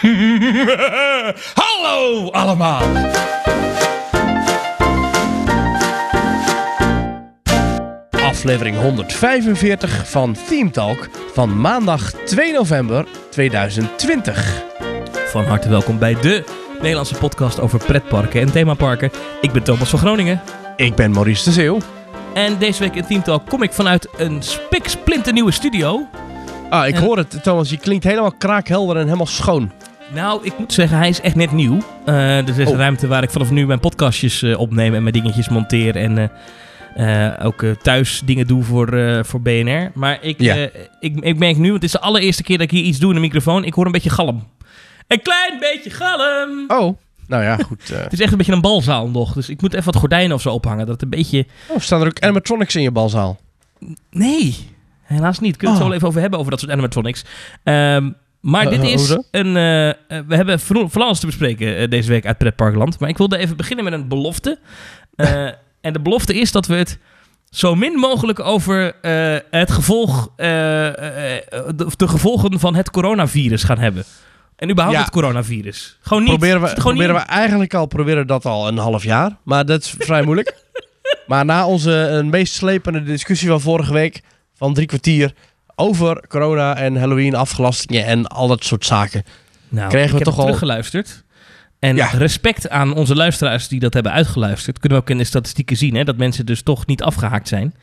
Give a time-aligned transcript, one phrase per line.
[1.54, 2.82] Hallo allemaal!
[8.10, 14.62] Aflevering 145 van Theme Talk van maandag 2 november 2020.
[15.26, 16.44] Van harte welkom bij de
[16.80, 19.10] Nederlandse podcast over pretparken en themaparken.
[19.40, 20.40] Ik ben Thomas van Groningen.
[20.76, 21.78] Ik ben Maurice de Zeeuw.
[22.34, 26.06] En deze week in Team Talk kom ik vanuit een spiksplinternieuwe studio.
[26.70, 27.70] Ah, ik En- hoor het, Thomas.
[27.70, 29.72] Je klinkt helemaal kraakhelder en helemaal schoon.
[30.14, 31.78] Nou, ik moet zeggen, hij is echt net nieuw.
[32.04, 32.72] Eh dus er is Oh.
[32.72, 35.96] een ruimte waar ik vanaf nu mijn podcastjes eh, opneem en mijn dingetjes monteer.
[35.96, 36.30] En
[36.94, 39.90] eh, ook thuis dingen doe voor, voor BNR.
[39.94, 40.54] Maar ik, Ja.
[41.00, 43.08] ik, ik merk nu, want het is de allereerste keer dat ik hier iets doe
[43.08, 43.64] in de microfoon.
[43.64, 44.46] Ik hoor een beetje galm.
[45.06, 46.64] Een klein beetje galm.
[46.68, 47.88] Oh, nou ja, goed.
[47.94, 49.32] Het is echt een beetje een balzaal nog.
[49.32, 50.86] Dus ik moet even wat gordijnen of zo ophangen.
[50.86, 51.46] Dat het een beetje...
[51.68, 53.38] oh, staan er ook animatronics in je balzaal?
[54.10, 54.56] Nee,
[55.02, 55.56] helaas niet.
[55.56, 55.82] Kunnen we het Oh.
[55.82, 57.24] zo wel even over hebben, over dat soort animatronics.
[57.62, 59.46] Ehm, maar Eh, dit eh, is een...
[59.46, 62.98] eh, we hebben van alles te bespreken deze week uit Pretparkland.
[62.98, 64.58] Maar ik wilde even beginnen met een belofte.
[65.80, 66.98] En de belofte is dat we het
[67.50, 68.92] zo min mogelijk over
[69.50, 74.04] het gevolg, eh, de, de gevolgen van het coronavirus gaan hebben.
[74.56, 75.04] En überhaupt Ja.
[75.04, 75.98] het coronavirus.
[76.00, 76.30] Gewoon niet.
[76.32, 79.36] proberen we, er gewoon proberen niet we eigenlijk al proberen dat al een half jaar.
[79.44, 80.54] Maar dat is vrij moeilijk.
[81.26, 84.20] Maar na onze meest slepende discussie van vorige week,
[84.54, 85.34] van drie kwartier,
[85.80, 89.24] over corona en Halloween afgelastingen en al dat soort zaken.
[89.68, 91.24] Nou, kregen we ik heb toch al- teruggeluisterd.
[91.78, 92.06] En Ja.
[92.10, 94.78] respect aan onze luisteraars die dat hebben uitgeluisterd.
[94.78, 97.74] Kunnen we ook in de statistieken zien, hè, dat mensen dus toch niet afgehaakt zijn.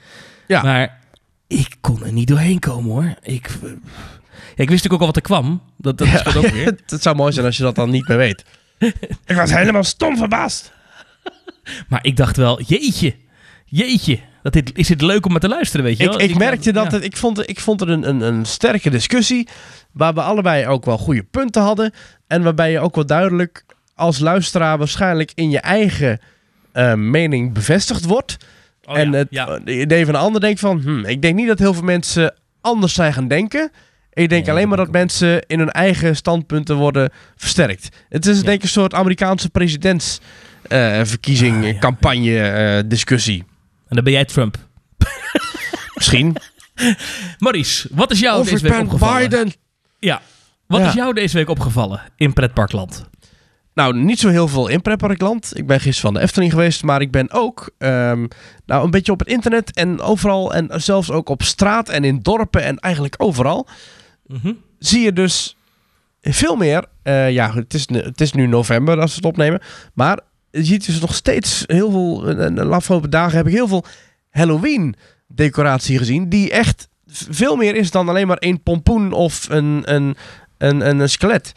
[0.48, 0.62] Ja.
[0.62, 1.00] Maar
[1.48, 3.14] ik kon er niet doorheen komen hoor.
[3.22, 5.62] Ik, ja, ik wist natuurlijk ook al wat er kwam.
[5.78, 6.66] Dat, dat het ook weer.
[6.88, 8.46] Het zou mooi zijn als je dat dan niet meer weet.
[9.26, 10.72] ik was helemaal stom verbaasd.
[11.88, 13.16] Maar ik dacht wel, jeetje,
[13.68, 14.20] jeetje.
[14.44, 16.22] Dat dit, is het leuk om maar te luisteren, weet je Ik, wel?
[16.22, 16.92] ik merkte dat ja.
[16.92, 19.48] het, ik vond, ik vond het een, een, een sterke discussie.
[19.92, 21.94] Waar we allebei ook wel goede punten hadden.
[22.28, 26.20] En waarbij je ook wel duidelijk als luisteraar waarschijnlijk in je eigen
[26.72, 28.38] eh, mening bevestigd wordt.
[28.86, 29.60] Oh, en ja, het ja.
[29.66, 30.82] idee van een ander denkt van...
[30.82, 33.72] Hm, ik denk niet dat heel veel mensen anders zijn gaan denken.
[34.14, 37.90] Ik denk Nee, alleen maar dat mensen in hun eigen standpunten worden versterkt.
[38.10, 41.80] Het is denk ik een soort Amerikaanse presidentsverkiezing, Ah, ja.
[41.80, 43.44] campagne, eh, discussie.
[43.90, 44.58] En dan ben jij Trump.
[45.96, 46.36] Misschien.
[47.40, 49.30] Maurice, wat is jou of ik deze week ben opgevallen?
[49.30, 49.54] Biden.
[50.00, 50.22] Ja.
[50.68, 50.88] Wat Ja.
[50.88, 53.06] is jou deze week opgevallen in pretparkland?
[53.74, 55.52] Nou, niet zo heel veel in pretparkland.
[55.58, 58.26] Ik ben gisteren van de Efteling geweest, maar ik ben ook ehm,
[58.66, 62.20] nou, een beetje op het internet en overal en zelfs ook op straat en in
[62.22, 63.68] dorpen en eigenlijk overal
[64.26, 64.54] Mhm.
[64.80, 65.56] zie je dus
[66.22, 66.86] veel meer.
[67.04, 69.62] eh, ja, het is, het is nu november als we het opnemen,
[69.94, 70.20] maar
[70.52, 72.28] je ziet dus nog steeds heel veel.
[72.30, 73.86] eh, De afgelopen dagen heb ik heel veel
[74.30, 74.96] Halloween
[75.28, 76.88] decoratie gezien, die echt
[77.30, 80.16] veel meer is dan alleen maar één pompoen of een, een,
[80.58, 81.52] een, een, een skelet.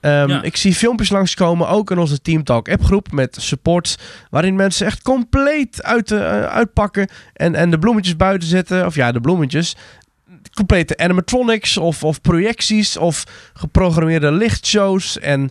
[0.00, 0.42] Ehm, Ja.
[0.42, 3.96] Ik zie filmpjes langskomen, ook in onze Team Talk appgroep met supports,
[4.30, 8.86] waarin mensen echt compleet uit, de- eh, uitpakken en, en de bloemetjes buiten zetten.
[8.86, 9.76] Of ja, de bloemetjes.
[10.54, 13.24] Complete animatronics of, of projecties of
[13.54, 15.18] geprogrammeerde lichtshows.
[15.18, 15.50] En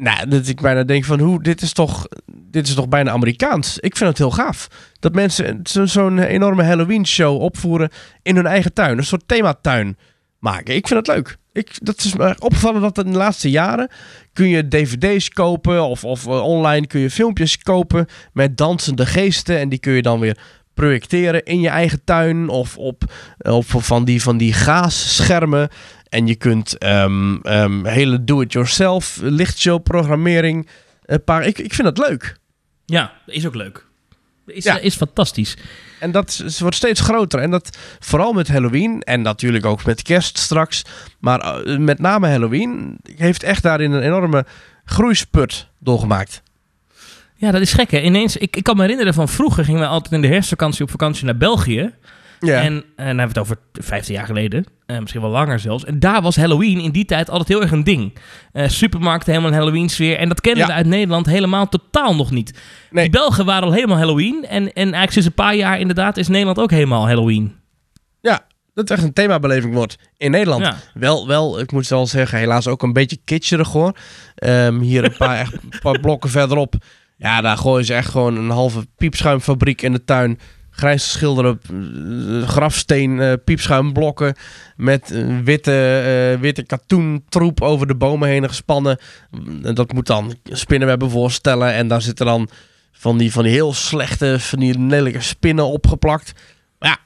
[0.00, 3.78] nou, dat ik bijna denk van, hoe, dit is toch, dit is toch bijna Amerikaans.
[3.78, 4.68] Ik vind het heel gaaf.
[4.98, 7.90] Dat mensen zo- zo'n enorme Halloween show opvoeren
[8.22, 8.98] in hun eigen tuin.
[8.98, 9.96] Een soort thematuin
[10.38, 10.74] maken.
[10.74, 11.36] Ik vind het leuk.
[11.52, 13.90] Ik, dat is me opgevallen dat in de laatste jaren
[14.32, 19.58] kun je dvd's kopen of, of eh, online kun je filmpjes kopen met dansende geesten
[19.58, 20.38] en die kun je dan weer
[20.74, 25.68] projecteren in je eigen tuin of op, op van die, van die gaasschermen.
[26.10, 30.68] En je kunt ehm, hele do-it-yourself lichtshow programmering.
[31.04, 32.36] Een paar, ik, ik vind dat leuk.
[32.86, 33.86] Ja, dat is ook leuk.
[34.46, 34.78] Is, Ja.
[34.78, 35.56] eh, is fantastisch.
[36.00, 37.40] En dat is- wordt steeds groter.
[37.40, 40.82] En dat vooral met Halloween en natuurlijk ook met kerst straks.
[41.18, 44.44] Maar eh, met name Halloween heeft echt daarin een enorme
[44.84, 46.42] groeispurt doorgemaakt.
[47.36, 48.00] Ja, dat is gek hè.
[48.00, 50.90] Ineens, ik, ik kan me herinneren van vroeger gingen we altijd in de herfstvakantie op
[50.90, 51.94] vakantie naar België.
[52.40, 52.60] Ja.
[52.60, 54.64] En, en dan hebben we het over 15 jaar geleden.
[54.86, 55.84] eh, misschien wel langer zelfs.
[55.84, 58.18] En daar was Halloween in die tijd altijd heel erg een ding.
[58.52, 60.16] Eh, supermarkten helemaal een Halloween sfeer.
[60.16, 60.66] En dat kennen Ja.
[60.68, 62.58] we uit Nederland helemaal totaal nog niet.
[62.90, 63.02] Nee.
[63.08, 64.44] Die Belgen waren al helemaal Halloween.
[64.48, 67.54] En, en eigenlijk sinds een paar jaar inderdaad is Nederland ook helemaal Halloween.
[68.20, 70.64] ja, dat het echt een themabeleving wordt in Nederland.
[70.64, 70.76] Ja.
[70.94, 73.92] Wel, wel, ik moet wel zeggen, helaas ook een beetje kitscherig hoor.
[74.34, 76.74] Ehm, hier een paar, echt, een paar blokken verderop.
[77.16, 80.38] Ja, daar gooien ze echt gewoon een halve piepschuimfabriek in de tuin.
[80.70, 84.34] Grijs geschilderde eh, grafsteen eh, piepschuimblokken
[84.76, 86.00] met witte,
[86.34, 88.98] eh, witte katoentroep over de bomen heen gespannen.
[89.62, 91.72] En dat moet dan spinnenwebben voorstellen.
[91.72, 92.48] En daar zitten dan
[92.92, 96.32] van die, van die heel slechte, van die lelijke spinnen opgeplakt.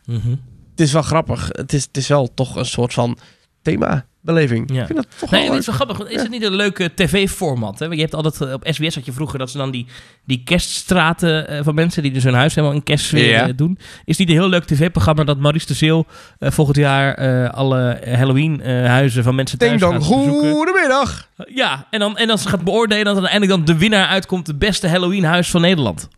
[0.06, 0.30] Mhm.
[0.70, 1.48] Het is wel grappig.
[1.52, 3.18] Het is, het is wel toch een soort van
[3.62, 4.72] thema beleving.
[4.72, 4.80] Ja.
[4.80, 6.08] Ik vind dat toch Nee, wel het is wel grappig.
[6.08, 7.78] Is het niet een leuke tv-format?
[7.78, 7.86] hè?
[7.86, 9.86] Je hebt altijd eh, op SBS had je vroeger dat ze dan die,
[10.24, 13.48] die kerststraten eh, van mensen die dus hun huis helemaal in kerstsfeer Ja.
[13.48, 13.78] eh, doen.
[14.04, 16.04] Is het niet een heel leuk tv-programma dat Maurice de Zeeuw
[16.38, 20.50] eh, volgend jaar eh, alle Halloween-huizen van mensen thuis dong, gaat bezoeken?
[20.52, 21.28] goedemiddag.
[21.54, 24.46] Ja, en dan, en dan ze gaat beoordelen dat er uiteindelijk dan de winnaar uitkomt,
[24.46, 26.08] de beste Halloween-huis van Nederland.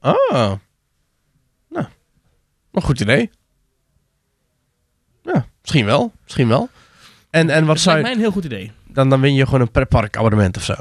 [0.00, 0.14] Ah.
[1.70, 1.86] Nou,
[2.72, 3.30] een goed idee.
[5.22, 6.12] Ja, misschien wel.
[6.22, 6.68] Misschien wel.
[7.36, 8.02] En, en wat Dat zou je...
[8.02, 8.72] mij een heel goed idee.
[8.88, 10.74] Dan, dan win je gewoon een pretpark abonnement of zo.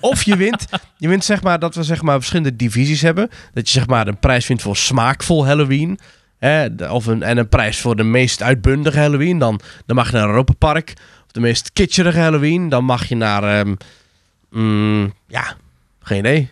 [0.00, 0.66] Of je wint,
[0.98, 3.28] je wint zeg maar dat we zeg maar verschillende divisies hebben.
[3.52, 5.98] Dat je zeg maar een prijs vindt voor smaakvol Halloween.
[6.38, 9.38] Hè, of een, en een prijs voor de meest uitbundige Halloween.
[9.38, 10.92] Dan, dan mag je naar Europa Park.
[11.24, 12.68] Of de meest kitscherige Halloween.
[12.68, 13.42] Dan mag je naar...
[13.42, 13.74] ehm,
[14.50, 15.56] mm, ja,
[16.00, 16.50] geen idee.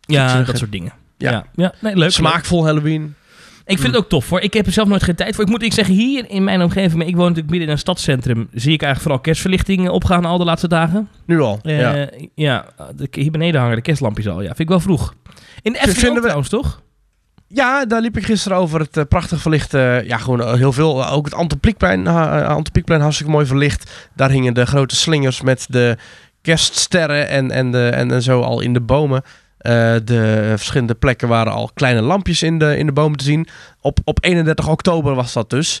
[0.00, 0.92] Ja, dat soort dingen.
[1.16, 1.30] Ja.
[1.30, 1.74] Ja, ja.
[1.80, 2.02] nee, leuk.
[2.02, 2.10] leuk.
[2.10, 3.14] Smaakvol Halloween.
[3.70, 4.40] Ik vind het ook tof hoor.
[4.40, 5.44] Ik heb er zelf nooit geen tijd voor.
[5.44, 7.78] Ik moet ik zeggen, hier in mijn omgeving, maar ik woon natuurlijk midden in een
[7.80, 11.08] stadscentrum, zie ik eigenlijk vooral kerstverlichting opgaan al de laatste dagen.
[11.26, 11.58] Nu al.
[11.62, 12.08] Eh, ja.
[12.34, 12.66] ja,
[12.96, 14.40] de- hier beneden hangen de kerstlampjes al.
[14.40, 15.14] Ja, vind ik wel vroeg.
[15.62, 16.82] In de Efteling we- trouwens, toch?
[17.48, 20.02] Ja, daar liep ik gisteren over het eh, prachtig verlichte.
[20.06, 21.06] ja, gewoon eh, heel veel.
[21.08, 24.08] Ook het uh, Antropiekplein hartstikke mooi verlicht.
[24.16, 25.96] Daar hingen de grote slingers met de
[26.42, 29.22] kerststerren en, en, de, en, en zo al in de bomen.
[29.68, 29.74] Uh,
[30.04, 33.48] de verschillende plekken waren al kleine lampjes in de, in de bomen te zien.
[33.80, 35.78] Op, op 31 oktober was dat dus.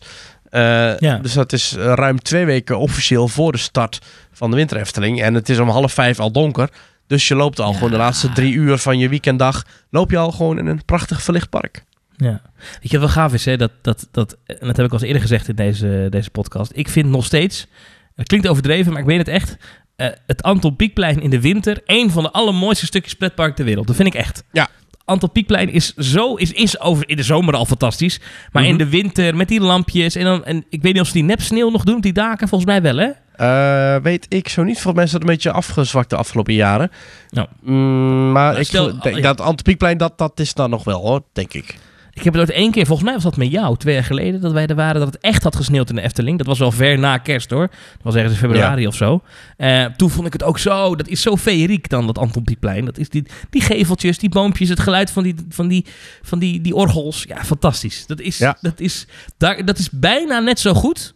[0.50, 1.18] Uh, Ja.
[1.22, 3.98] Dus dat is ruim twee weken officieel voor de start
[4.32, 5.22] van de Winter Efteling.
[5.22, 6.68] En het is om half vijf al donker.
[7.06, 7.74] Dus je loopt al Ja.
[7.74, 9.64] gewoon de laatste drie uur van je weekenddag.
[9.90, 11.84] Loop je al gewoon in een prachtig verlicht park.
[12.16, 12.40] Ja.
[12.80, 13.56] Weet je wat wel gaaf is, hè?
[13.56, 16.70] Dat, dat, dat, en dat heb ik al eens eerder gezegd in deze, deze podcast.
[16.74, 17.66] Ik vind nog steeds,
[18.14, 19.56] het klinkt overdreven, maar ik weet het echt,
[19.98, 23.86] eh, het Anton Pieckplein in de winter een van de allermooiste stukjes pretpark ter wereld.
[23.86, 24.44] Dat vind ik echt.
[24.52, 24.68] Ja.
[25.04, 28.20] Anton Pieckplein is zo, is, is over, in de zomer al fantastisch.
[28.52, 28.70] Maar Mhm.
[28.72, 31.22] in de winter met die lampjes en dan, en ik weet niet of ze die
[31.22, 33.08] nepsneeuw nog doen op die daken, volgens mij wel hè?
[33.36, 34.74] Eh, weet ik zo niet.
[34.74, 36.90] Volgens mij is dat een beetje afgezwakt de afgelopen jaren.
[37.30, 37.48] Nou.
[37.62, 39.22] Mm, maar ik stel- denk ja.
[39.22, 41.78] dat Antropiekplein, dat, dat is dan nog wel hoor, denk ik.
[42.18, 44.40] Ik heb het ooit één keer, volgens mij was dat met jou, twee jaar geleden,
[44.40, 46.38] dat wij er waren, dat het echt had gesneeuwd in de Efteling.
[46.38, 47.68] Dat was wel ver na kerst hoor.
[47.68, 49.22] Dat was ergens in februari of zo.
[49.56, 52.84] Eh, toen vond ik het ook zo, dat is zo feeriek dan, dat Anton Pieckplein.
[52.84, 55.86] Dat is die, die geveltjes, die boompjes, het geluid van die, van die,
[56.22, 57.24] van die, die orgels.
[57.28, 58.06] Ja, fantastisch.
[58.06, 58.58] Dat is, Ja.
[58.60, 59.06] dat is,
[59.36, 61.14] daar, dat is bijna net zo goed.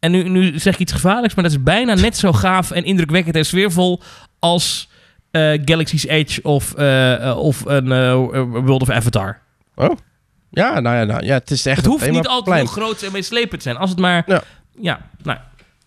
[0.00, 2.84] En nu, nu zeg ik iets gevaarlijks, maar dat is bijna net zo gaaf en
[2.84, 4.02] indrukwekkend en sfeervol
[4.38, 4.88] als
[5.30, 7.88] eh, Galaxy's Edge of, eh, of een
[8.64, 9.40] World of Avatar.
[9.74, 9.96] Oh.
[10.50, 13.12] Ja, nou ja, nou, ja het is echt Het hoeft niet altijd heel groot en
[13.12, 13.76] meeslepend te zijn.
[13.76, 14.22] Als het maar...
[14.26, 14.42] Ja.
[14.80, 15.38] Ja, nou,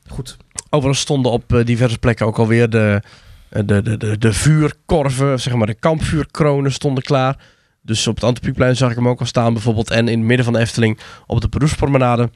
[0.08, 0.38] goed.
[0.70, 3.02] Overigens stonden op eh, diverse plekken ook alweer de,
[3.50, 7.38] eh, de, de, de, de vuurkorven, zeg maar de kampvuurkronen stonden klaar.
[7.82, 9.90] Dus op het Antropiekplein zag ik hem ook al staan bijvoorbeeld.
[9.92, 12.30] En in het midden van de Efteling op de Peroespromenade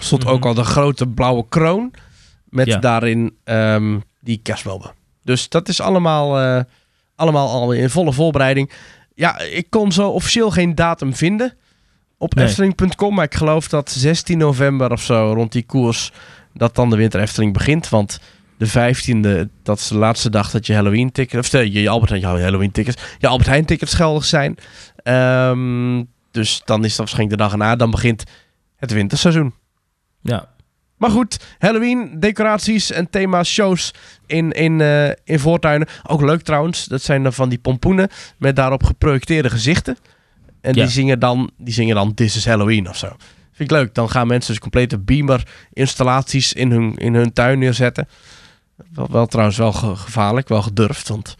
[0.00, 0.32] stond Mhm.
[0.32, 1.92] ook al de grote blauwe kroon.
[2.44, 2.78] Met Ja.
[2.78, 4.90] daarin ehm, die kerstbomen.
[5.24, 6.62] Dus dat is allemaal, eh,
[7.16, 8.70] allemaal al in volle voorbereiding.
[9.20, 11.54] Ja, ik kon zo officieel geen datum vinden
[12.18, 12.44] op Nee.
[12.46, 13.14] efteling.com.
[13.14, 16.12] Maar ik geloof dat 16 november of zo rond die koers
[16.54, 17.88] dat dan de Winter Efteling begint.
[17.88, 18.20] Want
[18.58, 22.10] de 15e, dat is de laatste dag dat je Halloween tickets, of de, je Albert
[22.10, 24.56] Heijn, je Halloween tickets, je Albert Heijn tickets geldig zijn.
[25.02, 27.76] Ehm, dus dan is dat waarschijnlijk de dag erna.
[27.76, 28.24] Dan begint
[28.76, 29.54] het winterseizoen.
[30.22, 30.48] Ja.
[31.00, 33.94] Maar goed, Halloween, decoraties en thema shows
[34.26, 35.88] in, in, eh, in voortuinen.
[36.06, 39.96] Ook leuk trouwens, dat zijn dan van die pompoenen met daarop geprojecteerde gezichten.
[40.60, 40.82] En Ja.
[40.82, 43.06] die, zingen dan, die zingen dan This is Halloween of zo.
[43.52, 43.94] Vind ik leuk.
[43.94, 45.42] Dan gaan mensen dus complete beamer
[45.72, 48.08] installaties in hun, in hun tuin neerzetten.
[48.94, 51.08] Wel, wel trouwens wel ge- gevaarlijk, wel gedurfd.
[51.08, 51.36] Want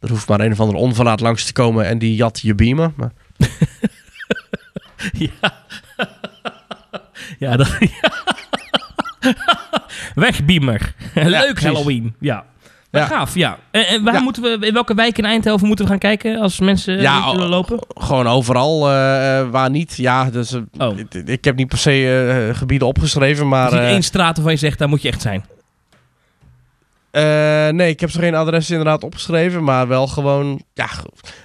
[0.00, 2.92] er hoeft maar een of andere onverlaat langs te komen en die jat je beamer.
[2.96, 3.12] Maar
[5.12, 5.28] Ja.
[7.38, 7.78] ja, dat...
[10.44, 10.94] Beamer.
[11.14, 11.62] Leuk.
[11.62, 12.14] Halloween.
[12.20, 12.44] Ja.
[12.92, 13.58] Gaaf, ja.
[13.70, 14.20] En, waar Ja.
[14.20, 17.48] moeten we, in welke wijk in Eindhoven moeten we gaan kijken als mensen Ja, willen
[17.48, 17.78] lopen?
[17.88, 19.96] Gewoon overal, eh, eh, waar niet.
[19.96, 20.98] Ja, dus, eh, Oh.
[20.98, 23.72] ik, ik heb niet per se gebieden opgeschreven, maar...
[23.72, 25.44] Er is één straat waarvan je zegt, daar moet je echt zijn.
[27.76, 30.62] nee, ik heb zo geen adres inderdaad opgeschreven, maar wel gewoon...
[30.74, 30.88] Ja,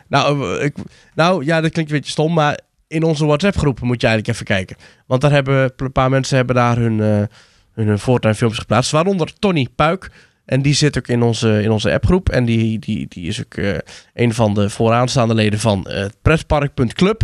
[0.08, 0.76] nou, ik,
[1.16, 4.56] nou, ja, dat klinkt een beetje stom, maar in onze WhatsApp-groepen moet je eigenlijk even
[4.56, 4.76] kijken.
[5.08, 7.28] Want daar hebben een paar mensen hebben daar hun,
[7.76, 10.12] hun, hun voortuinfilmpjes geplaatst, waaronder Tony Puik.
[10.46, 12.30] En die zit ook in onze, in onze appgroep.
[12.30, 13.78] En die, die, die is ook eh,
[14.14, 17.24] een van de vooraanstaande leden van uh, pretpark.club.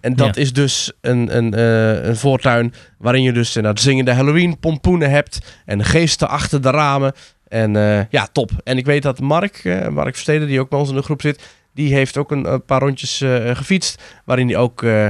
[0.00, 0.42] En dat Ja.
[0.42, 5.38] is dus een, een, eh, een voortuin waarin je dus inderdaad zingende Halloween pompoenen hebt.
[5.66, 7.12] En geesten achter de ramen.
[7.48, 8.50] En eh, ja, top.
[8.64, 11.20] En ik weet dat Mark, eh, Mark Versteden, die ook bij ons in de groep
[11.20, 14.02] zit, die heeft ook een, een paar rondjes eh, gefietst.
[14.24, 15.06] Waarin hij ook eh,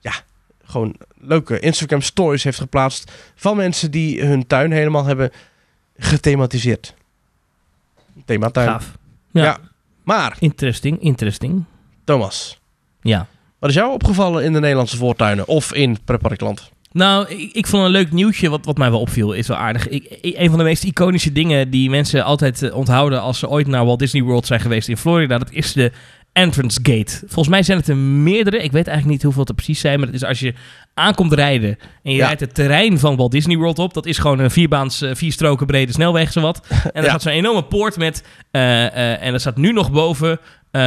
[0.00, 0.12] ja,
[0.64, 0.96] gewoon
[1.26, 5.30] leuke Instagram stories heeft geplaatst van mensen die hun tuin helemaal hebben
[5.96, 6.94] gethematiseerd.
[8.24, 8.68] Thematuin.
[8.68, 8.92] Gaaf.
[9.30, 9.42] Ja.
[9.44, 9.58] Ja.
[10.04, 11.64] Maar, Interesting, interesting.
[12.04, 12.58] Thomas,
[13.02, 13.26] Ja.
[13.58, 16.70] wat is jou opgevallen in de Nederlandse voortuinen of in Pretparkland?
[16.92, 19.32] Nou, ik, ik vond een leuk nieuwtje wat, wat mij wel opviel.
[19.32, 19.88] Is wel aardig.
[19.88, 23.48] Ik, ik- een van de meest iconische dingen die mensen altijd eh, onthouden als ze
[23.48, 25.92] ooit naar Walt Disney World zijn geweest in Florida, dat is de
[26.36, 27.18] entrance gate.
[27.18, 28.56] Volgens mij zijn het er meerdere.
[28.62, 30.54] Ik weet eigenlijk niet hoeveel het er precies zijn, maar het is als je
[30.94, 32.26] aankomt rijden en je Ja.
[32.26, 33.94] rijdt het terrein van Walt Disney World op.
[33.94, 36.66] Dat is gewoon een vierbaans, eh, vier stroken brede snelweg, zowat.
[36.92, 37.10] En Ja.
[37.10, 40.38] gaat zo'n enorme poort met, eh, eh, en er staat nu nog boven...
[40.70, 40.80] eh,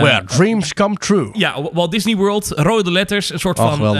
[0.00, 1.28] Where dreams come true.
[1.32, 3.96] ja, Walt Disney World, rode letters, een soort Oh, van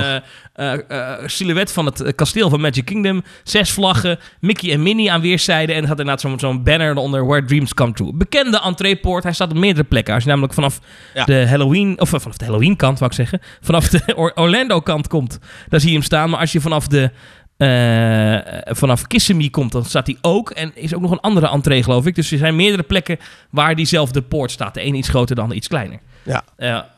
[0.52, 3.23] eh, silhouet van het kasteel van Magic Kingdom.
[3.43, 5.75] Zes vlaggen, Mickey en Minnie aan weerszijden.
[5.76, 8.12] En er gaat inderdaad zo'n banner eronder, Where Dreams Come True.
[8.14, 10.14] Bekende entreepoort, hij staat op meerdere plekken.
[10.14, 10.81] Als je namelijk vanaf
[11.14, 11.25] Ja.
[11.25, 13.40] de Halloween, of vanaf de Halloween kant, wou ik zeggen.
[13.61, 15.38] Vanaf de Or- Orlando kant komt,
[15.69, 16.31] dan zie je hem staan.
[16.31, 17.11] Maar als je vanaf de...
[17.57, 20.51] eh, vanaf Kissimmee komt, dan staat hij ook.
[20.51, 22.15] En is ook nog een andere entree, geloof ik.
[22.15, 23.19] Dus er zijn meerdere plekken
[23.51, 24.75] waar diezelfde poort staat.
[24.75, 25.99] De ene iets groter, de andere iets kleiner.
[26.23, 26.45] Ja.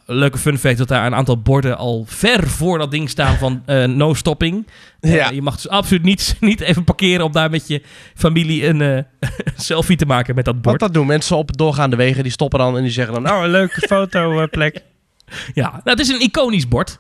[0.07, 3.37] Een leuke fun fact dat daar een aantal borden al ver voor dat ding staan
[3.37, 4.67] van eh, no stopping.
[5.01, 5.31] Ja.
[5.31, 7.83] Je mag dus absoluut niet, niet even parkeren om daar met je
[8.15, 9.07] familie een
[9.57, 10.81] selfie te maken met dat Want bord.
[10.81, 13.51] dat doen mensen op doorgaande wegen, die stoppen dan en die zeggen dan, nou, een
[13.51, 14.83] leuke fotoplek.
[15.55, 16.99] Ja, nou, het is een iconisch bord.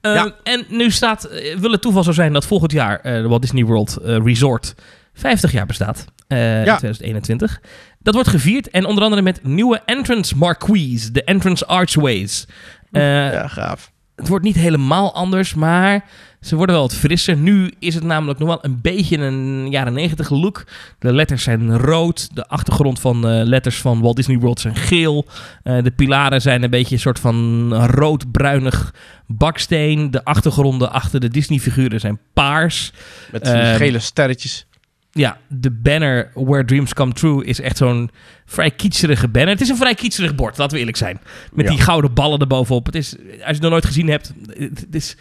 [0.00, 0.34] Eh, Ja.
[0.42, 3.40] En nu staat, eh, wil het toeval zo zijn dat volgend jaar eh, de Walt
[3.42, 4.74] Disney World eh, Resort
[5.14, 6.04] 50 jaar bestaat.
[6.28, 7.60] eh, in 2021.
[7.98, 12.46] Dat wordt gevierd en onder andere met nieuwe entrance marquees, de entrance archways.
[12.90, 13.90] Ja, gaaf.
[14.16, 16.04] Het wordt niet helemaal anders, maar
[16.40, 17.36] ze worden wel wat frisser.
[17.36, 20.64] Nu is het namelijk nog wel een beetje een jaren 90 look.
[20.98, 22.28] De letters zijn rood.
[22.34, 25.26] De achtergrond van de letters van Walt Disney World zijn geel.
[25.62, 28.94] Eh, de pilaren zijn een beetje een soort van rood-bruinig
[29.26, 30.10] baksteen.
[30.10, 32.92] De achtergronden achter de Disney-figuren zijn paars.
[33.32, 34.66] Met Ehm, gele sterretjes.
[35.12, 38.10] Ja, de banner Where Dreams Come True is echt zo'n
[38.46, 39.50] vrij kietserige banner.
[39.52, 41.20] Het is een vrij kietserig bord, laten we eerlijk zijn.
[41.52, 41.70] Met Ja.
[41.72, 42.86] die gouden ballen erbovenop.
[42.86, 45.16] Het is, als je het nog nooit gezien hebt, het is...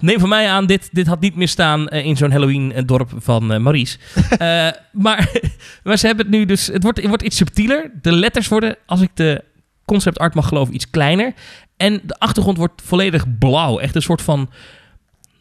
[0.00, 3.52] Neem van mij aan, dit, dit had niet meer staan eh, in zo'n Halloween-dorp van
[3.52, 3.98] eh, Maurice.
[4.30, 5.30] Eh, maar,
[5.84, 6.66] maar ze hebben het nu dus...
[6.66, 7.90] Het wordt, het wordt iets subtieler.
[8.02, 9.44] De letters worden, als ik de
[9.84, 11.32] concept art mag geloven, iets kleiner.
[11.76, 13.78] En de achtergrond wordt volledig blauw.
[13.78, 14.50] Echt een soort van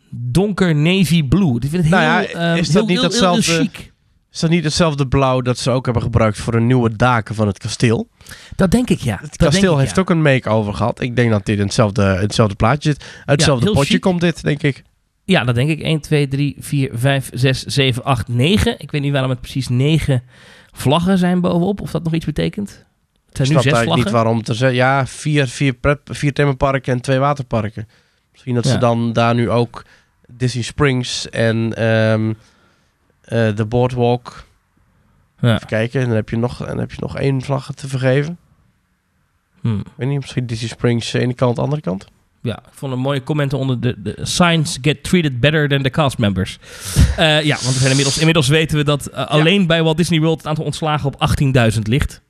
[0.09, 1.55] donker navy blue.
[1.55, 3.69] Ik vind het heel, Nou ja, eh, is dat heel- niet heel- heel-.
[4.31, 7.47] Is dat niet hetzelfde blauw dat ze ook hebben gebruikt voor de nieuwe daken van
[7.47, 8.09] het kasteel?
[8.55, 9.17] Dat denk ik, ja.
[9.21, 10.01] Het Dat kasteel ik, heeft ja.
[10.01, 11.01] ook een make-over gehad.
[11.01, 13.03] Ik denk dat dit in hetzelfde, plaatje zit.
[13.03, 14.01] Uit hetzelfde potje chic.
[14.01, 14.83] komt dit, denk ik.
[15.23, 15.81] Ja, dat denk ik.
[15.81, 18.79] 1, 2, 3, 4, 5, 6, 7, 8, 9.
[18.79, 20.23] Ik weet niet waarom het precies 9
[20.71, 21.81] vlaggen zijn bovenop.
[21.81, 22.69] Of dat nog iets betekent.
[22.69, 24.03] Het Ik zijn nu snap zes vlaggen.
[24.03, 24.77] niet waarom te zeggen.
[24.77, 27.87] Ja, vier, vier, pret, vier themaparken en twee waterparken.
[28.31, 29.85] Misschien dat ze dan daar nu ook
[30.27, 32.29] Disney Springs en eh,
[33.55, 34.47] de Boardwalk...
[35.41, 35.55] Ja.
[35.55, 37.87] Even kijken, en dan heb je nog, en dan heb je nog één vlag te
[37.87, 38.37] vergeven.
[39.61, 39.79] Hm.
[39.79, 42.05] Ik weet niet, misschien Disney Springs de ene kant, de andere kant.
[42.41, 45.89] ja, ik vond een mooie comment onder de, de signs get treated better than the
[45.89, 46.57] cast members.
[47.17, 50.19] Eh, ja, want we zijn inmiddels, inmiddels weten we dat eh, alleen bij Walt Disney
[50.19, 51.29] World het aantal ontslagen op
[51.73, 52.21] 18.000 ligt.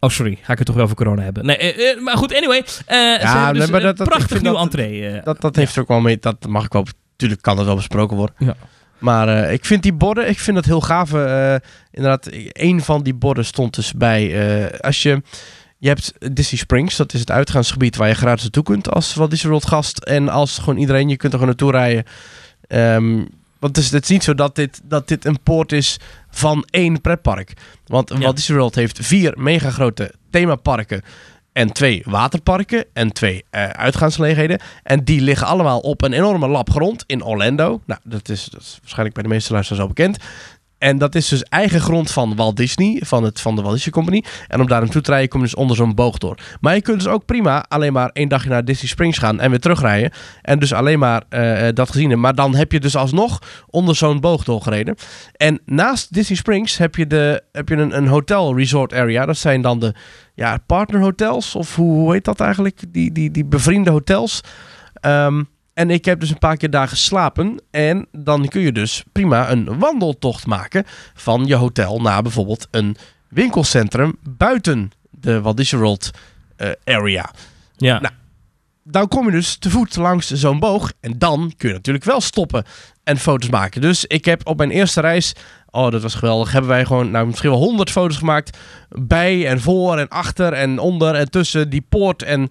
[0.00, 0.38] Oh, sorry.
[0.42, 1.46] Ga ik het toch wel over corona hebben?
[1.46, 2.58] Nee, eh, eh, maar goed, anyway.
[2.86, 5.08] eh hebben dus nee, maar een dat- prachtig nieuw dat- entree.
[5.08, 7.64] eh, Dat, dat heeft er ook wel mee, dat mag ik wel, natuurlijk kan dat
[7.64, 8.34] wel besproken worden.
[8.38, 8.56] Ja.
[8.98, 11.12] Maar eh, ik vind die borden, ik vind dat heel gaaf.
[11.12, 11.54] eh,
[11.90, 14.22] inderdaad, één van die borden stond dus bij,
[14.70, 15.22] eh, als je,
[15.78, 19.30] je hebt Disney Springs, dat is het uitgaansgebied waar je gratis naartoe kunt als Walt
[19.30, 19.98] Disney World gast.
[19.98, 22.04] En als gewoon iedereen, je kunt er gewoon naartoe rijden.
[22.66, 23.16] Ehm,
[23.58, 25.96] want het is, het is niet zo dat dit, dat dit een poort is
[26.30, 27.52] van één pretpark.
[27.86, 28.18] Want Ja.
[28.18, 31.02] Walt Disney World heeft vier mega grote themaparken
[31.58, 34.60] en twee waterparken en twee uitgaansgelegenheden.
[34.82, 37.80] En die liggen allemaal op een enorme lap grond in Orlando.
[37.86, 40.18] Nou, dat is, dat is waarschijnlijk bij de meeste luisteraars al bekend.
[40.78, 43.92] En dat is dus eigen grond van Walt Disney, van, het, van de Walt Disney
[43.92, 44.24] Company.
[44.48, 46.38] En om daar naartoe te rijden kom je dus onder zo'n boog door.
[46.60, 49.50] Maar je kunt dus ook prima alleen maar één dagje naar Disney Springs gaan en
[49.50, 50.10] weer terugrijden.
[50.42, 52.20] En dus alleen maar eh, dat gezien hebben.
[52.20, 54.94] Maar dan heb je dus alsnog onder zo'n boog doorgereden.
[55.32, 59.26] En naast Disney Springs heb je, de, heb je een, een hotel resort area.
[59.26, 59.94] Dat zijn dan de
[60.34, 62.82] ja, partnerhotels, of hoe, hoe heet dat eigenlijk?
[62.88, 64.40] Die, die, die bevriende hotels.
[65.00, 65.42] Ehm,
[65.78, 67.62] en ik heb dus een paar keer daar geslapen.
[67.70, 72.96] En dan kun je dus prima een wandeltocht maken van je hotel naar bijvoorbeeld een
[73.28, 76.10] winkelcentrum buiten de Walt Disney World
[76.56, 77.30] eh, area.
[77.76, 78.00] ja.
[78.00, 78.14] Nou,
[78.84, 80.92] Dan kom je dus te voet langs zo'n boog.
[81.00, 82.64] En dan kun je natuurlijk wel stoppen
[83.04, 83.80] en foto's maken.
[83.80, 85.32] Dus ik heb op mijn eerste reis,
[85.70, 88.58] oh dat was geweldig, hebben wij gewoon nou, misschien wel honderd foto's gemaakt.
[88.88, 92.50] Bij en voor en achter en onder en tussen die poort en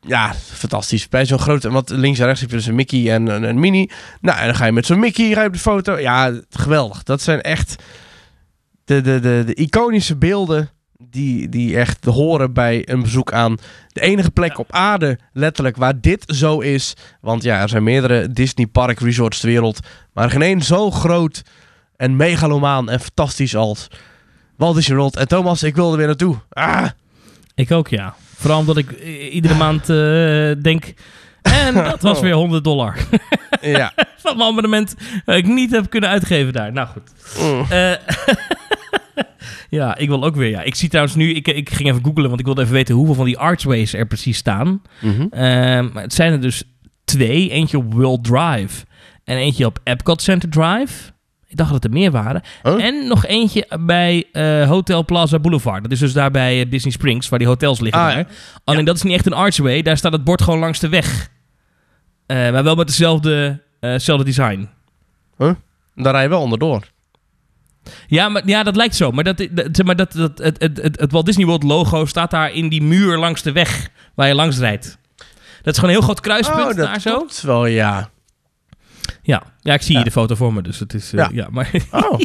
[0.00, 1.08] ja, fantastisch.
[1.08, 3.90] Bij zo'n grote, want links en rechts heb je dus een Mickey en een, Mini.
[4.20, 5.98] Nou, en dan ga je met zo'n Mickey ga op de foto.
[5.98, 7.02] Ja, geweldig.
[7.02, 7.82] Dat zijn echt
[8.84, 10.70] de, de, de, de iconische beelden
[11.08, 13.56] die, die echt horen bij een bezoek aan
[13.88, 16.94] de enige plek op aarde, letterlijk, waar dit zo is.
[17.20, 19.80] Want ja, er zijn meerdere Disney Park Resorts ter wereld,
[20.12, 21.42] maar geen één zo groot
[21.96, 23.88] en megalomaan en fantastisch als
[24.56, 25.16] Walt Disney World.
[25.16, 26.36] En Thomas, ik wilde weer naartoe.
[26.48, 26.86] Ah!
[27.54, 28.14] Ik ook, ja.
[28.40, 30.94] Vooral omdat ik eh, iedere maand eh, denk...
[31.42, 32.96] En dat was weer 100 dollar.
[33.60, 33.92] Ja.
[34.22, 34.94] Van mijn abonnement
[35.24, 36.72] dat ik niet heb kunnen uitgeven daar.
[36.72, 37.12] Nou goed.
[37.40, 37.66] Mm.
[37.70, 37.92] Eh,
[39.78, 40.50] ja, ik wil ook weer.
[40.50, 40.62] Ja.
[40.62, 43.14] Ik zie trouwens nu, ik, ik ging even googlen, want ik wilde even weten hoeveel
[43.14, 44.82] van die archways er precies staan.
[45.00, 45.26] Mhm.
[45.30, 46.62] Ehm, maar het zijn er dus
[47.04, 47.50] twee.
[47.50, 48.84] Eentje op World Drive
[49.24, 51.12] en eentje op Epcot Center Drive.
[51.50, 52.42] Ik dacht dat er meer waren.
[52.62, 52.84] Huh?
[52.84, 55.82] En nog eentje bij eh, Hotel Plaza Boulevard.
[55.82, 58.26] Dat is dus daar bij eh, Disney Springs, waar die hotels liggen Ah, ja.
[58.64, 59.82] Alleen dat is niet echt een archway.
[59.82, 61.28] Daar staat het bord gewoon langs de weg.
[62.26, 64.68] Eh, maar wel met dezelfde, hetzelfde design.
[65.94, 66.82] Daar rij je wel onderdoor.
[68.06, 69.10] Ja, maar, ja, dat lijkt zo.
[69.10, 72.04] Maar, dat, dat, zeg maar dat, dat, het, het, het, het Walt Disney World logo
[72.04, 74.98] staat daar in die muur langs de weg waar je langs rijdt.
[75.62, 77.26] Dat is gewoon een heel groot kruispunt Oh, dat daar zo.
[77.42, 78.10] wel, ja.
[79.22, 79.42] Ja.
[79.60, 79.96] ja, ik zie Ja.
[79.96, 81.12] hier de foto voor me, dus het is...
[81.12, 81.28] eh, Ja.
[81.32, 81.48] ja.
[81.50, 82.18] maar Oh.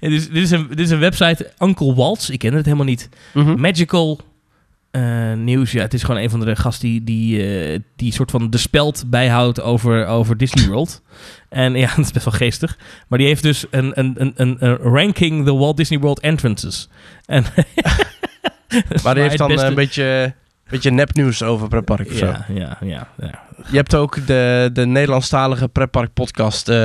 [0.00, 2.28] dit, is, dit, is een, dit is een website, Uncle Waltz.
[2.28, 3.08] Ik ken het helemaal niet.
[3.34, 3.60] Mhm.
[3.60, 4.20] Magical
[4.90, 5.72] eh, nieuws.
[5.72, 8.58] Ja, het is gewoon een van de gast die, die, eh, die soort van de
[8.58, 11.02] speld bijhoudt over, over Disney World.
[11.48, 12.78] en ja, dat is best wel geestig.
[13.08, 16.88] Maar die heeft dus een, een, een, een, een ranking the Walt Disney World entrances.
[17.26, 17.44] En
[19.02, 20.34] Maar die heeft dan beste- een beetje,
[20.70, 22.26] beetje nepnieuws over pretpark of zo.
[22.26, 23.42] Ja, ja, ja, ja.
[23.70, 26.84] Je hebt ook de, de Nederlandstalige pretpark podcast eh,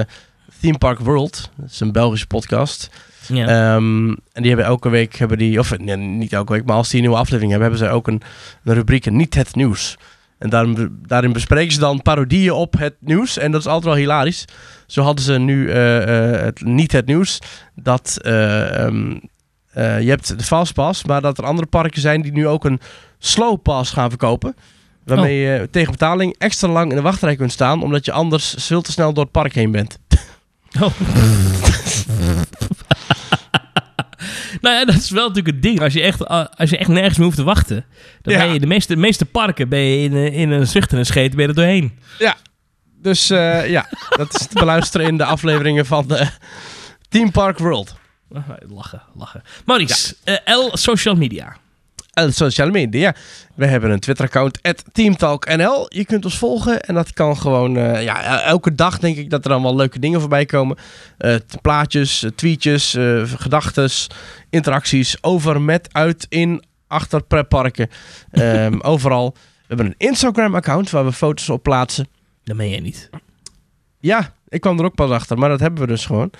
[0.59, 1.49] Theme Park World.
[1.55, 2.89] Dat is een Belgische podcast.
[3.27, 3.47] ja.
[3.47, 6.89] Ehm, en die hebben elke week, hebben die, of nee, niet elke week, maar als
[6.89, 8.21] die een nieuwe aflevering hebben, hebben ze ook een,
[8.63, 9.97] een rubriek, niet het nieuws.
[10.37, 13.37] En daarin, daarin bespreken ze dan parodieën op het nieuws.
[13.37, 14.45] En dat is altijd wel hilarisch.
[14.87, 17.39] Zo hadden ze nu eh, eh, het, niet het nieuws.
[17.75, 19.17] Dat eh, ehm,
[19.71, 22.79] eh, je hebt de Fastpass, maar dat er andere parken zijn die nu ook een
[23.23, 24.55] slow pass gaan verkopen.
[25.05, 28.81] Waarmee je tegen betaling extra lang in de wachtrij kunt staan, omdat je anders veel
[28.81, 29.97] te snel door het park heen bent.
[30.81, 30.91] Oh.
[34.61, 35.81] nou ja, dat is wel natuurlijk het ding.
[35.81, 37.85] Als je echt, uh, als je echt nergens meer hoeft te wachten,
[38.21, 38.39] dan Ja.
[38.39, 40.97] ben je de meeste, de meeste parken ben je in, een- in een zucht en
[40.97, 41.99] een scheet ben je er doorheen.
[43.01, 46.27] Dus eh, ja, dat is te beluisteren in de afleveringen van de
[47.09, 47.95] Team Park World.
[48.33, 49.41] Ah, Lachen, lachen.
[49.65, 51.55] Maurice, eh, L Social Media.
[52.11, 53.15] En sociale media.
[53.55, 54.59] We hebben een Twitter-account,
[54.91, 55.85] TeamTalkNL.
[55.87, 57.77] Je kunt ons volgen en dat kan gewoon...
[57.77, 60.77] eh, ja, elke dag denk ik dat er dan wel leuke dingen voorbij komen.
[61.17, 64.07] Eh, plaatjes, eh, tweetjes, eh gedachtes,
[64.49, 65.17] interacties.
[65.23, 67.89] Over, met, uit, in, achter pretparken.
[68.31, 69.31] Ehm, overal.
[69.33, 72.07] We hebben een Instagram-account waar we foto's op plaatsen.
[72.43, 73.09] Dat meen jij niet.
[73.99, 76.31] Ja, ik kwam er ook pas achter, maar dat hebben we dus gewoon.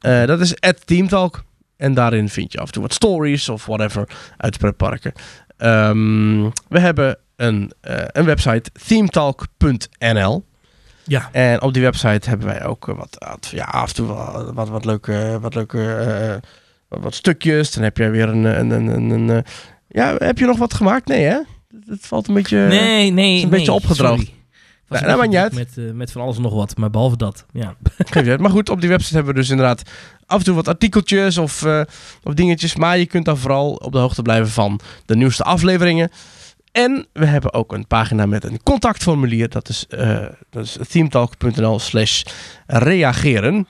[0.00, 1.44] Dat is @teamtalk
[1.76, 5.12] en daarin vind je af en toe wat stories of whatever uit pretparken.
[5.56, 10.44] Ehm, we hebben een, eh, een website, themetalk.nl.
[11.06, 11.28] Ja.
[11.32, 14.68] En op die website hebben wij ook eh, wat, ja, af en toe wat, wat,
[14.68, 15.94] wat leuke, wat, leuke
[16.88, 17.72] eh, wat, stukjes.
[17.72, 19.52] Dan heb je weer een, een, een, een, een, eh,
[19.88, 21.08] ja, heb je nog wat gemaakt?
[21.08, 21.38] Nee, hè?
[21.86, 22.58] Het valt een beetje...
[22.58, 23.10] nee, nee.
[23.10, 24.24] een nee, beetje opgedroogd.
[24.24, 24.34] sorry.
[24.88, 27.46] Was Nou, maakt niet Met, eh, met van alles en nog wat, maar behalve dat.
[27.52, 27.74] Ja.
[28.10, 28.40] Uit.
[28.40, 29.82] Maar goed, op die website hebben we dus inderdaad
[30.26, 31.80] af en toe wat artikeltjes of, eh,
[32.22, 32.76] of dingetjes.
[32.76, 36.10] Maar je kunt dan vooral op de hoogte blijven van de nieuwste afleveringen.
[36.72, 39.48] En we hebben ook een pagina met een contactformulier.
[39.48, 42.22] Dat is, eh dat is themetalk.nl slash
[42.66, 43.66] reageren.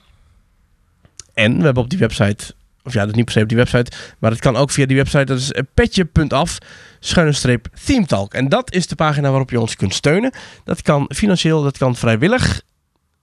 [1.33, 2.53] En we hebben op die website,
[2.87, 4.95] of ja, dat niet per se op die website, maar het kan ook via die
[4.95, 5.23] website.
[5.23, 6.57] Dat is eh, petje.af,
[6.99, 8.33] schuine streep themetalk.
[8.33, 10.31] En dat is de pagina waarop je ons kunt steunen.
[10.63, 12.61] Dat kan financieel, dat kan vrijwillig,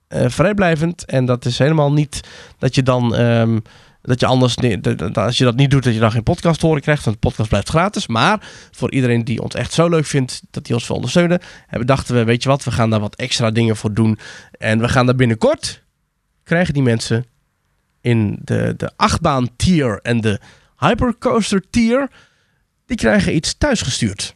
[0.07, 1.05] eh, vrijblijvend.
[1.05, 2.19] En dat is helemaal niet
[2.57, 3.15] dat je dan...
[3.15, 3.59] ehm,
[4.01, 4.55] dat je anders,
[5.13, 7.03] als je dat niet doet, dat je dan geen podcast horen krijgt.
[7.03, 8.07] Want de podcast blijft gratis.
[8.07, 11.87] Maar voor iedereen die ons echt zo leuk vindt, dat die ons wil ondersteunen, hebben,
[11.87, 14.19] dachten we, weet je wat, we gaan daar wat extra dingen voor doen.
[14.51, 15.83] En we gaan daar binnenkort,
[16.43, 17.25] krijgen die mensen
[18.05, 20.39] in de, de achtbaan tier en de
[20.77, 22.09] hypercoaster tier,
[22.85, 24.35] die krijgen iets thuisgestuurd.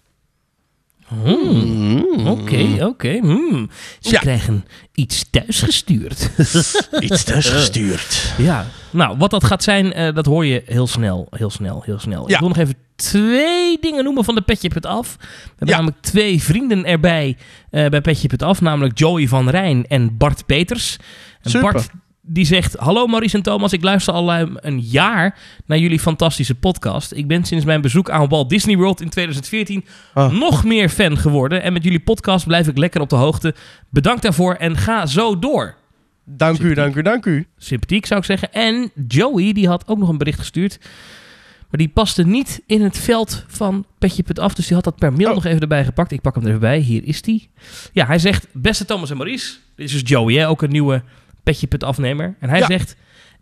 [1.07, 2.03] Hmm.
[2.17, 2.27] Mm.
[2.27, 3.17] Oké, oké.
[3.21, 3.69] hmm.
[3.99, 4.19] Ze Ja.
[4.19, 6.29] krijgen iets thuisgestuurd.
[6.99, 8.33] Iets thuisgestuurd.
[8.37, 11.99] ja, nou, wat dat gaat zijn, eh, dat hoor je heel snel, heel snel, heel
[11.99, 12.29] snel.
[12.29, 15.15] Ik wil nog even twee dingen noemen van de Petje Put Af.
[15.19, 15.75] We hebben Ja.
[15.75, 17.37] namelijk twee vrienden erbij
[17.71, 20.97] eh, bij Af, namelijk Joey van Rijn en Bart Peters.
[21.41, 21.71] En Super.
[21.71, 21.89] Bart,
[22.31, 26.55] die zegt: Hallo Maurice en Thomas, ik luister al ruim een jaar naar jullie fantastische
[26.55, 27.11] podcast.
[27.13, 30.31] Ik ben sinds mijn bezoek aan Walt Disney World in 2014 Oh.
[30.31, 31.61] nog meer fan geworden.
[31.61, 33.55] En met jullie podcast blijf ik lekker op de hoogte.
[33.89, 35.75] Bedankt daarvoor en ga zo door.
[36.25, 37.47] Dank u, dank u, dank u.
[37.57, 38.53] Sympathiek zou ik zeggen.
[38.53, 40.79] En Joey, die had ook nog een bericht gestuurd.
[41.69, 44.53] Maar die paste niet in het veld van Petje.af.
[44.53, 45.35] Dus die had dat per mail Oh.
[45.35, 46.11] nog even erbij gepakt.
[46.11, 46.79] Ik pak hem er even bij.
[46.79, 47.49] Hier is die.
[47.93, 48.47] Ja, hij zegt...
[48.53, 49.53] Beste Thomas en Maurice.
[49.75, 50.47] Dit is dus Joey, hè?
[50.49, 51.03] ook een nieuwe
[51.53, 52.35] Petje.afnemer.
[52.39, 52.65] En hij Ja.
[52.65, 52.95] zegt...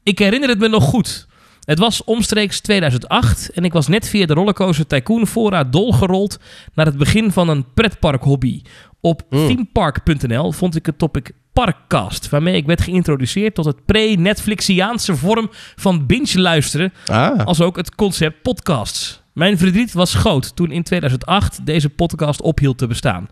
[0.04, 1.28] Ik herinner het me nog goed.
[1.64, 6.40] Het was omstreeks 2008 en ik was net via de rollercoaster Tycoon Fora dolgerold
[6.74, 8.62] naar het begin van een pretparkhobby.
[9.02, 9.48] Op Mm.
[9.48, 16.06] themepark.nl vond ik het topic Parkcast, waarmee ik werd geïntroduceerd tot het pre-Netflixiaanse vorm van
[16.06, 19.22] binge luisteren, Ah, als ook het concept podcasts.
[19.34, 23.28] Mijn verdriet was groot toen in 2008 deze podcast ophield te bestaan.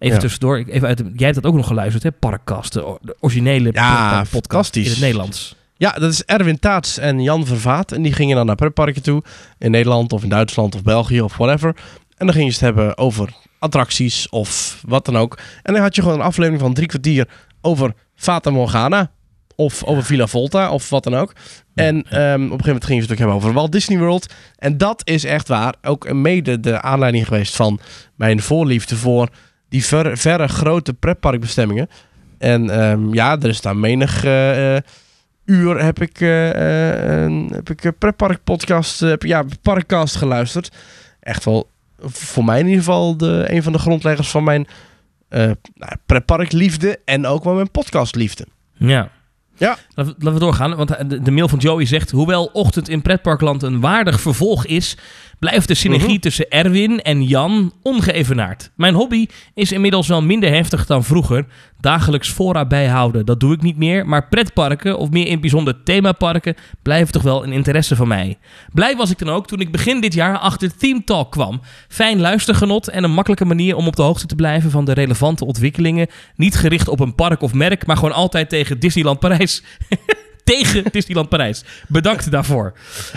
[0.00, 0.20] Even Ja.
[0.22, 2.12] tussendoor, even uit de, jij hebt dat ook nog geluisterd, hè?
[2.12, 4.84] Parkcast, de, originele Ja, fantastisch.
[4.84, 5.54] in het Nederlands.
[5.76, 7.92] ja, dat is Erwin Taats en Jan Vervaat.
[7.92, 9.22] En die gingen dan naar pretparken toe.
[9.58, 11.76] In Nederland of in Duitsland of België of whatever.
[12.16, 15.38] En dan gingen ze het hebben over attracties of wat dan ook.
[15.62, 17.28] En dan had je gewoon een aflevering van drie kwartier
[17.60, 19.10] over Fata Morgana.
[19.56, 21.32] Of over Villa Volta of wat dan ook.
[21.74, 24.34] En ehm, op een gegeven moment gingen ze het ook hebben over Walt Disney World.
[24.56, 27.80] En dat is echt waar ook mede de aanleiding geweest van
[28.16, 29.28] mijn voorliefde voor
[29.70, 31.88] die verre, verre grote pretparkbestemmingen.
[32.38, 34.82] En ehm, ja, er is daar menig eh, eh,
[35.44, 36.46] uur heb ik, eh,
[37.24, 40.70] een- heb ik een pretpark podcast, eh, heb, ja, parkcast geluisterd.
[41.20, 41.68] Echt wel
[42.02, 44.66] voor mij in ieder geval de, een van de grondleggers van mijn
[45.28, 45.56] nou,
[46.06, 48.46] pretparkliefde en ook wel mijn podcastliefde.
[48.76, 49.10] Ja.
[49.56, 49.76] Ja.
[49.94, 50.88] Laten we, doorgaan, want
[51.24, 52.10] de mail van Joey zegt...
[52.10, 54.96] Hoewel Ochtend in Pretparkland een waardig vervolg is...
[55.40, 56.18] blijft de synergie Mhm.
[56.20, 58.70] tussen Erwin en Jan ongeëvenaard.
[58.76, 61.46] Mijn hobby is inmiddels wel minder heftig dan vroeger.
[61.80, 64.06] Dagelijks fora bijhouden, dat doe ik niet meer.
[64.06, 66.54] Maar pretparken, of meer in het bijzonder themaparken...
[66.82, 68.38] blijven toch wel een interesse van mij.
[68.72, 71.60] Blij was ik dan ook toen ik begin dit jaar achter Theme Talk kwam.
[71.88, 74.70] Fijn luistergenot en een makkelijke manier om op de hoogte te blijven...
[74.70, 76.06] van de relevante ontwikkelingen.
[76.36, 79.62] Niet gericht op een park of merk, maar gewoon altijd tegen Disneyland Parijs.
[80.50, 81.64] tegen Disneyland Parijs.
[81.88, 82.72] Bedankt daarvoor.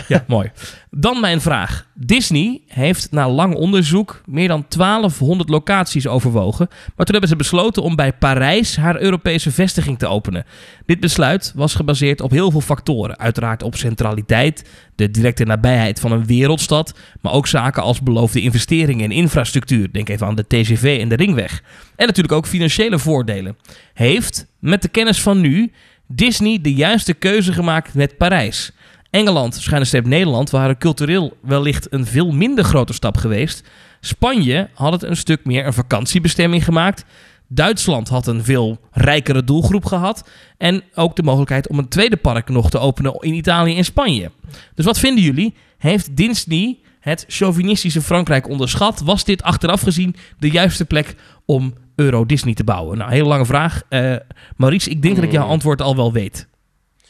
[0.08, 0.50] Ja, mooi.
[0.90, 1.86] Dan mijn vraag.
[1.94, 6.68] Disney heeft na lang onderzoek meer dan 1200 locaties overwogen.
[6.68, 10.44] Maar toen hebben ze besloten om bij Parijs haar Europese vestiging te openen.
[10.86, 13.18] Dit besluit was gebaseerd op heel veel factoren.
[13.18, 16.94] Uiteraard op centraliteit, de directe nabijheid van een wereldstad.
[17.20, 19.92] Maar ook zaken als beloofde investeringen in infrastructuur.
[19.92, 21.62] Denk even aan de TGV en de Ringweg.
[21.96, 23.56] En natuurlijk ook financiële voordelen.
[23.94, 25.72] Heeft, met de kennis van nu,
[26.06, 28.72] Disney de juiste keuze gemaakt met Parijs.
[29.10, 33.68] Engeland, streep Nederland, waren cultureel wellicht een veel minder grote stap geweest.
[34.00, 37.04] Spanje had het een stuk meer een vakantiebestemming gemaakt.
[37.48, 40.28] Duitsland had een veel rijkere doelgroep gehad.
[40.58, 44.30] En ook de mogelijkheid om een tweede park nog te openen in Italië en Spanje.
[44.74, 45.54] Dus wat vinden jullie?
[45.78, 49.00] Heeft Disney het chauvinistische Frankrijk onderschat?
[49.00, 51.14] Was dit achteraf gezien de juiste plek
[51.44, 52.98] om Euro Disney te bouwen?
[52.98, 53.82] Nou, hele lange vraag.
[53.88, 54.14] Eh
[54.56, 55.50] Maurice, ik denk dat ik jouw Hmm.
[55.52, 56.46] antwoord al wel weet.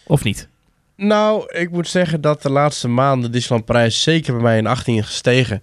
[0.07, 0.49] Of niet?
[0.97, 4.97] Nou, ik moet zeggen dat de laatste maanden Disneyland Parijs zeker bij mij in 18
[4.97, 5.63] is gestegen.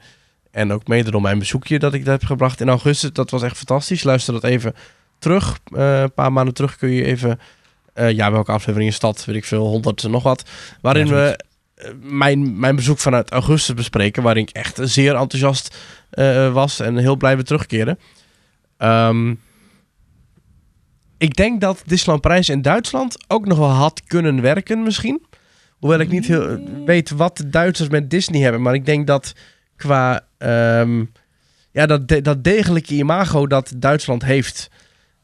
[0.51, 3.11] En ook mede door mijn bezoekje dat ik dat heb gebracht in augustus.
[3.13, 4.03] Dat was echt fantastisch.
[4.03, 4.73] Luister dat even
[5.19, 5.59] terug.
[5.75, 7.39] Eh, een paar maanden terug kun je even...
[7.93, 9.25] eh, ja, welke aflevering is dat?
[9.25, 10.49] Weet ik veel, 100 en nog wat.
[10.81, 11.39] Waarin Ja, we
[12.01, 14.23] mijn, mijn bezoek vanuit augustus bespreken.
[14.23, 15.77] Waarin ik echt zeer enthousiast
[16.51, 17.99] was en heel blij weer terugkeren.
[18.81, 19.33] Ehm,
[21.17, 25.25] ik denk dat Disneyland Parijs in Duitsland ook nog wel had kunnen werken misschien.
[25.79, 28.61] Hoewel ik niet heel weet wat de Duitsers met Disney hebben.
[28.61, 29.33] Maar ik denk dat
[29.75, 31.05] qua ehm,
[31.71, 34.69] ja, dat, de- dat degelijke imago dat Duitsland heeft...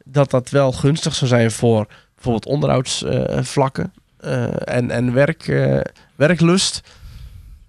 [0.04, 5.80] dat dat wel gunstig zou zijn voor bijvoorbeeld onderhoudsvlakken eh, en, en werk, eh,
[6.15, 6.82] werklust.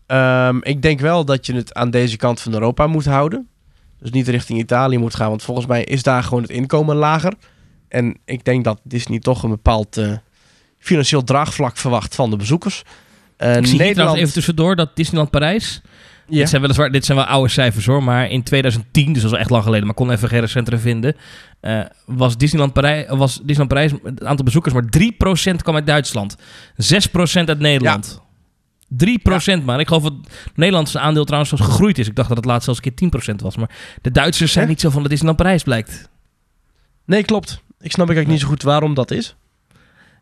[0.07, 3.49] Ehm, ik denk wel dat je het aan deze kant van Europa moet houden.
[4.01, 5.29] Dus niet richting Italië moet gaan.
[5.29, 7.33] Want volgens mij is daar gewoon het inkomen lager.
[7.89, 10.13] En ik denk dat Disney toch een bepaald eh,
[10.79, 12.83] financieel draagvlak verwacht van de bezoekers.
[13.37, 14.19] Eh, Ik zie hier Nederland...
[14.19, 15.81] even tussendoor dat Disneyland Parijs...
[16.31, 16.39] Ja.
[16.39, 19.39] Dit, zijn weliswaar, dit zijn wel oude cijfers hoor, maar in 2010, dus dat is
[19.39, 21.17] echt lang geleden, maar kon even geen recenteren vinden,
[21.61, 26.37] eh, was, Disneyland Parijs, was Disneyland Parijs, het aantal bezoekers, maar 3% kwam uit Duitsland.
[26.77, 28.23] 6% uit Nederland.
[29.61, 29.81] 3% maar.
[29.81, 32.07] Ik geloof dat het Nederlandse aandeel trouwens zelfs gegroeid is.
[32.07, 33.57] Ik dacht dat het laatst zelfs een keer 10% was.
[33.57, 33.71] Maar
[34.03, 36.09] de Duitsers zijn niet zo van de Disneyland Parijs, blijkt.
[37.05, 37.63] Nee, klopt.
[37.81, 39.37] Ik snap eigenlijk niet zo goed waarom dat is.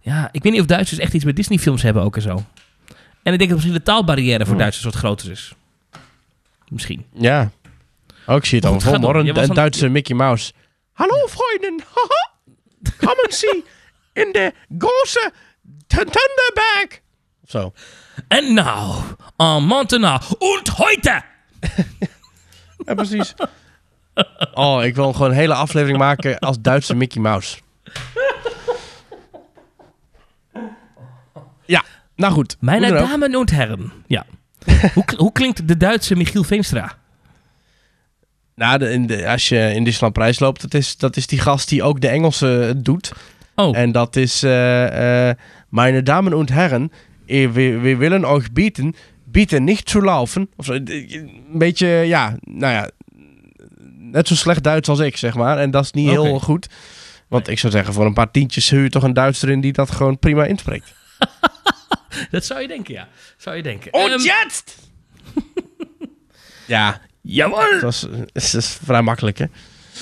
[0.01, 2.45] Ja, ik weet niet of Duitsers echt iets met Disney films hebben ook en zo.
[3.23, 4.59] En ik denk dat misschien de taalbarrière voor Hmm.
[4.59, 5.55] Duitsers wat groter is.
[6.69, 7.07] Misschien.
[7.13, 7.51] Ja.
[8.27, 9.25] Oh, ik zie het Maar al hoor.
[9.25, 10.53] Je Een, Duitse Mickey Mouse.
[10.93, 11.85] Hallo, vrienden.
[11.95, 12.31] Haha.
[12.97, 13.65] Come and see
[14.13, 15.33] in de große
[15.87, 17.03] Thunderback!
[17.45, 17.73] Of zo.
[18.29, 18.95] En nou,
[19.37, 21.23] en maintenant, und heute!
[22.87, 23.35] Ja, precies.
[24.55, 27.59] Oh, ik wil gewoon een hele aflevering maken als Duitse Mickey Mouse.
[31.65, 31.83] Ja,
[32.17, 32.57] nou goed.
[32.61, 32.81] Ook.
[32.81, 33.93] Damen und Herren.
[34.07, 34.25] Ja.
[34.95, 36.93] hoe, hoe klinkt de Duitse Michiel Veenstra?
[38.55, 41.83] Nou, de, als je in Disneyland Prijs loopt, dat is, dat is die gast die
[41.83, 43.13] ook de Engelse doet.
[43.55, 45.37] Oh, En dat is, eh, eh,
[45.69, 46.93] meine Damen und Herren,
[47.27, 50.49] eh, we, willen euch bieten, bieten nicht zu laufen.
[50.57, 52.91] Of zo, eh, een beetje, ja, nou ja,
[53.99, 55.59] net zo slecht Duits als ik, zeg maar.
[55.59, 56.67] En dat is niet heel goed.
[57.29, 59.73] Want ik zou zeggen, voor een paar tientjes huur je toch een Duitser in die
[59.73, 60.95] dat gewoon prima inspreekt.
[62.31, 63.09] dat zou je denken, ja.
[63.37, 63.93] Zou je denken.
[63.93, 64.79] Und Ehm, jetzt!
[66.67, 67.81] ja, Jawel!
[67.81, 68.01] dat is,
[68.33, 69.47] dat is vrij makkelijk, hè?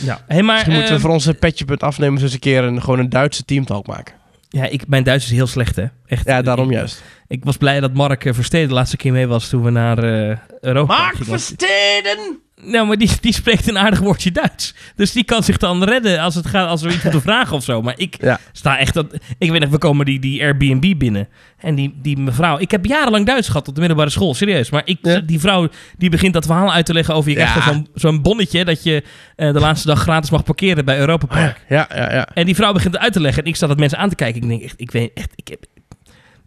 [0.02, 0.24] Ja.
[0.26, 2.98] Hey, maar, Misschien moeten we ehm, voor onze petje.punt afnemen eens een keer een, gewoon
[2.98, 4.14] een Duitse teamtalk maken.
[4.54, 5.84] Ja, ik, mijn Duits is heel slecht, hè.
[6.06, 6.26] Echt.
[6.26, 7.02] Ja, daarom ik, juist.
[7.28, 10.36] Ik was blij dat Mark Versteden de laatste keer mee was toen we naar eh
[10.60, 11.40] Europa Mark gingen.
[11.40, 12.42] Versteden!
[12.66, 14.74] Nou, maar die, die spreekt een aardig woordje Duits.
[14.96, 17.64] Dus die kan zich dan redden als het gaat als we iets moeten vragen of
[17.64, 17.82] zo.
[17.82, 18.38] Maar ik Ja.
[18.52, 18.94] sta echt...
[18.94, 19.06] Dat,
[19.38, 21.28] ik weet nog, we komen die, die Airbnb binnen.
[21.58, 22.58] En die, die mevrouw...
[22.58, 24.70] Ik heb jarenlang Duits gehad op de middelbare school, serieus.
[24.70, 25.20] Maar ik, Ja.
[25.20, 27.30] die vrouw die begint dat verhaal uit te leggen over...
[27.30, 27.82] Je Ja.
[27.94, 29.02] zo'n bonnetje dat je
[29.36, 31.60] eh, de laatste dag gratis mag parkeren bij Europa Park.
[31.68, 32.28] Ja, ja, ja.
[32.34, 33.42] En die vrouw begint het uit te leggen.
[33.42, 34.42] En ik sta dat mensen aan te kijken.
[34.42, 35.32] Ik denk echt, ik weet echt...
[35.34, 35.64] Ik, heb,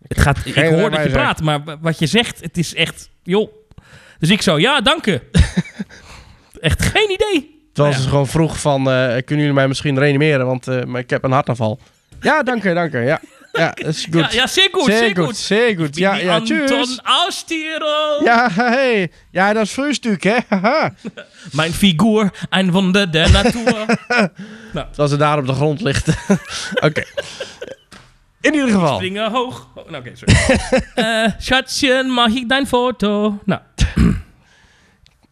[0.08, 1.12] het gaat, ik Geen hoor dat je je zegt.
[1.24, 3.10] praat, maar wat je zegt, het is echt...
[3.24, 3.52] Joh.
[4.20, 5.20] Dus ik zo, ja, dank u.
[6.60, 7.56] echt geen idee.
[7.74, 8.02] Terwijl Ja.
[8.02, 11.24] ze gewoon vroeg van, eh, kunnen jullie mij misschien reanimeren, want eh, maar ik heb
[11.24, 11.80] een hartaanval.
[12.22, 13.00] Ja, dank u, dank u.
[13.00, 13.20] Ja,
[13.54, 14.13] ja dat is goed.
[14.13, 15.98] Ja, ja, zeer goed, zeer, zeer goed, zeer goed.
[15.98, 17.02] Ja, ja, Anton tschüss.
[17.04, 18.24] aus Tirol.
[18.24, 19.12] Ja, hey.
[19.32, 20.38] Ja, dat is Frühstück, hè.
[21.52, 23.86] Mijn figuur, een wonder der Natur.
[24.74, 26.08] Terwijl ze daar op de grond ligt.
[26.74, 27.04] Oké.
[28.41, 28.96] In ieder geval.
[28.96, 29.67] Springen hoog.
[29.76, 30.60] Oh, nou, oké, sorry.
[30.96, 33.39] Eh, Schatzje, mag ik dein foto?
[33.46, 33.62] Nou.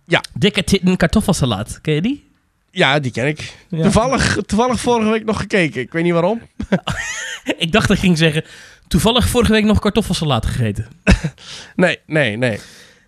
[0.05, 0.23] Ja.
[0.33, 1.79] Dikke titten kartoffelsalat.
[1.81, 2.29] Ken je die?
[2.71, 3.53] Ja, die ken ik.
[3.69, 3.81] Ja.
[3.81, 5.81] Toevallig, toevallig vorige week nog gekeken.
[5.81, 6.41] Ik weet niet waarom.
[7.57, 8.43] Ik dacht dat ik ging zeggen...
[8.87, 10.87] Toevallig vorige week nog kartoffelsalat gegeten.
[11.75, 12.59] Nee, nee, nee.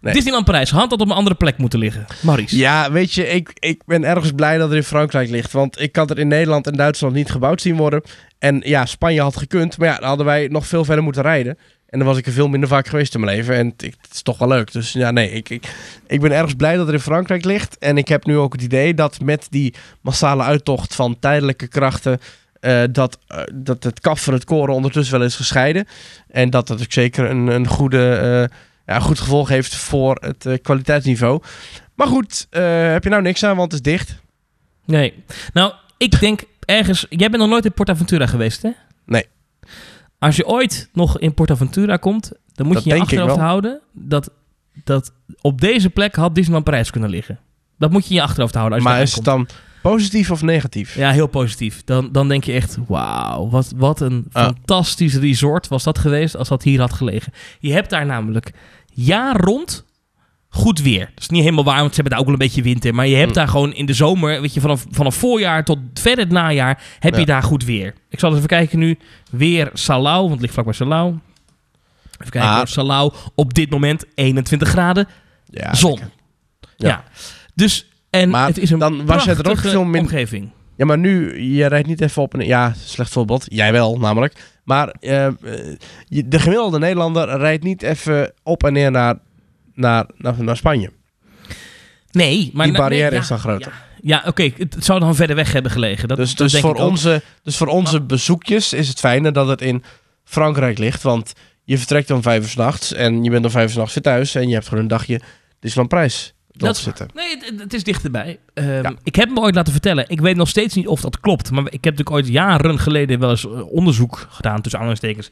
[0.01, 0.13] Nee.
[0.13, 2.05] Disneyland Parijs had dat op een andere plek moeten liggen.
[2.21, 2.57] Maurice.
[2.57, 5.51] Ja, weet je, ik, ik ben ergens blij dat het in Frankrijk ligt.
[5.51, 8.01] Want ik had het in Nederland en Duitsland niet gebouwd zien worden.
[8.39, 9.77] En ja, Spanje had gekund.
[9.77, 11.57] Maar ja, dan hadden wij nog veel verder moeten rijden.
[11.88, 13.56] En dan was ik er veel minder vaak geweest in mijn leven.
[13.56, 14.71] En het, is toch wel leuk.
[14.71, 15.76] Dus ja, nee, ik, ik,
[16.08, 17.78] ik ben ergens blij dat het in Frankrijk ligt.
[17.78, 22.19] En ik heb nu ook het idee dat met die massale uittocht van tijdelijke krachten...
[22.60, 25.88] eh, dat, eh, dat het kaf van het koren ondertussen wel is gescheiden.
[26.28, 30.62] En dat dat ook zeker een, een goede, eh, ja, goed gevolg heeft voor het
[30.62, 31.41] kwaliteitsniveau.
[31.95, 34.15] Maar goed, heb je nou niks aan, want het is dicht.
[34.86, 35.13] Nee.
[35.54, 37.06] Nou, ik denk ergens...
[37.10, 38.69] Jij bent nog nooit in PortAventura geweest, hè?
[39.06, 39.26] Nee.
[40.19, 42.32] Als je ooit nog in PortAventura komt...
[42.53, 43.80] dan moet Dat je je achterhoofd houden...
[43.93, 44.32] Dat,
[44.84, 47.39] dat op deze plek had Disneyland Parijs kunnen liggen.
[47.77, 49.47] Dat moet je in je achterhoofd houden als je maar is het dan
[49.82, 50.95] positief of negatief?
[50.95, 51.84] Ja, heel positief.
[51.84, 54.43] Dan, dan denk je echt, wauw, wat, wat een Ah.
[54.43, 57.34] fantastisch resort was dat geweest als dat hier had gelegen.
[57.60, 58.53] Je hebt daar namelijk
[58.89, 59.86] jaar rond
[60.49, 60.99] goed weer.
[61.13, 62.95] Dat is niet helemaal waar, want ze hebben daar ook wel een beetje winter.
[62.95, 63.33] Maar je hebt Mm.
[63.33, 67.15] daar gewoon in de zomer, weet je, vanaf, vanaf voorjaar tot verder het najaar, heb
[67.17, 67.93] je daar goed weer.
[68.10, 68.97] Ik zal eens even kijken nu.
[69.31, 71.15] Weer Salau, want het ligt vlakbij Salau.
[72.19, 72.65] Even kijken, Ah.
[72.65, 75.07] Salau op dit moment 21 graden,
[75.45, 75.99] Ja, zon.
[75.99, 76.88] Ja.
[76.88, 77.03] Ja.
[77.55, 80.49] Dus, en Maar het is een dan was je er ook veel min- omgeving.
[80.77, 82.45] Ja, maar nu, je rijdt niet even op een...
[82.45, 83.45] Ja, slecht voorbeeld.
[83.49, 84.33] Jij wel, namelijk.
[84.63, 85.33] Maar eh, eh,
[86.07, 89.15] de gemiddelde Nederlander rijdt niet even op en neer naar,
[89.78, 90.92] naar, naar, naar Spanje.
[92.12, 93.86] Nee, maar Die barrière is dan groter.
[94.02, 96.08] Ja, oké, het, het zou dan verder weg hebben gelegen.
[96.08, 99.32] Dat, dus dat dus, denk voor ik onze, dus voor onze bezoekjes is het fijne
[99.32, 99.84] dat het in
[100.24, 101.04] Frankrijk ligt.
[101.04, 103.76] Want je vertrekt om vijf uur 's nachts en je bent om vijf uur 's
[103.76, 104.36] nachts weer thuis.
[104.36, 105.22] En je hebt gewoon een dagje
[105.60, 107.08] Disneyland Prijs Dat zitten.
[107.13, 108.39] Nee, het, het is dichterbij.
[108.54, 108.93] Ehm, Ja.
[109.04, 110.06] Ik heb me ooit laten vertellen.
[110.08, 111.52] Ik weet nog steeds niet of dat klopt.
[111.52, 115.30] Maar ik heb natuurlijk ooit jaren geleden wel eens eh, onderzoek gedaan, tussen aanhalingstekens,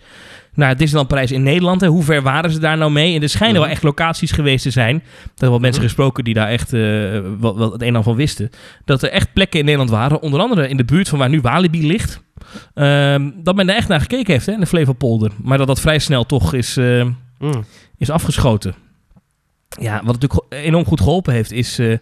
[0.54, 1.82] naar Disneyland Parijs in Nederland.
[1.82, 3.16] En hoe ver waren ze daar nou mee?
[3.16, 4.96] En er schijnen wel echt locaties geweest te zijn.
[4.96, 6.80] Er hebben wel mensen gesproken die daar echt eh,
[7.40, 8.50] wel, wel het een en ander van wisten.
[8.86, 11.42] Dat er echt plekken in Nederland waren, onder andere in de buurt van waar nu
[11.42, 12.22] Walibi ligt.
[12.74, 15.32] ehm, dat men daar echt naar gekeken heeft, hè, in de Flevopolder.
[15.44, 16.76] Maar dat dat vrij snel toch is...
[17.40, 17.64] Mm.
[17.98, 18.76] is afgeschoten.
[19.80, 21.98] Ja, wat natuurlijk enorm goed geholpen heeft, is, eh,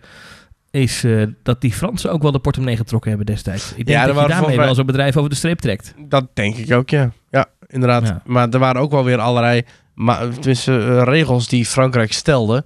[0.71, 3.69] is eh, dat die Fransen ook wel de portemonnee getrokken hebben destijds.
[3.69, 5.93] Ik denk Ja, dat je daarmee wel zo'n bedrijf over de streep trekt.
[5.97, 7.11] Dat denk ik ook, ja.
[7.29, 8.07] Ja, inderdaad.
[8.07, 8.21] Ja.
[8.25, 9.61] Maar er waren ook wel weer allerlei
[9.93, 12.63] ma tenminste, eh, regels die Frankrijk stelde.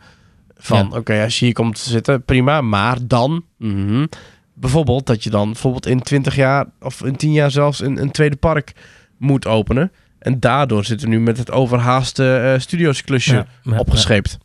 [0.58, 0.98] Van, Ja.
[0.98, 2.62] oké, als je hier komt te zitten, prima.
[2.62, 4.06] Maar dan, mhm,
[4.54, 8.12] bijvoorbeeld, dat je dan bijvoorbeeld in 20 jaar of in 10 jaar zelfs een, een
[8.12, 8.74] tweede park
[9.18, 9.92] moet openen.
[10.20, 14.38] En daardoor zitten we nu met het overhaaste eh studiossklusje Ja, ja, opgescheept.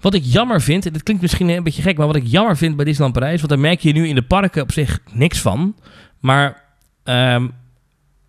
[0.00, 2.56] Wat ik jammer vind, en dit klinkt misschien een beetje gek, maar wat ik jammer
[2.56, 5.38] vind bij Disneyland Parijs, want daar merk je nu in de parken op zich niks
[5.40, 5.76] van.
[6.20, 6.62] Maar
[7.04, 7.46] ehm,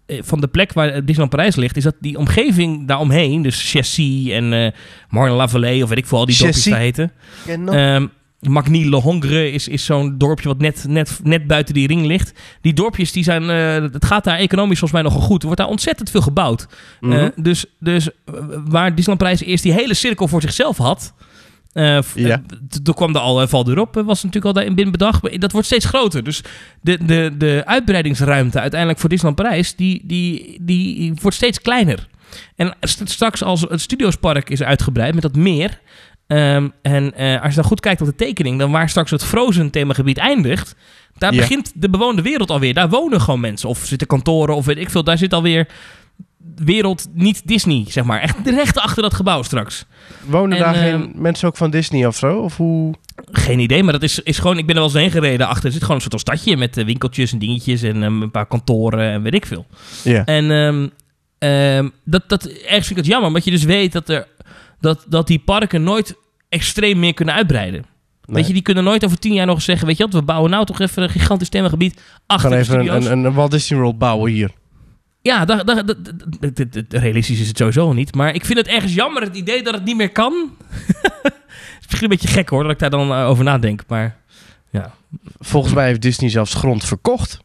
[0.06, 4.30] eh, van de plek waar Disneyland Parijs ligt, is dat die omgeving daaromheen, dus Chessy
[4.32, 4.72] en eh
[5.10, 7.12] Marne-la-Vallée, of weet ik veel, al die dorpjes daar heten.
[8.48, 12.32] Magny Le Hongre is, is zo'n dorpje wat net, net, net buiten die ring ligt.
[12.62, 15.40] Die dorpjes, die zijn, eh, het gaat daar economisch volgens mij nogal goed.
[15.40, 16.68] Er wordt daar ontzettend veel gebouwd.
[17.02, 17.12] Mhm.
[17.14, 18.14] Eh, dus, dus eh,
[18.66, 21.14] waar Disneyland Parijs eerst die hele cirkel voor zichzelf had.
[22.16, 22.42] Ja.
[22.70, 25.22] t- toen kwam er al uh, Val d'Europe, was natuurlijk al daarin binnen bedacht.
[25.22, 26.24] Maar dat wordt steeds groter.
[26.24, 26.42] Dus
[26.82, 32.08] de, de, de uitbreidingsruimte uiteindelijk voor Disneyland Parijs, die, die, die wordt steeds kleiner.
[32.56, 35.80] En st- straks als het Studiospark is uitgebreid met dat meer.
[36.28, 39.24] Ehm, en eh, als je dan goed kijkt op de tekening, dan waar straks het
[39.24, 40.76] Frozen themagebied eindigt,
[41.18, 41.40] daar Ja.
[41.40, 42.74] begint de bewoonde wereld alweer.
[42.74, 43.70] Daar wonen gewoon mensen.
[43.70, 45.04] Of zitten kantoren of weet ik veel.
[45.04, 45.68] Daar zit alweer
[46.56, 48.22] wereld niet Disney, zeg maar.
[48.22, 49.86] Echt recht achter dat gebouw straks.
[50.26, 52.40] Wonen en, daar ehm, geen mensen ook van Disney of zo?
[52.40, 52.94] Of hoe?
[53.32, 54.58] Geen idee, maar dat is, is gewoon...
[54.58, 55.66] Ik ben er wel eens heen gereden achter.
[55.66, 58.32] Er zit gewoon een soort van stadje met eh, winkeltjes en dingetjes en ehm, een
[58.32, 59.66] paar kantoren en weet ik veel.
[60.04, 60.26] Ja.
[60.26, 60.88] En ehm,
[61.38, 64.28] ehm, dat, dat, ergens vind ik het jammer, omdat je dus weet dat, er,
[64.80, 66.16] dat, dat die parken nooit
[66.50, 67.86] extreem meer kunnen uitbreiden.
[68.26, 68.36] Nee.
[68.36, 70.52] Weet je, die kunnen nooit over tien jaar nog zeggen, weet je wat, we bouwen
[70.52, 73.98] nou toch even een gigantisch themagebied achter de even een, een, een Walt Disney World
[73.98, 74.52] bouwen hier.
[75.22, 78.16] Ja, dat, dat, dat, dat- dat- dat- realistisch is het sowieso niet.
[78.16, 80.34] Maar ik vind het ergens jammer, het idee dat het niet meer kan.
[80.82, 81.34] het
[81.80, 83.84] is misschien een beetje gek hoor, dat ik daar dan eh, over nadenk.
[83.88, 84.18] Maar
[84.72, 84.94] ja.
[85.40, 87.40] Volgens mij heeft Disney zelfs grond verkocht.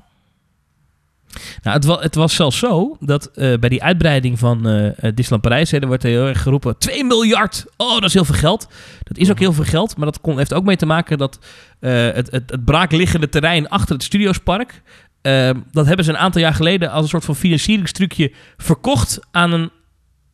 [1.63, 5.43] Nou, het, wa- het was zelfs zo dat eh, bij die uitbreiding van eh, Disneyland
[5.43, 5.71] Parijs...
[5.71, 7.65] Hè, er wordt heel erg geroepen, 2 miljard!
[7.77, 8.69] Oh, dat is heel veel geld.
[9.03, 11.19] Dat is ook heel veel geld, maar dat kon, heeft ook mee te maken...
[11.19, 11.39] dat
[11.81, 14.83] het, het, het braakliggende terrein achter het Studiospark...
[15.23, 19.53] eh, dat hebben ze een aantal jaar geleden als een soort van financieringstrucje verkocht aan
[19.53, 19.71] een,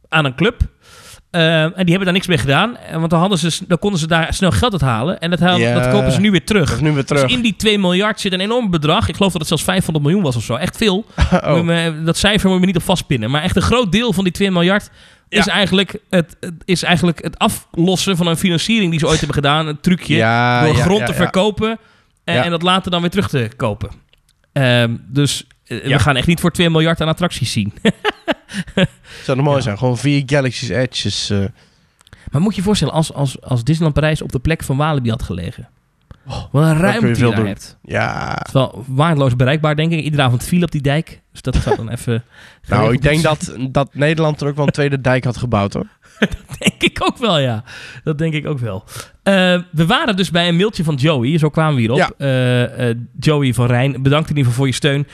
[0.09, 0.61] aan een club...
[1.31, 4.01] Eh, en die hebben daar niks mee gedaan, eh, want dan, hadden ze, dan konden
[4.01, 5.21] ze daar snel geld uit halen.
[5.21, 6.81] En dat, halen- dat kopen ze nu weer terug.
[6.81, 7.23] nu weer terug.
[7.23, 9.09] Dus in die 2 miljard zit een enorm bedrag.
[9.09, 10.55] Ik geloof dat het zelfs 500 miljoen was of zo.
[10.55, 11.05] Echt veel.
[11.45, 11.61] Oh.
[11.63, 13.31] me- dat cijfer moet je me niet op vastpinnen.
[13.31, 14.91] Maar echt een groot deel van die 2 miljard
[15.29, 19.35] is, eigenlijk het, het- is eigenlijk het aflossen van een financiering die ze ooit hebben
[19.35, 19.67] gedaan.
[19.67, 20.17] Een trucje.
[20.17, 21.79] Ja, door ja, ja, te verkopen
[22.25, 23.91] en, en dat later dan weer terug te kopen.
[24.53, 27.73] Ehm, dus eh, we gaan echt niet voor 2 miljard aan attracties zien.
[29.25, 29.63] Zou nog mooi Ja.
[29.63, 29.79] zijn.
[29.79, 31.31] Gewoon vier Galaxy's Edges.
[31.31, 31.39] eh.
[32.31, 35.11] maar moet je je voorstellen, als, als, als Disneyland Parijs op de plek van Walibi
[35.11, 35.69] had gelegen.
[36.27, 37.79] Oh, Wat een je ruimte veel je daar hebt.
[37.83, 38.35] ja.
[38.39, 40.01] Het is wel waardeloos bereikbaar, denk ik.
[40.01, 41.21] Iedere avond viel op die dijk.
[41.33, 42.25] Dus dat zou dan even...
[42.69, 45.87] Nou, ik denk dat, dat Nederland er ook wel een tweede dijk had gebouwd hoor.
[46.59, 47.65] denk ik ook wel, ja.
[48.05, 48.85] Dat denk ik ook wel.
[49.23, 49.35] Eh,
[49.73, 51.39] we waren dus bij een mailtje van Joey.
[51.39, 51.99] Zo kwamen we hierop.
[51.99, 52.11] Ja.
[52.77, 55.07] Eh, Joey van Rijn, bedankt in ieder geval voor je steun.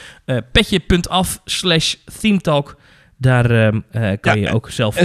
[0.52, 2.76] Petje.af slash themetalk.
[3.16, 3.68] Daar eh,
[4.20, 4.96] kan Ja, je ook zelf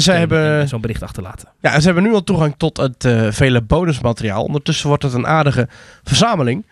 [0.67, 1.47] zo'n bericht achterlaten.
[1.61, 4.43] Ja, en ze hebben nu al toegang tot het eh, vele bonusmateriaal.
[4.43, 5.67] Ondertussen wordt het een aardige
[6.03, 6.65] verzameling.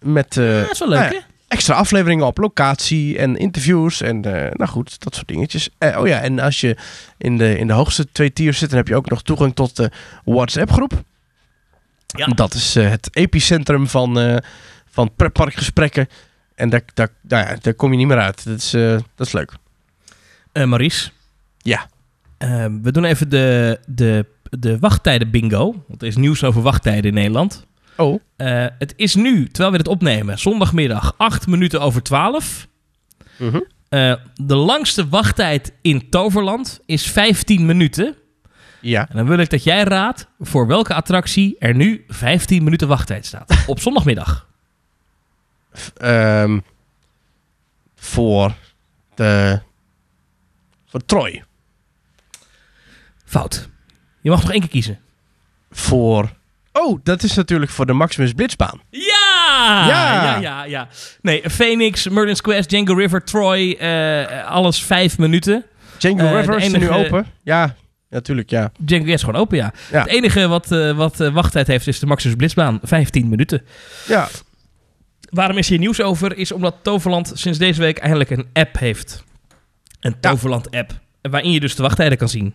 [0.00, 1.20] Met eh, Ja, dat is wel leuk, nou hè?
[1.48, 4.00] extra afleveringen op locatie en interviews.
[4.00, 5.68] En eh, nou goed, dat soort dingetjes.
[5.78, 6.76] Eh, oh ja, en als je
[7.18, 9.76] in de, in de hoogste twee tiers zit, dan heb je ook nog toegang tot
[9.76, 9.90] de
[10.24, 11.02] WhatsApp-groep.
[12.06, 12.26] Ja.
[12.26, 14.36] Dat is eh, het epicentrum van, eh
[14.90, 16.08] van pretparkgesprekken.
[16.54, 18.44] En daar, daar, nou ja, daar kom je niet meer uit.
[18.44, 19.52] Dat is, eh, dat is leuk.
[20.52, 21.10] Eh, Maurice.
[21.58, 21.86] Ja.
[22.38, 25.84] Eh, we doen even de, de, de wachttijden bingo.
[25.88, 27.66] Want er is nieuws over wachttijden in Nederland.
[27.96, 32.68] Oh, Eh, het is nu, terwijl we dit opnemen, zondagmiddag 8 minuten over 12.
[33.38, 33.60] mhm.
[33.88, 38.14] Eh, de langste wachttijd in Toverland is 15 minuten.
[38.80, 39.08] ja.
[39.08, 43.26] En dan wil ik dat jij raadt voor welke attractie er nu 15 minuten wachttijd
[43.26, 43.62] staat.
[43.66, 44.48] Op zondagmiddag.
[45.76, 46.58] F- ehm,
[47.96, 48.54] voor
[49.14, 49.60] de...
[50.92, 51.44] Voor Troy.
[53.24, 53.68] Fout.
[54.20, 54.98] Je mag nog één keer kiezen.
[55.70, 56.32] Voor...
[56.72, 58.80] Oh, dat is natuurlijk voor de Maximus Blitzbaan.
[58.90, 59.86] Ja!
[59.86, 60.14] Ja!
[60.22, 60.88] Ja, ja, ja.
[61.22, 65.64] Nee, Phoenix, Merlin's Quest, Django River, Troy, eh, alles vijf minuten.
[65.98, 67.26] Django Eh, River is er nu open.
[67.42, 67.74] Ja,
[68.10, 68.72] natuurlijk, ja.
[68.78, 69.72] Django is gewoon open, ja.
[69.90, 70.00] Ja.
[70.00, 72.78] Het enige wat, eh, wat wachttijd heeft is de Maximus Blitzbaan.
[72.82, 73.62] 15 minuten.
[74.06, 74.28] Ja,
[75.30, 76.36] Waarom is hier nieuws over?
[76.36, 79.24] Is omdat Toverland sinds deze week eindelijk een app heeft.
[80.02, 80.92] Een Toverland-app.
[81.22, 82.54] Waarin je dus de wachttijden kan zien.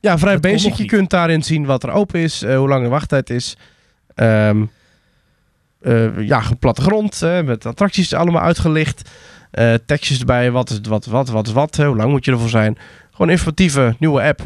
[0.00, 0.74] ja vrij Dat basic.
[0.74, 3.56] Je kunt daarin zien wat er open is, eh, hoe lang de wachttijd is.
[4.14, 4.62] Ehm
[5.80, 9.10] eh, ja, plattegrond, eh, met attracties allemaal uitgelicht.
[9.50, 12.48] Eh, tekstjes erbij, wat is het, wat, wat, wat wat, hoe lang moet je ervoor
[12.48, 12.78] zijn.
[13.10, 14.40] Gewoon informatieve nieuwe app.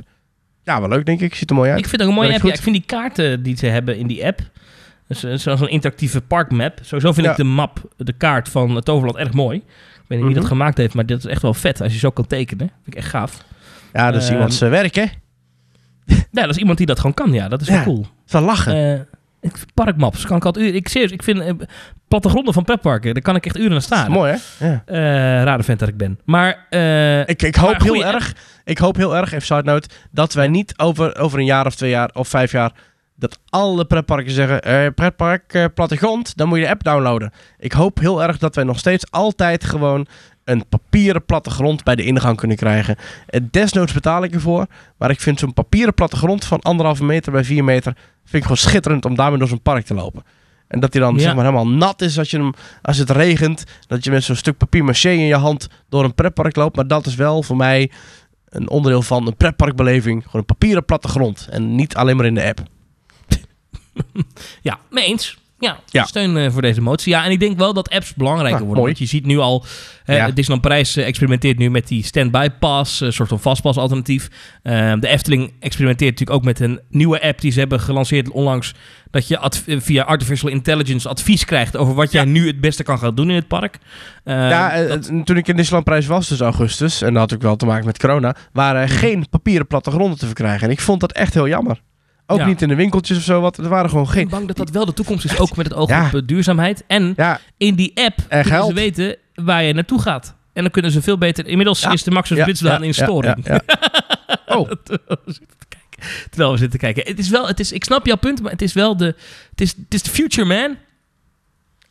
[0.63, 1.79] Ja, wel leuk denk ik, ziet er mooi uit.
[1.79, 2.43] Ik vind het ook een mooie app.
[2.43, 4.41] Ja, ik vind die kaarten die ze hebben in die app...
[5.09, 6.79] Dus, Zoals een interactieve parkmap.
[6.83, 7.33] Sowieso vind Ja.
[7.33, 9.63] ik de map, de kaart van eh, Toverland erg mooi.
[10.09, 10.53] Weet niet wie dat Mhm.
[10.53, 12.71] gemaakt heeft, maar dit is echt wel vet als je zo kan tekenen.
[12.83, 13.45] Vind ik echt gaaf.
[13.93, 15.05] Ja, dat is Ehm, iemands eh, werk, hè?
[16.31, 17.49] Ja, dat is iemand die dat gewoon kan, ja.
[17.49, 17.75] Dat is Ja.
[17.75, 18.07] wel cool.
[18.25, 18.75] Zal lachen.
[18.95, 19.01] Eh,
[19.41, 20.77] ik- parkmaps kan ik altijd uren.
[20.79, 21.53] Ik, serieus, ik vind eh,
[22.09, 24.11] plattegronden van pretparken, daar kan ik echt uren aan staan.
[24.11, 24.67] Mooi, hè?
[24.67, 24.83] Ja.
[25.45, 26.19] Rare vent dat ik ben.
[26.25, 26.67] Maar
[27.27, 28.35] Ik, ik hoop Maar heel erg,
[28.65, 31.75] ik hoop heel erg, even side note, dat wij niet over, over een jaar of
[31.75, 32.73] twee jaar of vijf jaar,
[33.17, 37.33] dat alle pretparken zeggen, eh, pretpark eh, plattegrond, dan moet je de app downloaden.
[37.59, 40.07] Ik hoop heel erg dat wij nog steeds altijd gewoon
[40.45, 42.97] een papieren plattegrond bij de ingang kunnen krijgen.
[43.51, 44.67] Desnoods betaal ik ervoor,
[44.99, 47.93] maar ik vind zo'n papieren plattegrond van anderhalve meter bij vier meter,
[48.23, 50.23] vind ik gewoon schitterend om daarmee door zo'n park te lopen.
[50.69, 51.21] En dat hij dan Ja.
[51.21, 52.53] zeg maar helemaal nat is als, je hem,
[52.83, 53.65] als het regent.
[53.87, 56.77] Dat je met zo'n stuk papier maché in je hand door een pretpark loopt.
[56.77, 57.91] Maar dat is wel voor mij
[58.49, 60.23] een onderdeel van een pretparkbeleving.
[60.25, 61.49] Gewoon een papieren plattegrond.
[61.51, 62.61] En niet alleen maar in de app.
[64.63, 65.39] ja, mee eens.
[65.59, 66.05] Ja, Ja.
[66.05, 67.13] steun eh, voor deze motie.
[67.13, 68.83] Ja, en ik denk wel dat apps belangrijker Nou, worden.
[68.85, 68.95] mooi.
[68.97, 69.65] Want je ziet nu al,
[70.05, 70.27] eh Ja.
[70.27, 74.29] Disneyland Parijs eh, experimenteert nu met die standby pass, een soort van vastpas alternatief.
[74.63, 78.75] Eh, de Efteling experimenteert natuurlijk ook met een nieuwe app die ze hebben gelanceerd onlangs.
[79.11, 82.99] Dat je eh, via artificial intelligence advies krijgt over wat jij nu het beste kan
[82.99, 83.79] gaan doen in het park.
[84.25, 87.03] Eh, ja, eh, dat- toen ik in Disneyland Prijs was, dus augustus.
[87.03, 88.37] En dat had ook wel te maken met corona.
[88.53, 90.67] Waren er geen papieren plattegronden te verkrijgen.
[90.67, 91.81] En ik vond dat echt heel jammer.
[92.27, 92.47] Ook Ja.
[92.47, 93.41] niet in de winkeltjes of zo.
[93.41, 94.29] Wat, er waren gewoon ik ben geen...
[94.29, 96.07] bang dat dat wel de toekomst is, ook met het oog Ja.
[96.07, 96.85] op eh, duurzaamheid.
[96.87, 98.69] En Ja, in die app En kunnen geld.
[98.69, 100.35] ze weten waar je naartoe gaat.
[100.53, 101.47] En dan kunnen ze veel beter...
[101.47, 101.93] Inmiddels Ja.
[101.93, 102.11] is de
[102.45, 103.47] Blitzlaan ja, in ja, storing.
[103.47, 103.79] ja, ja.
[104.57, 106.29] Oh, Terwijl we zitten te kijken.
[106.31, 107.03] Terwijl we zitten kijken.
[107.07, 109.05] Het is wel, het is, ik snap jouw punt, maar het is wel de,
[109.51, 110.77] het is, het is de future, man.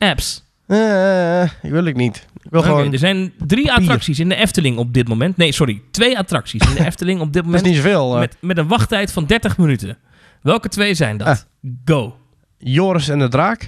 [0.10, 0.44] Apps.
[0.68, 2.28] Eh, ik wil ik niet.
[2.44, 2.92] Ik wil gewoon...
[2.94, 3.82] er zijn drie papier.
[3.82, 5.38] attracties in de Efteling op dit moment.
[5.38, 5.82] Nee, sorry.
[5.92, 7.66] Twee attracties in de Efteling op dit Dat is moment.
[7.66, 8.18] niet zoveel.
[8.18, 9.98] Met, met een wachttijd van 30 minuten.
[10.44, 11.28] Welke twee zijn dat?
[11.28, 11.38] Ah.
[11.86, 12.18] Go.
[12.58, 13.68] Joris en de Draak.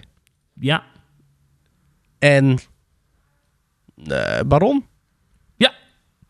[0.59, 0.83] Ja.
[2.19, 2.59] En...
[4.07, 4.85] eh, Baron?
[5.55, 5.71] Ja.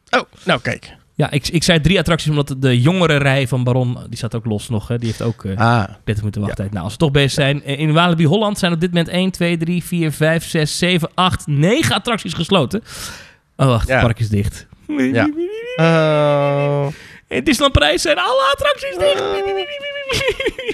[0.09, 0.95] Oh, nou kijk.
[1.13, 4.45] Ja, ik, ik zei drie attracties omdat de jongere rij van Baron, die staat ook
[4.45, 4.87] los nog.
[4.87, 4.97] Hè.
[4.97, 6.71] Die heeft ook eh, Ah, 30 minuten wachttijd.
[6.71, 7.63] Nou, als we toch bezig zijn.
[7.63, 11.09] eh, In Walibi Holland zijn op dit moment 1, 2, 3, 4, 5, 6, 7,
[11.13, 12.83] 8, 9 attracties gesloten.
[13.55, 13.87] Oh, wacht.
[13.87, 13.93] Ja.
[13.93, 14.67] Het park is dicht.
[14.87, 15.29] Ja.
[15.75, 16.87] Oh.
[17.27, 19.23] In Disneyland Parijs zijn alle attracties dicht.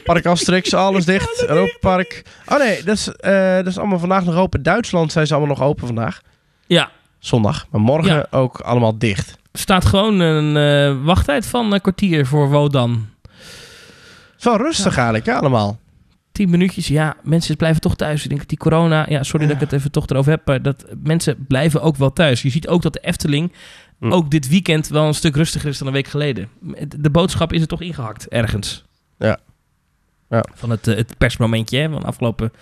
[0.04, 1.46] Park Asterix, alles dicht.
[1.48, 2.22] Europa Park.
[2.46, 4.64] Oh nee, dat is, eh, dat is allemaal vandaag nog open.
[4.64, 6.22] Duitsland zijn ze allemaal nog open vandaag.
[6.68, 7.66] Ja, Zondag.
[7.72, 8.28] Maar morgen Ja.
[8.32, 9.30] ook allemaal dicht.
[9.52, 13.10] er staat gewoon een eh, wachttijd van een kwartier voor Wodan.
[13.22, 13.32] Het
[14.38, 15.80] is wel rustig eigenlijk, hè, allemaal.
[16.32, 18.22] 10 minuutjes, ja, mensen blijven toch thuis.
[18.24, 20.62] Ik denk dat die corona, ja, sorry dat ik het even toch erover heb, maar
[20.62, 22.42] dat mensen blijven ook wel thuis.
[22.42, 23.52] Je ziet ook dat de Efteling
[24.00, 24.12] Hm.
[24.12, 26.50] ook dit weekend wel een stuk rustiger is dan een week geleden.
[26.98, 28.84] De boodschap is er toch ingehakt, ergens.
[30.32, 30.44] Ja.
[30.54, 32.54] Van het, eh, het persmomentje hè, van afgelopen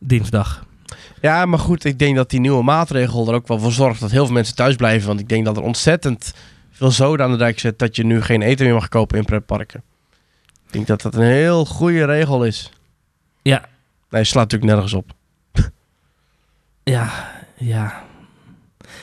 [0.00, 0.64] dinsdag.
[1.20, 4.10] Ja, maar goed, ik denk dat die nieuwe maatregel er ook wel voor zorgt dat
[4.10, 5.08] heel veel mensen thuis blijven.
[5.08, 6.34] Want ik denk dat er ontzettend
[6.70, 9.24] veel zoden aan de dijk zit dat je nu geen eten meer mag kopen in
[9.24, 9.82] pretparken.
[10.66, 12.72] Ik denk dat dat een heel goede regel is.
[13.42, 13.64] Ja.
[14.10, 15.12] Nee, slaat natuurlijk nergens op.
[16.82, 18.04] Ja, ja.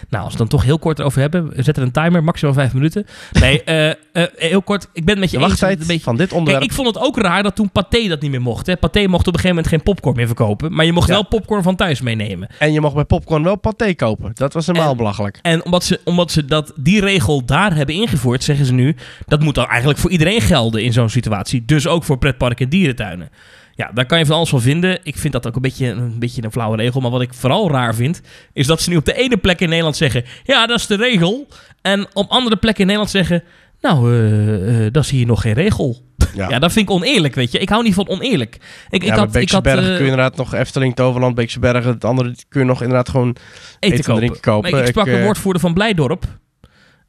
[0.09, 2.53] Nou, als we het dan toch heel kort erover hebben, we zetten een timer, maximaal
[2.53, 3.05] vijf minuten.
[3.31, 3.95] Nee, eh, eh,
[4.35, 5.61] heel kort, ik ben met je De eens.
[5.61, 5.99] Een beetje...
[5.99, 6.59] van dit onderwerp.
[6.59, 8.65] Kijk, ik vond het ook raar dat toen Pathé dat niet meer mocht.
[8.65, 8.77] Hè.
[8.77, 10.73] Pathé mocht op een gegeven moment geen popcorn meer verkopen.
[10.73, 11.13] Maar je mocht Ja.
[11.13, 12.47] wel popcorn van thuis meenemen.
[12.59, 14.31] En je mag bij popcorn wel paté kopen.
[14.33, 15.39] Dat was helemaal En- belachelijk.
[15.41, 18.95] En omdat ze, omdat ze dat, die regel daar hebben ingevoerd, zeggen ze nu...
[19.25, 21.65] dat moet dan eigenlijk voor iedereen gelden in zo'n situatie.
[21.65, 23.29] Dus ook voor pretparken en dierentuinen.
[23.75, 24.99] Ja, daar kan je van alles van vinden.
[25.03, 27.01] Ik vind dat ook een beetje, een beetje een flauwe regel.
[27.01, 28.21] Maar wat ik vooral raar vind,
[28.53, 30.23] is dat ze nu op de ene plek in Nederland zeggen...
[30.43, 31.47] ja, dat is de regel.
[31.81, 33.43] En op andere plekken in Nederland zeggen...
[33.81, 36.01] nou, eh, eh, dat is hier nog geen regel.
[36.35, 36.49] Ja.
[36.49, 37.59] Ja, dat vind ik oneerlijk, weet je.
[37.59, 38.57] Ik hou niet van oneerlijk.
[38.89, 41.91] Ik, ja, ik had, ik had eh, kun je inderdaad nog Efteling, Toverland, Beekse Bergen.
[41.91, 43.45] Het andere kun je nog inderdaad gewoon eten,
[43.79, 44.19] eten en kopen.
[44.21, 44.71] drinken kopen.
[44.71, 46.25] Maar ik sprak een woordvoerder van Blijdorp.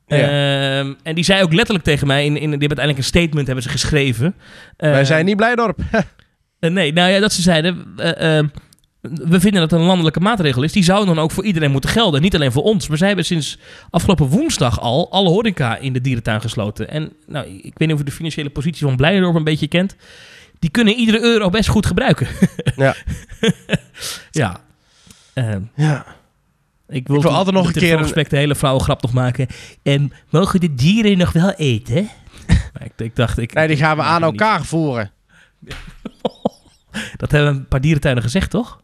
[0.06, 0.16] Ja.
[0.16, 3.46] Ehm, en die zei ook letterlijk tegen mij, in, in, die hebben uiteindelijk een statement
[3.46, 4.34] hebben ze geschreven.
[4.76, 5.78] Wij Eh, zijn niet Blijdorp.
[6.64, 8.44] eh, nee, nou ja, dat ze zeiden, eh, eh,
[9.00, 10.72] we vinden dat het een landelijke maatregel is.
[10.72, 12.88] Die zou dan ook voor iedereen moeten gelden, niet alleen voor ons.
[12.88, 13.58] Maar zij hebben sinds
[13.90, 16.90] afgelopen woensdag al alle horeca in de dierentuin gesloten.
[16.90, 19.96] En nou, ik weet niet of je de financiële positie van Blijdorp een beetje kent.
[20.58, 22.26] Die kunnen iedere euro best goed gebruiken.
[22.76, 22.94] Ja.
[24.30, 24.60] ja.
[25.34, 26.06] Ehm, ja.
[26.88, 29.46] Ik wil, Ik wil altijd nog een keer respect de hele grap nog maken.
[29.82, 32.08] En mogen de dieren nog wel eten?
[32.72, 34.30] Maar ik, ik dacht, ik, Nee, die gaan we aan niet.
[34.30, 35.10] elkaar voeren.
[37.16, 38.80] Dat hebben een paar dierentuinen gezegd, toch?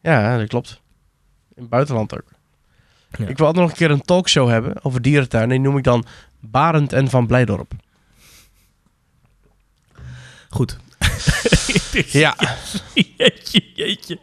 [0.00, 0.80] Ja, dat klopt.
[1.54, 2.32] In het buitenland ook.
[3.18, 3.26] Ja.
[3.26, 5.50] Ik wil altijd nog een keer een talkshow hebben over dierentuinen.
[5.50, 6.04] Die noem ik dan
[6.40, 7.72] Barend en Van Blijdorp.
[10.48, 10.76] Goed.
[12.06, 12.36] Ja.
[13.16, 14.18] jeetje, jeetje.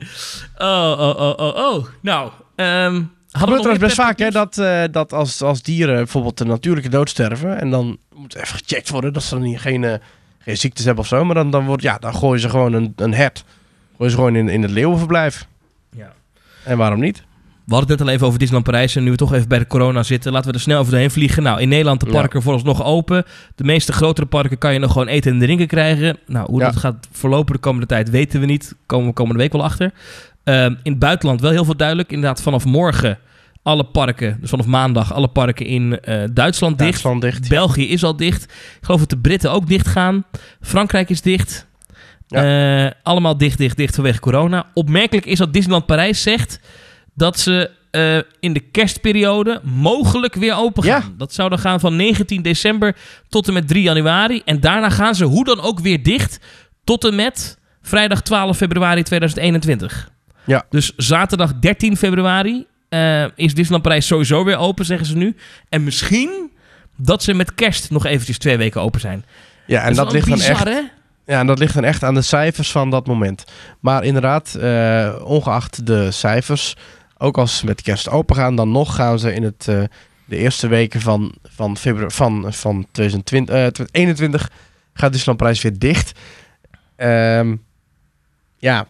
[0.58, 1.86] Oh, oh, oh, oh, oh.
[2.02, 5.96] Nou, ehm, Hadden we gebeurt trouwens best vaak hè, dat, eh, dat als, als dieren
[5.96, 9.60] bijvoorbeeld de natuurlijke dood sterven en dan moet even gecheckt worden dat ze dan niet,
[9.60, 10.00] geen, eh,
[10.44, 12.94] geen ziektes hebben of zo, maar dan, dan, wordt, ja, dan gooien ze gewoon een,
[12.96, 13.44] een hert.
[13.96, 15.48] Gooien ze gewoon in, in het leeuwenverblijf.
[15.96, 16.14] Ja.
[16.64, 17.24] En waarom niet?
[17.66, 19.60] We hadden het net al even over Disneyland Parijs en nu we toch even bij
[19.60, 21.44] de corona zitten, laten we er snel over doorheen vliegen.
[21.44, 22.12] Nou, in Nederland de Ja.
[22.12, 23.26] parken vooralsnog open.
[23.56, 26.18] De meeste grotere parken kan je nog gewoon eten en drinken krijgen.
[26.28, 26.66] Nou, hoe Ja.
[26.66, 28.76] dat gaat verlopen de komende tijd weten we niet.
[28.86, 29.92] Komen we komende week wel achter.
[30.44, 32.12] Ehm, in het buitenland wel heel veel duidelijk.
[32.12, 33.20] Inderdaad, vanaf morgen
[33.64, 36.90] alle parken, dus vanaf maandag alle parken in eh, Duitsland dicht.
[36.90, 37.50] Duitsland dicht.
[37.50, 38.44] België is al dicht.
[38.44, 40.26] Ik geloof dat de Britten ook dicht gaan.
[40.62, 41.68] Frankrijk is dicht.
[42.28, 44.66] Eh, allemaal dicht, dicht, dicht vanwege corona.
[44.74, 46.60] Opmerkelijk is dat Disneyland Parijs zegt
[47.14, 51.02] dat ze eh, in de kerstperiode mogelijk weer open gaan.
[51.02, 51.14] Ja.
[51.18, 52.96] Dat zou dan gaan van 19 december
[53.30, 54.42] tot en met 3 januari.
[54.46, 56.40] En daarna gaan ze hoe dan ook weer dicht
[56.84, 60.10] tot en met vrijdag 12 februari 2021.
[60.46, 60.66] Ja.
[60.70, 65.36] Dus zaterdag 13 februari eh, is Disneyland Parijs sowieso weer open, zeggen ze nu.
[65.70, 66.52] En misschien
[66.98, 69.26] dat ze met kerst nog eventjes twee weken open zijn.
[69.66, 70.82] Ja, en dat ligt dan echt hè?
[71.26, 73.46] Ja, en dat ligt dan echt aan de cijfers van dat moment.
[73.80, 76.76] Maar inderdaad, eh, ongeacht de cijfers,
[77.18, 79.84] ook als ze met kerst open gaan, dan nog gaan ze in het, eh,
[80.26, 84.52] de eerste weken van, van, februari, van, van 2020, eh, 2021
[84.94, 86.20] gaat Disneyland weer dicht.
[86.96, 87.56] Ehm,
[88.58, 88.88] ja,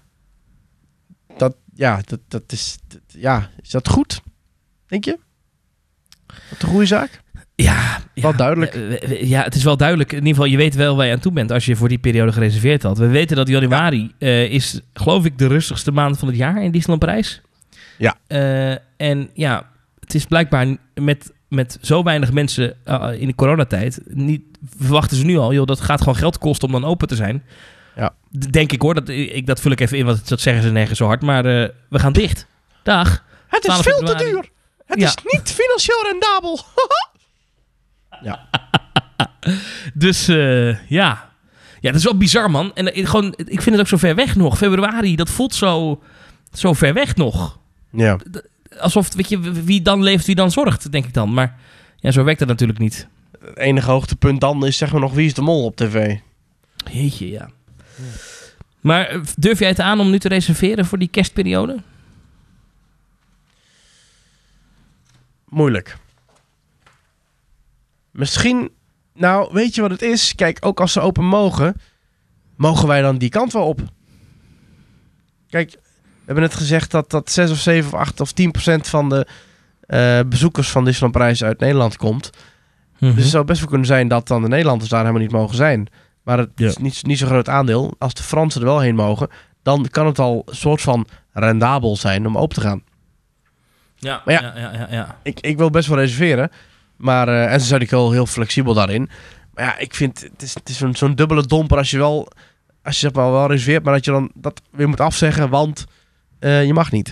[1.73, 4.21] ja, dat, dat is, dat- ja, is dat goed?
[4.87, 5.17] Denk je?
[6.49, 7.21] Dat een goede zaak?
[7.55, 8.73] Ja, Wel ja, duidelijk.
[9.21, 10.11] Ja, het is wel duidelijk.
[10.11, 11.97] In ieder geval, je weet wel waar je aan toe bent als je voor die
[11.97, 12.97] periode gereserveerd had.
[12.97, 16.71] We weten dat januari eh, is, geloof ik, de rustigste maand van het jaar in
[16.71, 17.41] Disneyland Parijs.
[17.97, 18.15] Ja.
[18.27, 19.69] Eh, en ja,
[19.99, 24.01] het is blijkbaar met, met zo weinig mensen eh, in de coronatijd.
[24.05, 24.41] Niet,
[24.77, 27.43] verwachten ze nu al, joh, dat gaat gewoon geld kosten om dan open te zijn.
[27.95, 28.13] Ja.
[28.49, 30.97] Denk ik hoor, dat, ik, dat vul ik even in, want dat zeggen ze nergens
[30.97, 31.21] zo hard.
[31.21, 32.45] Maar eh, we gaan dicht.
[32.83, 33.23] Dag.
[33.47, 34.49] Het is 12 veel te duur.
[34.85, 35.07] Het Ja.
[35.07, 36.59] is niet financieel rendabel.
[39.93, 41.29] Dus eh, ja.
[41.79, 42.71] Ja, dat is wel bizar, man.
[42.75, 44.57] En eh, gewoon, ik vind het ook zo ver weg nog.
[44.57, 46.03] Februari, dat voelt zo,
[46.53, 47.59] zo ver weg nog.
[47.91, 48.17] ja.
[48.79, 51.33] Alsof, weet je, wie dan leeft, wie dan zorgt, denk ik dan.
[51.33, 51.59] Maar
[51.97, 53.07] ja, zo werkt dat natuurlijk niet.
[53.39, 56.17] Het enige hoogtepunt dan is zeg maar nog Wie is de Mol op tv.
[56.91, 57.49] Jeetje, ja.
[58.81, 61.77] Maar eh, durf jij het aan om nu te reserveren voor die kerstperiode?
[65.45, 65.97] Moeilijk.
[68.11, 68.71] Misschien,
[69.13, 70.35] nou weet je wat het is?
[70.35, 71.75] Kijk, ook als ze open mogen,
[72.55, 73.81] mogen wij dan die kant wel op.
[75.49, 75.79] Kijk, we
[76.25, 79.27] hebben net gezegd dat dat 6 of 7 of 8 of 10 procent van de
[79.81, 82.29] eh, bezoekers van Disneyland Parijs uit Nederland komt.
[82.99, 83.13] Mhm.
[83.13, 85.55] Dus het zou best wel kunnen zijn dat dan de Nederlanders daar helemaal niet mogen
[85.55, 85.87] zijn.
[86.23, 86.67] Maar het Ja.
[86.67, 87.93] is niet, niet zo'n groot aandeel.
[87.97, 89.27] Als de Fransen er wel heen mogen,
[89.63, 92.83] dan kan het al een soort van rendabel zijn om open te gaan.
[93.95, 94.41] ja, maar ja.
[94.55, 95.17] ja, ja, ja, ja.
[95.23, 96.51] Ik, ik wil best wel reserveren.
[96.97, 99.09] Maar, eh, en ze zijn ook wel heel flexibel daarin.
[99.53, 102.27] Maar ja, ik vind het is, het is zo'n zo'n dubbele domper als je wel,
[102.83, 105.85] als je zeg maar wel reserveert, maar dat je dan dat weer moet afzeggen, want
[106.39, 107.11] eh, je mag niet.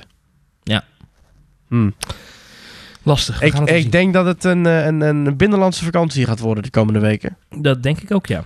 [0.64, 0.84] Ja.
[1.68, 1.90] Hm.
[3.04, 3.42] Lastig.
[3.42, 7.00] Ik, ik denk dat het een, eh, een, een binnenlandse vakantie gaat worden de komende
[7.00, 7.38] weken.
[7.50, 8.44] Dat denk ik ook, ja.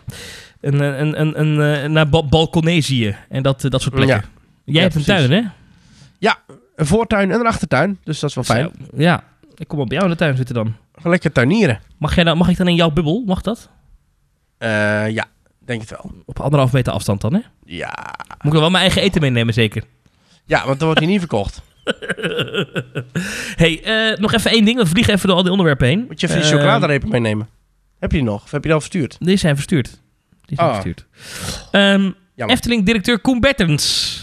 [0.63, 4.15] Een, een, een, een, eh, naar Ba- Balconesië en dat, eh, dat soort plekken.
[4.15, 4.23] Ja.
[4.65, 5.27] Jij Ja, hebt een precies.
[5.27, 5.49] tuin, hè?
[6.75, 8.63] Een voortuin en een achtertuin, dus dat is wel fijn.
[8.63, 9.23] Zo, Ja,
[9.55, 10.75] ik kom op jou in de tuin zitten dan.
[11.03, 11.79] Lekker tuinieren.
[11.97, 13.23] Mag, jij dan, mag ik dan in jouw bubbel?
[13.25, 13.69] Mag dat?
[14.57, 15.25] Eh, ja,
[15.65, 16.11] denk het wel.
[16.25, 17.39] Op anderhalf meter afstand dan, hè?
[17.65, 17.93] Ja.
[18.27, 19.83] Moet ik dan wel mijn eigen eten meenemen, zeker?
[20.45, 21.61] ja, want dan wordt hij niet verkocht.
[23.61, 23.81] hey,
[24.19, 24.77] nog even één ding.
[24.79, 26.05] We vliegen even door al die onderwerpen heen.
[26.07, 27.47] Moet je even Eh, chocoladerepen meenemen.
[27.99, 28.43] Heb je die nog?
[28.43, 29.15] Of heb je die al verstuurd?
[29.19, 30.01] Die zijn verstuurd.
[30.45, 31.93] Die zijn Ah.
[31.93, 32.11] Ehm.
[32.35, 34.17] Efteling-directeur Koen Bertens.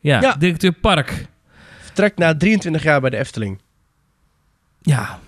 [0.00, 0.34] Ja, Ja.
[0.38, 1.26] directeur Park.
[1.80, 3.60] Vertrekt na 23 jaar bij de Efteling.
[4.82, 5.18] Ja.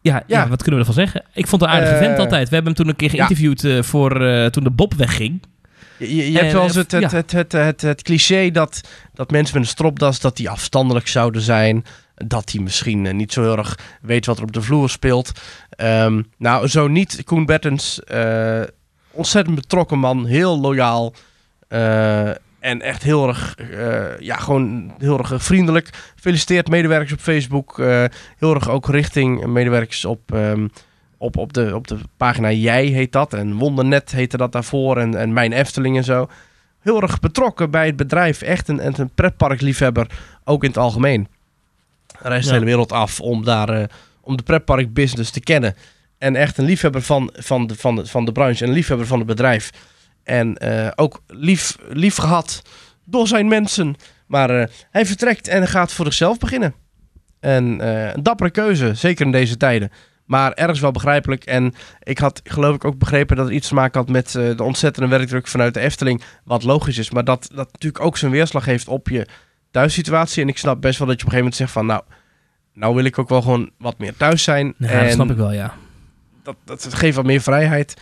[0.00, 0.40] Ja, ja.
[0.40, 0.48] Ja.
[0.48, 1.24] wat kunnen we ervan zeggen?
[1.32, 2.48] Ik vond het een aardige Eh, vent altijd.
[2.48, 3.14] We hebben hem toen een keer ja.
[3.14, 5.42] geïnterviewd eh, voor eh, toen de Bob wegging.
[5.98, 7.16] Je, hebt wel eens het, het, ja.
[7.16, 8.80] het, het, het, het cliché dat,
[9.14, 11.84] dat mensen met een stropdas dat die afstandelijk zouden zijn.
[12.14, 15.32] Dat hij misschien niet zo heel erg weet wat er op de vloer speelt.
[15.70, 17.22] Ehm, nou, zo niet.
[17.24, 18.60] Koen Bertens, eh,
[19.14, 21.14] ontzettend betrokken man, heel loyaal.
[21.68, 22.28] eh,
[22.64, 26.12] en echt heel erg, eh, ja, gewoon heel erg vriendelijk.
[26.16, 27.78] Feliciteert medewerkers op Facebook.
[27.78, 28.04] eh,
[28.38, 30.68] heel erg ook richting medewerkers op, ehm,
[31.18, 33.34] op, op, de, op de pagina Jij heet dat.
[33.34, 34.98] En Wondernet heette dat daarvoor.
[34.98, 36.28] En, en Mijn Efteling en zo.
[36.80, 38.42] Heel erg betrokken bij het bedrijf.
[38.42, 40.06] Echt een, een pretparkliefhebber.
[40.44, 41.28] Ook in het algemeen.
[42.18, 43.90] Hij reist de hele wereld af om, daar,
[44.20, 45.74] om de pretparkbusiness te kennen.
[46.24, 48.62] En echt een liefhebber van, van, de, van, de, van de branche.
[48.62, 49.70] En een liefhebber van het bedrijf.
[50.22, 52.62] En eh, ook lief, lief gehad
[53.04, 53.94] door zijn mensen.
[54.26, 56.74] Maar eh, hij vertrekt en gaat voor zichzelf beginnen.
[57.40, 59.90] En eh, een dappere keuze, zeker in deze tijden.
[60.24, 61.44] Maar ergens wel begrijpelijk.
[61.44, 64.62] En ik had geloof ik ook begrepen dat het iets te maken had met de
[64.62, 66.22] ontzettende werkdruk vanuit de Efteling.
[66.44, 67.10] Wat logisch is.
[67.10, 69.26] Maar dat dat natuurlijk ook zijn weerslag heeft op je
[69.70, 70.42] thuissituatie.
[70.42, 72.02] En ik snap best wel dat je op een gegeven moment zegt van nou,
[72.72, 74.74] nou wil ik ook wel gewoon wat meer thuis zijn.
[74.78, 75.74] Ja, en dat snap ik wel, ja.
[76.44, 77.94] Dat, dat geeft wat meer vrijheid.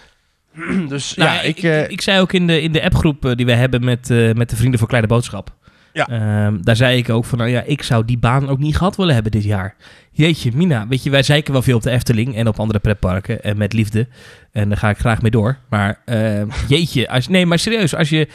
[0.88, 1.57] dus Nou, ja, ik...
[1.57, 4.11] ik, eh, ik zei ook in de, in de appgroep eh, die we hebben met,
[4.11, 5.55] eh, met de Vrienden voor Kleine Boodschap.
[5.93, 6.09] Ja.
[6.09, 8.97] Ehm, daar zei ik ook van, nou ja, ik zou die baan ook niet gehad
[8.97, 9.76] willen hebben dit jaar.
[10.12, 13.43] Jeetje, Mina, weet je, wij zeiken wel veel op de Efteling en op andere pretparken
[13.43, 14.09] en met liefde.
[14.53, 15.59] En daar ga ik graag mee door.
[15.68, 18.28] Maar ehm, jeetje, als, nee, maar serieus, als je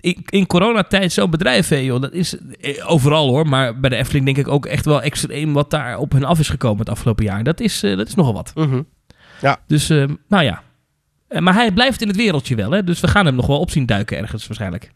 [0.00, 2.36] in, in coronatijd zo'n bedrijf hebt, joh, dat is
[2.86, 3.46] overal hoor.
[3.46, 6.38] Maar bij de Efteling denk ik ook echt wel extreem wat daar op hun af
[6.38, 7.44] is gekomen het afgelopen jaar.
[7.44, 8.52] Dat is, dat is nogal wat.
[9.42, 9.54] Mhm.
[9.66, 10.62] Dus, ehm, nou ja.
[11.28, 12.84] Eh, maar hij blijft in het wereldje wel, hè?
[12.84, 14.90] Dus we gaan hem nog wel op zien duiken ergens waarschijnlijk.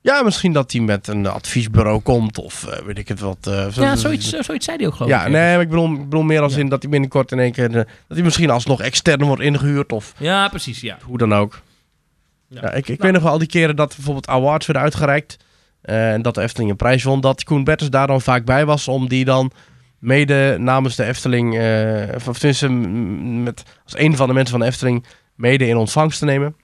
[0.00, 3.36] Ja, misschien dat hij met een adviesbureau komt of eh, weet ik het wat.
[3.46, 5.32] eh, Ja, zoiets, zo- zoiets zei hij ook geloof Ja, ik.
[5.32, 5.68] nee, maar ik
[6.04, 6.60] bedoel, meer als Ja.
[6.60, 7.72] in dat hij binnenkort in één keer...
[7.72, 10.98] dat hij misschien alsnog extern wordt ingehuurd of Ja, precies, ja.
[11.02, 11.60] hoe dan ook.
[12.48, 12.60] Ja.
[12.62, 12.70] Ja.
[12.72, 12.98] ik ik Nou.
[13.00, 15.36] weet nog wel al die keren dat bijvoorbeeld awards werden uitgereikt.
[15.82, 17.20] en dat de Efteling een prijs won.
[17.20, 19.50] Dat Koen Bertens daar dan vaak bij was om die dan
[19.98, 21.58] mede namens de Efteling...
[21.58, 26.18] eh, of tenminste met, als een van de mensen van de Efteling mede in ontvangst
[26.18, 26.56] te nemen.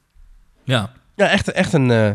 [0.64, 0.92] Ja.
[1.16, 1.90] Ja, echt, echt een...
[1.90, 2.10] eh,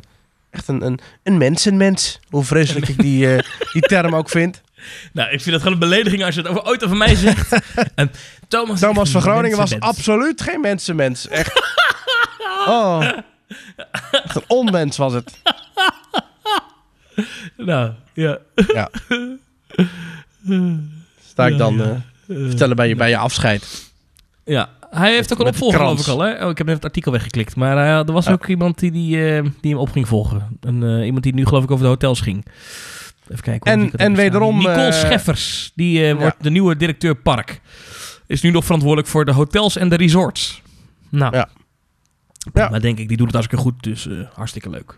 [0.49, 2.19] Echt een, een, een mensenmens.
[2.29, 3.43] Hoe vreselijk ik die, eh,
[3.73, 4.61] die term ook vind.
[5.13, 7.61] Nou, ik vind dat gewoon een belediging als je het over, ooit over mij zegt.
[7.95, 8.11] en
[8.47, 11.27] Thomas, Thomas van Groningen was absoluut geen mensenmens.
[11.27, 11.51] Echt.
[12.67, 13.07] Oh.
[14.11, 15.41] Echt een onmens was het.
[17.57, 18.37] Nou, ja.
[18.73, 18.89] Ja.
[21.37, 21.89] Sta ik dan eh,
[22.27, 23.89] vertellen bij je, bij je afscheid.
[24.45, 26.19] Ja, hij heeft ook een opvolger geloof ik al.
[26.19, 26.43] Hè?
[26.45, 27.55] Oh, ik heb net het artikel weggeklikt.
[27.55, 28.31] Maar eh, er was Ja.
[28.31, 30.57] ook iemand die, die, eh, die hem op ging volgen.
[30.61, 32.45] Een, iemand die nu geloof ik over de hotels ging.
[33.29, 33.71] Even kijken.
[33.71, 35.71] En- en wederom, Nicole Scheffers.
[35.75, 36.15] Die ja.
[36.15, 37.61] wordt de nieuwe directeur park.
[38.27, 40.61] Is nu nog verantwoordelijk voor de hotels en de resorts.
[41.09, 41.49] Nou, Ja.
[42.53, 42.69] Ja.
[42.69, 43.83] maar denk ik, die doet het hartstikke goed.
[43.83, 44.95] Dus hartstikke leuk.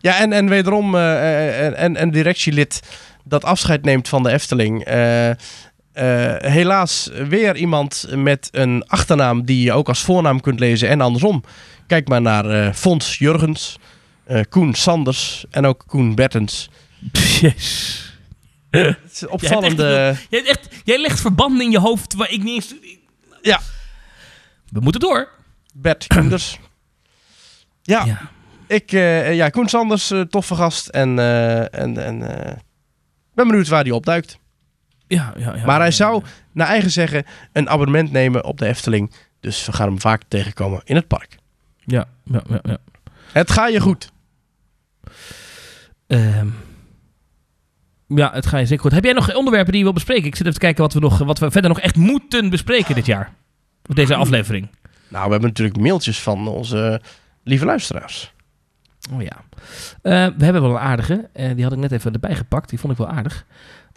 [0.00, 2.82] Ja, en, en wederom en, en directielid
[3.28, 4.84] dat afscheid neemt van de Efteling.
[4.84, 5.36] Eh, eh,
[6.38, 11.44] helaas weer iemand met een achternaam die je ook als voornaam kunt lezen en andersom.
[11.86, 13.78] Kijk maar naar eh Fons Jurgens,
[14.48, 16.70] Koen Sanders en ook Koen Bertens.
[17.40, 18.02] Yes.
[18.70, 20.16] Het is opvallende...
[20.30, 22.74] Jij, echt, jij legt verbanden in je hoofd waar ik niet eens...
[23.42, 23.60] Ja.
[24.68, 25.28] We moeten door.
[25.74, 26.58] Bert Koenders.
[27.82, 28.30] Ja, Ja.
[28.66, 28.90] ik,
[29.34, 30.88] ja, Koen Sanders, toffe gast.
[30.88, 31.18] En,
[31.70, 32.22] en, en
[33.38, 34.38] ben benieuwd waar hij opduikt.
[35.06, 35.64] Ja, ja, ja.
[35.64, 36.22] maar hij zou,
[36.52, 39.12] naar eigen zeggen, een abonnement nemen op de Efteling.
[39.40, 41.38] Dus we gaan hem vaak tegenkomen in het park.
[41.84, 42.60] Ja, ja, ja.
[42.62, 42.76] ja.
[43.32, 44.12] Het gaat je goed.
[46.06, 46.48] Ehm,
[48.06, 48.92] ja, het gaat je zeker goed.
[48.92, 50.24] Heb jij nog onderwerpen die je wil bespreken?
[50.24, 52.94] Ik zit even te kijken wat we, nog, wat we verder nog echt moeten bespreken
[52.94, 53.32] dit jaar.
[53.86, 54.68] Op deze aflevering.
[55.08, 57.00] Nou, we hebben natuurlijk mailtjes van onze
[57.42, 58.32] lieve luisteraars.
[59.12, 59.44] Oh ja.
[60.02, 61.28] Eh, we hebben wel een aardige.
[61.32, 62.68] eh, die had ik net even erbij gepakt.
[62.70, 63.44] Die vond ik wel aardig.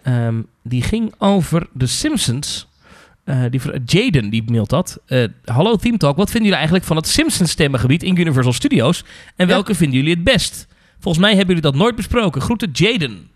[0.04, 2.70] Ehm, die ging over The Simpsons.
[3.50, 5.00] Die, vra- Jaden die mailt dat.
[5.46, 6.16] Hallo Team Talk.
[6.18, 9.04] Wat vinden jullie eigenlijk van het Simpsons stemmengebied in Universal Studios?
[9.36, 9.54] En Ja.
[9.54, 10.68] welke vinden jullie het best?
[11.00, 12.42] Volgens mij hebben jullie dat nooit besproken.
[12.42, 13.30] Groeten Jaden.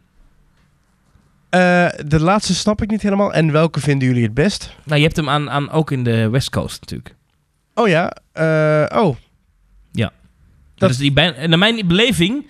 [2.08, 3.34] De laatste snap ik niet helemaal.
[3.34, 4.76] En welke vinden jullie het best?
[4.84, 7.16] Nou, je hebt hem aan, aan ook in de West Coast natuurlijk.
[7.74, 8.12] Oh ja,
[9.02, 9.16] oh.
[10.76, 12.46] Dat, is die bij, naar mijn beleving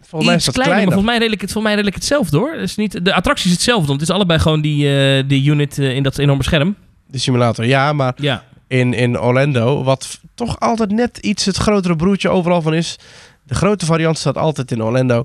[0.00, 2.52] Volgens mij is dat kleiner, maar volgens mij redelijk, het- volgens mij redelijk hetzelfde hoor.
[2.52, 5.50] Het is niet, de attractie is hetzelfde, want het is allebei gewoon die, eh, die
[5.50, 6.76] unit eh, in dat enorme scherm.
[7.06, 8.44] De simulator, ja, maar Ja.
[8.66, 12.98] in, in Orlando, wat toch altijd net iets het grotere broertje overal van is.
[13.42, 15.24] De grote variant staat altijd in Orlando.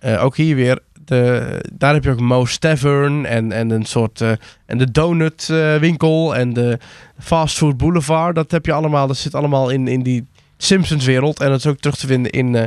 [0.00, 0.78] Eh, ook hier weer.
[1.04, 4.20] De, daar heb je ook Moe's Tavern en, en een soort.
[4.66, 6.78] en de donut eh, winkel en de
[7.18, 8.34] Fast Food Boulevard.
[8.34, 9.06] Dat heb je allemaal.
[9.06, 10.26] Dat zit allemaal in, in die
[10.64, 11.40] Simpsons wereld.
[11.40, 12.64] En dat is ook terug te vinden in eh,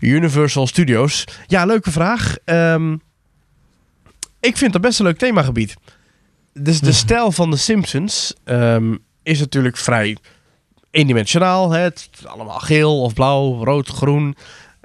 [0.00, 1.24] Universal Studios.
[1.46, 2.36] Ja, leuke vraag.
[2.44, 2.96] Ehm,
[4.40, 5.74] ik vind dat best een leuk themagebied.
[6.52, 10.16] Dus de stijl van de Simpsons ehm, is natuurlijk vrij
[10.90, 11.70] eendimensionaal.
[11.70, 11.80] Hè?
[11.80, 14.36] Het is allemaal geel of blauw, rood, groen.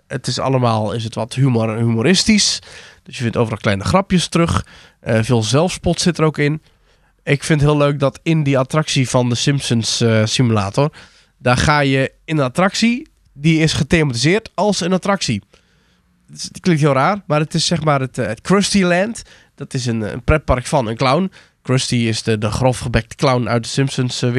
[0.07, 2.59] Het is allemaal is het wat humor, humoristisch.
[3.03, 4.65] Dus je vindt overal kleine grapjes terug.
[4.99, 6.61] Eh, veel zelfspot zit er ook in.
[7.23, 10.91] Ik vind het heel leuk dat in die attractie van de Simpsons eh, simulator...
[11.39, 13.07] daar ga je in een attractie...
[13.33, 15.41] die is gethematiseerd als een attractie.
[16.31, 19.21] Het klinkt heel raar, maar het is zeg maar het, eh, het Krusty Land.
[19.55, 21.31] Dat is een, een pretpark van een clown.
[21.61, 24.33] Krusty is de, de grofgebekte clown uit de Simpsons eh.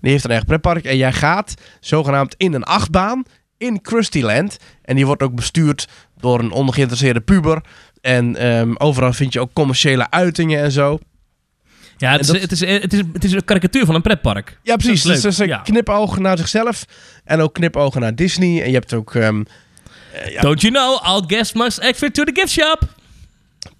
[0.00, 0.84] Die heeft een eigen pretpark.
[0.84, 3.22] En jij gaat zogenaamd in een achtbaan
[3.58, 4.56] in Krusty Land.
[4.82, 7.64] En die wordt ook bestuurd door een ongeïnteresseerde puber.
[8.00, 10.98] En ehm, overal vind je ook commerciële uitingen en zo.
[12.04, 14.58] Ja, het is, het, is, het, is, het is een karikatuur van een pretpark.
[14.62, 15.02] Ja, precies.
[15.02, 15.58] Dat is Dus is een ja.
[15.58, 16.84] knipoog naar zichzelf.
[17.24, 18.62] En ook knipogen naar Disney.
[18.62, 19.14] En je hebt ook...
[19.14, 19.42] ehm,
[20.12, 22.88] eh, ja, Don't you know, all guests must exit to the gift shop.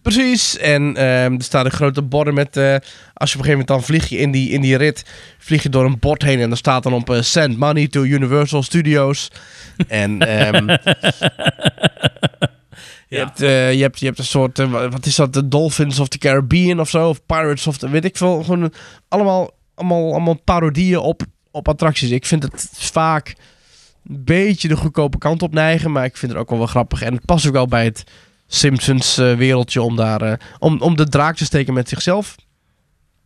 [0.03, 0.59] Precies.
[0.59, 2.57] En ehm, er staat een grote borden met...
[2.57, 2.75] eh,
[3.15, 5.05] als je op een gegeven moment dan vlieg je in die, in die rit...
[5.39, 7.11] vlieg je door een bord heen en daar staat dan op...
[7.11, 9.31] eh, send money to Universal Studios.
[9.89, 10.77] en ehm,
[13.15, 14.59] je, hebt, eh, je, hebt, je hebt een soort...
[14.59, 15.33] eh, wa- wat is dat?
[15.33, 17.09] De Dolphins of the Caribbean of zo?
[17.09, 17.89] Of Pirates of the...
[17.89, 18.43] Weet ik veel.
[18.43, 18.73] Gewoon
[19.09, 22.11] allemaal, allemaal, allemaal parodieën op, op attracties.
[22.11, 23.35] Ik vind het vaak
[24.09, 25.93] een beetje de goedkope kant op neigen.
[25.93, 27.03] Maar ik vind het ook wel wel grappig.
[27.03, 28.05] En het past ook wel bij het
[28.47, 30.41] Simpsons eh, wereldje om daar...
[30.59, 32.35] om, om de draak te steken met zichzelf.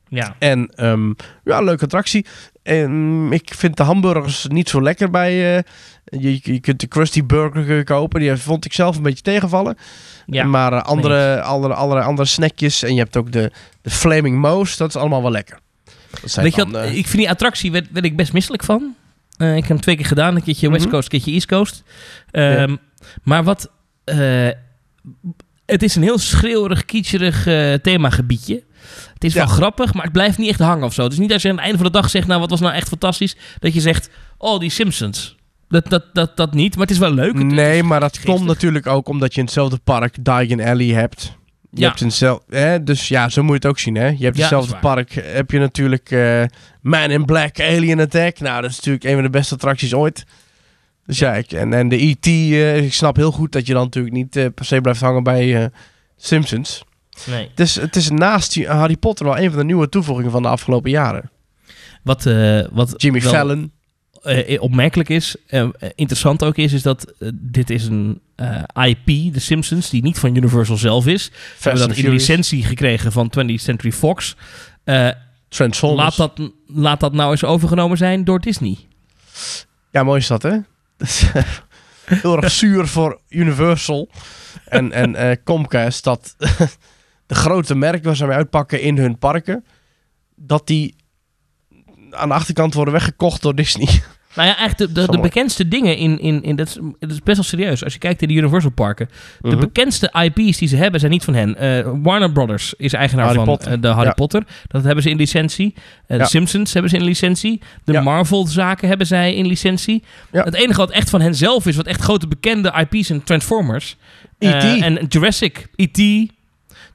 [0.08, 0.36] Ja.
[0.38, 1.12] En ehm,
[1.44, 2.26] ja, leuke attractie.
[2.68, 5.56] En ik vind de hamburgers niet zo lekker bij...
[5.56, 5.62] eh,
[6.04, 8.20] je, je kunt de Krusty Burger kopen.
[8.20, 9.76] Die vond ik zelf een beetje tegenvallen.
[10.26, 10.44] ja.
[10.44, 12.82] Maar andere, andere, andere, andere snackjes.
[12.82, 13.52] En je hebt ook de,
[13.82, 14.76] de Flaming Moose.
[14.76, 15.58] Dat is allemaal wel lekker.
[16.20, 18.32] Dat zijn Weet je dan, wat, eh, ik vind die attractie, werd, werd ik best
[18.32, 18.94] misselijk van.
[19.36, 20.36] Eh, ik heb hem twee keer gedaan.
[20.36, 20.90] Een keertje West Mhm.
[20.92, 21.82] Coast, een keertje East Coast.
[22.30, 22.76] Ehm,
[23.22, 23.70] Maar wat...
[25.66, 28.62] het is een heel schreeuwerig, kietserig eh, themagebiedje.
[29.14, 29.38] Het is Ja.
[29.46, 31.02] wel grappig, maar het blijft niet echt hangen of zo.
[31.02, 32.26] Het is niet als je aan het einde van de dag zegt...
[32.26, 33.36] Nou, wat was nou echt fantastisch?
[33.58, 35.36] Dat je zegt, oh, die Simpsons.
[35.68, 37.34] Dat, dat, dat, dat niet, maar het is wel leuk.
[37.34, 38.34] Het- Nee, maar dat geestig.
[38.34, 41.36] komt natuurlijk ook omdat je in hetzelfde park Diagon Alley hebt.
[41.70, 41.94] Je Ja.
[41.96, 43.94] hebt zel- hè, dus ja, zo moet je het ook zien.
[43.94, 44.06] Hè?
[44.06, 45.12] Je hebt Ja, hetzelfde park.
[45.24, 46.42] Heb je natuurlijk eh,
[46.80, 48.40] Man in Black Alien Attack.
[48.40, 50.24] Nou, dat is natuurlijk een van de beste attracties ooit.
[51.06, 52.26] Dus ja, ik, en, en de E.T.
[52.26, 55.22] eh, ik snap heel goed dat je dan natuurlijk niet eh, per se blijft hangen
[55.22, 55.70] bij
[56.16, 56.84] Simpsons.
[57.26, 57.48] Nee.
[57.50, 60.48] Het is, het is naast Harry Potter wel een van de nieuwe toevoegingen van de
[60.48, 61.30] afgelopen jaren.
[62.02, 63.72] Wat, eh, wat Jimmy wel, Fallon.
[64.22, 68.62] eh, opmerkelijk is, eh, eh, interessant ook is, is dat eh, dit is een eh,
[68.88, 71.24] IP, The Simpsons, die niet van Universal zelf is.
[71.24, 71.30] Ze
[71.68, 74.36] hebben dat in licentie gekregen van 20th Century Fox.
[74.84, 75.08] Eh,
[75.48, 76.16] Transformers.
[76.16, 78.76] laat, dat, laat dat nou eens overgenomen zijn door Disney.
[79.90, 80.50] Ja, mooi is dat, hè?
[82.08, 84.08] Eh, Heel erg zuur voor Universal
[84.64, 86.36] en, en eh, Comcast dat
[87.28, 89.64] de grote merken waar ze mee uitpakken in hun parken,
[90.36, 90.94] dat die
[92.10, 93.88] aan de achterkant worden weggekocht door Disney.
[94.34, 96.20] Nou ja, eigenlijk de, de, bekendste dingen in...
[96.20, 97.84] in, in dat, is, dat is best wel serieus.
[97.84, 99.08] Als je kijkt in de Universal parken.
[99.40, 99.58] De Mhm.
[99.60, 101.56] bekendste IP's die ze hebben zijn niet van hen.
[101.56, 103.72] Eh, Warner Brothers is eigenaar Harry van Potter.
[103.72, 104.12] eh, de Harry Ja.
[104.12, 104.42] Potter.
[104.66, 105.74] Dat hebben ze in licentie.
[106.06, 106.24] Eh, Ja.
[106.24, 107.60] Simpsons hebben ze in licentie.
[107.84, 108.00] De Ja.
[108.00, 110.02] Marvel-zaken hebben zij in licentie.
[110.30, 113.96] Het enige wat echt van hen zelf is, wat echt grote bekende IP's zijn Transformers.
[114.38, 114.52] E.T..
[114.52, 116.30] Eh, en Jurassic, E.T.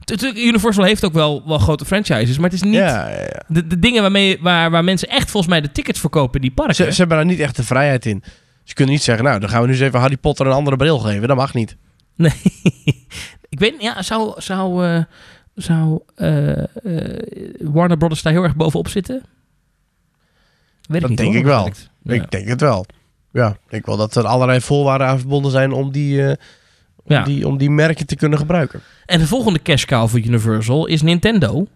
[0.04, 3.42] Natuurlijk, Universal heeft ook wel, wel grote franchises, maar het is niet Ja, ja, ja.
[3.48, 6.50] de, de dingen waarmee, waar, waar mensen echt volgens mij de tickets verkopen in die
[6.50, 6.74] parken.
[6.74, 8.22] Ze, ze hebben daar niet echt de vrijheid in.
[8.64, 10.76] Ze kunnen niet zeggen, nou, dan gaan we nu eens even Harry Potter een andere
[10.76, 11.28] bril geven.
[11.28, 11.76] Dat mag niet.
[12.14, 12.32] Nee.
[13.48, 15.02] ik weet ja, zou, zou, eh,
[15.54, 16.66] zou eh, eh,
[17.60, 19.22] Warner Brothers daar heel erg bovenop zitten?
[20.88, 21.70] Weet Dat niet, denk hoor, ik wel.
[22.04, 22.86] Ik denk het wel.
[23.32, 26.36] Ja, ik denk wel dat er allerlei voorwaarden aan verbonden zijn om die,
[27.06, 27.22] eh, om, Ja.
[27.24, 28.80] die, om die merken te kunnen gebruiken.
[29.06, 31.66] En de volgende cash cow voor Universal is Nintendo.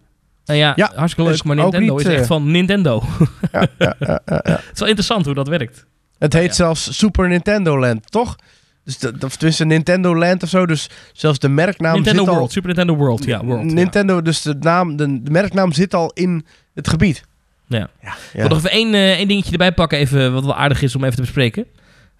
[0.45, 3.03] Nou ja, Ja, hartstikke leuk, maar ook Nintendo niet, is echt eh, van Nintendo.
[3.51, 4.51] Ja, ja, ja, ja, ja.
[4.51, 5.85] Het is wel interessant hoe dat werkt.
[6.17, 6.53] Het heet Ja.
[6.53, 8.35] zelfs Super Nintendo Land, toch?
[8.83, 10.65] Dus de, of tenminste Nintendo Land of zo.
[10.65, 12.49] Dus zelfs de merknaam Nintendo zit World, al...
[12.49, 13.65] Super Nintendo World, ja, World.
[13.67, 13.73] ja.
[13.73, 17.23] Nintendo, dus de, naam, de, de merknaam zit al in het gebied.
[17.67, 17.77] Ja.
[17.77, 18.39] ja, Ik ja.
[18.39, 21.03] wil nog even één, eh, één dingetje erbij pakken, even, wat wel aardig is om
[21.03, 21.65] even te bespreken.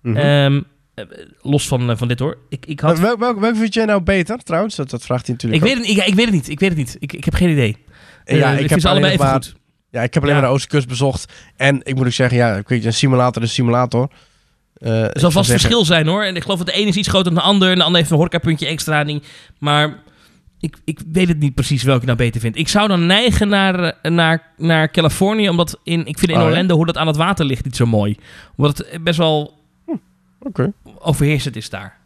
[0.04, 0.58] Eh,
[1.42, 2.38] los van, eh, van dit hoor.
[2.50, 4.76] Ik, ik had Welk, welk, welk vind jij nou beter, trouwens?
[4.76, 6.50] Dat, dat vraagt hij natuurlijk Ik weet, het, ik, ik weet het niet.
[6.50, 6.98] Ik weet het niet.
[7.00, 7.78] Ik, ik heb geen idee.
[8.26, 9.56] Ja, Eh, ik, heb ze alleen allebei even maar, goed.
[9.90, 10.42] ja, ik heb alleen Ja.
[10.42, 11.34] maar de Oostkust bezocht.
[11.56, 14.10] En ik moet ook zeggen, ja, een simulator is een simulator.
[14.74, 16.24] Eh, Er ik zal vast verschil zijn hoor.
[16.24, 17.70] En ik geloof dat de ene is iets groter dan de ander.
[17.72, 19.04] En de ander heeft een horecapuntje extra.
[19.04, 19.24] Ding.
[19.58, 20.04] Maar
[20.60, 22.58] ik, ik weet het niet precies welke ik nou beter vind.
[22.58, 25.50] Ik zou dan neigen naar, eh, naar, naar Californië.
[25.50, 26.50] Omdat in, ik vind in Oh, ja?
[26.50, 28.16] Orlando hoe dat aan het water ligt niet zo mooi.
[28.56, 29.58] Omdat het best wel
[30.42, 30.72] Oké.
[31.00, 31.98] overheersend is daar.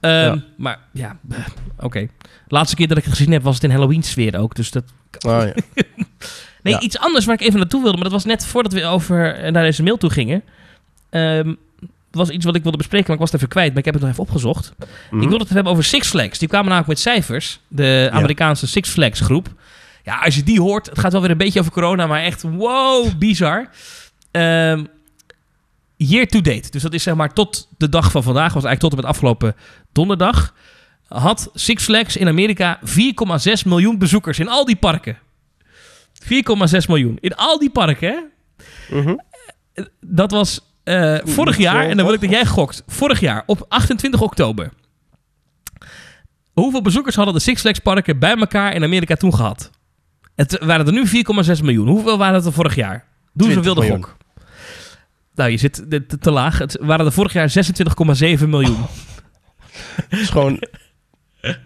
[0.00, 0.42] Ehm, Ja.
[0.56, 1.38] Maar ja, eh,
[1.78, 2.08] oké.
[2.48, 4.54] Laatste keer dat ik het gezien heb was het in Halloween sfeer ook.
[4.54, 4.84] Dus dat...
[5.26, 5.54] Oh, ja.
[6.62, 6.80] Nee, Ja.
[6.80, 7.94] iets anders waar ik even naartoe wilde.
[7.96, 10.42] Maar dat was net voordat we over eh, naar deze mail toe gingen.
[11.10, 11.56] Het
[12.10, 13.68] was iets wat ik wilde bespreken, maar ik was het even kwijt.
[13.68, 14.72] Maar ik heb het nog even opgezocht.
[15.10, 15.22] Mhm.
[15.22, 16.38] Ik wilde het hebben over Six Flags.
[16.38, 17.60] Die kwamen namelijk met cijfers.
[17.68, 19.48] De Amerikaanse Six Flags groep.
[20.04, 22.42] Ja, als je die hoort, het gaat wel weer een beetje over corona, maar echt
[22.42, 23.68] wow, bizar.
[24.30, 24.84] Ehm,
[26.04, 26.70] year to date.
[26.70, 29.06] Dus dat is zeg maar tot de dag van vandaag, was eigenlijk tot en met
[29.06, 29.56] afgelopen
[29.92, 30.54] donderdag.
[31.08, 35.18] Had Six Flags in Amerika 4,6 miljoen bezoekers in al die parken.
[36.22, 36.28] 4,6
[36.88, 37.16] miljoen.
[37.20, 38.20] In al die parken, hè?
[38.96, 39.16] Mhm.
[40.00, 42.82] Dat was eh, vorig jaar, en dan wil ik dat jij gokt.
[42.86, 44.72] Vorig jaar, op 28 oktober.
[46.52, 49.70] Hoeveel bezoekers hadden de Six Flags parken bij elkaar in Amerika toen gehad?
[50.34, 51.88] Het waren er nu 4,6 miljoen.
[51.88, 53.04] Hoeveel waren het er vorig jaar?
[53.32, 54.04] Doe eens een 20 wilde miljoen.
[54.04, 54.16] gok.
[55.34, 56.58] Nou, je zit te, te- te laag.
[56.58, 57.52] Het waren er vorig jaar
[58.40, 58.76] 26,7 miljoen.
[60.08, 60.62] Het is gewoon...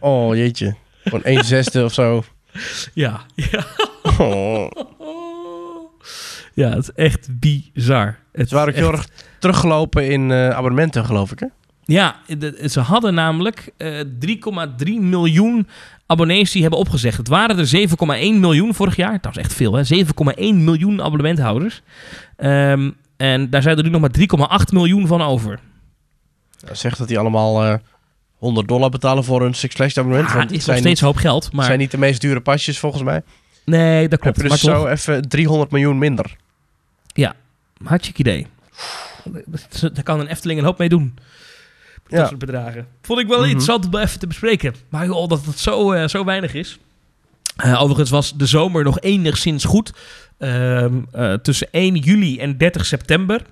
[0.00, 0.74] Oh, jeetje.
[1.04, 2.22] Gewoon 1 zesde of zo.
[2.94, 3.20] Ja.
[3.34, 3.64] ja.
[4.18, 4.70] Oh.
[6.54, 8.18] Ja, het is echt bizar.
[8.32, 9.08] Het Ze waren ook heel erg
[9.38, 11.46] teruggelopen in eh, abonnementen, geloof ik, hè?
[11.84, 14.00] Ja, de- ze hadden namelijk eh
[14.86, 15.68] 3,3 miljoen
[16.06, 17.16] abonnees die hebben opgezegd.
[17.16, 17.88] Het waren er
[18.34, 19.18] 7,1 miljoen vorig jaar.
[19.20, 19.82] Dat is echt veel, hè?
[19.84, 21.82] 7,1 miljoen abonnementhouders.
[22.36, 25.58] Ehm, en daar zijn er nu nog maar 3,8 miljoen van over.
[26.66, 27.74] Ja, Zegt dat die allemaal eh
[28.36, 30.28] 100 dollar betalen voor hun Six Flags abonnement.
[30.28, 31.52] Ja, want het is nog zijn, steeds niet, hoop geld.
[31.52, 33.22] Maar zijn niet de meest dure pasjes, volgens mij.
[33.64, 34.36] nee, dat Heb klopt.
[34.36, 36.36] je Maar dus toch, zo even 300 miljoen minder.
[37.84, 38.46] hartstikke idee.
[39.80, 41.14] Daar kan een Efteling een hoop mee doen.
[42.08, 42.26] Dat Ja.
[42.26, 42.86] soort bedragen.
[43.02, 43.44] Vond ik wel Mhm.
[43.46, 44.74] interessant om even te bespreken.
[44.88, 46.78] Maar joh, dat het zo, eh, zo weinig is.
[47.56, 49.92] Eh, overigens was de zomer nog enigszins goed.
[50.38, 53.42] Ehm, eh, tussen 1 juli en 30 september.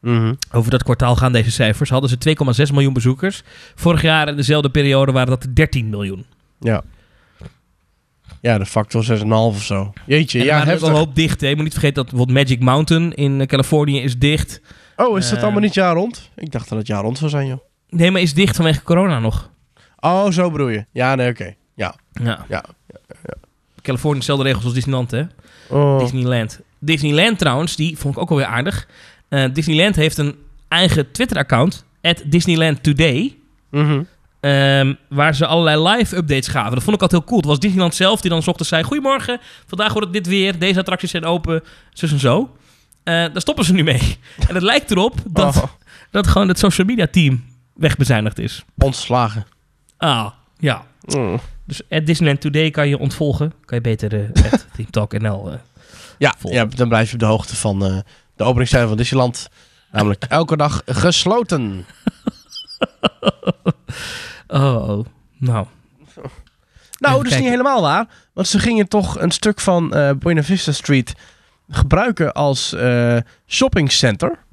[0.00, 0.34] Mhm.
[0.52, 1.90] Over dat kwartaal gaan deze cijfers.
[1.90, 3.42] Hadden ze 2,6 miljoen bezoekers.
[3.74, 6.24] Vorig jaar in dezelfde periode waren dat er 13 miljoen.
[6.60, 6.82] Ja.
[8.40, 9.92] Ja, de factor 6,5 of zo.
[10.06, 10.88] Jeetje, En ja, heftig.
[10.88, 11.40] een hoop dicht.
[11.40, 11.48] Hè.
[11.48, 14.60] Je moet niet vergeten dat Magic Mountain in eh, Californië is dicht.
[14.96, 16.30] Oh, is dat Eh, allemaal niet jaar rond?
[16.36, 17.58] Ik dacht dat het jaar rond zou zijn, joh.
[17.88, 19.50] Nee, maar is dicht vanwege corona nog.
[20.00, 20.84] Oh, zo bedoel je.
[20.92, 21.54] Ja, nee, oké.
[21.74, 21.94] Ja.
[22.12, 22.44] Ja.
[22.48, 22.64] Ja.
[23.82, 25.22] Californië dezelfde regels als Disneyland, hè?
[25.68, 25.98] Oh.
[25.98, 26.60] Disneyland.
[26.78, 28.86] Disneyland trouwens, die vond ik ook alweer aardig.
[29.28, 30.34] Eh, Disneyland heeft een
[30.68, 31.84] eigen Twitter-account,
[32.24, 33.36] Disneyland Today,
[33.70, 34.02] Mhm.
[34.40, 36.74] ehm, waar ze allerlei live updates gaven.
[36.74, 37.40] Dat vond ik altijd heel cool.
[37.40, 40.58] Het was Disneyland zelf die dan 's ochtends zei, goedemorgen, vandaag wordt het dit weer,
[40.58, 41.62] deze attracties zijn open,
[41.92, 42.50] zus en zo.
[43.02, 44.16] Eh, daar stoppen ze nu mee.
[44.48, 45.62] en het lijkt erop dat, Oh,
[46.10, 47.44] dat gewoon het social media team
[47.74, 48.64] wegbezuinigd is.
[48.78, 49.46] ontslagen.
[49.96, 50.26] Ah,
[50.58, 50.86] ja.
[51.06, 51.40] Mm.
[51.66, 53.52] Dus at Disneyland Today kan je ontvolgen.
[53.64, 55.58] Kan je beter eh at TeamTalk.nl eh
[56.18, 57.98] Ja, ja, dan blijf je op de hoogte van eh,
[58.36, 59.48] de openingstijden van Disneyland.
[59.92, 61.84] Namelijk elke dag gesloten.
[64.48, 65.06] Oh, oh.
[65.38, 65.66] nou.
[66.98, 68.08] Nou, dat is niet helemaal waar.
[68.32, 71.14] Want ze gingen toch een stuk van eh Buena Vista Street
[71.68, 74.44] gebruiken als eh shoppingcenter.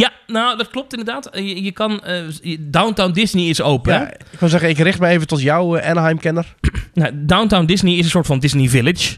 [0.00, 1.26] Ja, nou, dat klopt inderdaad.
[1.26, 2.04] Eh, Je, je kan...
[2.04, 3.92] eh, Downtown Disney is open.
[3.92, 6.54] Ja, ik wil zeggen, ik richt me even tot jouw eh, Anaheim-kenner.
[6.94, 9.16] Nou, Downtown Disney is een soort van Disney Village.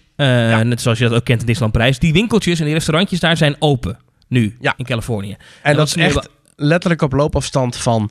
[0.65, 1.99] Net zoals je dat ook kent in Disneyland Parijs.
[1.99, 3.99] Die winkeltjes en die restaurantjes daar zijn open.
[4.29, 4.75] Nu, Ja.
[4.77, 5.37] in Californië.
[5.63, 8.11] En, dat is echt hebben- letterlijk op loopafstand van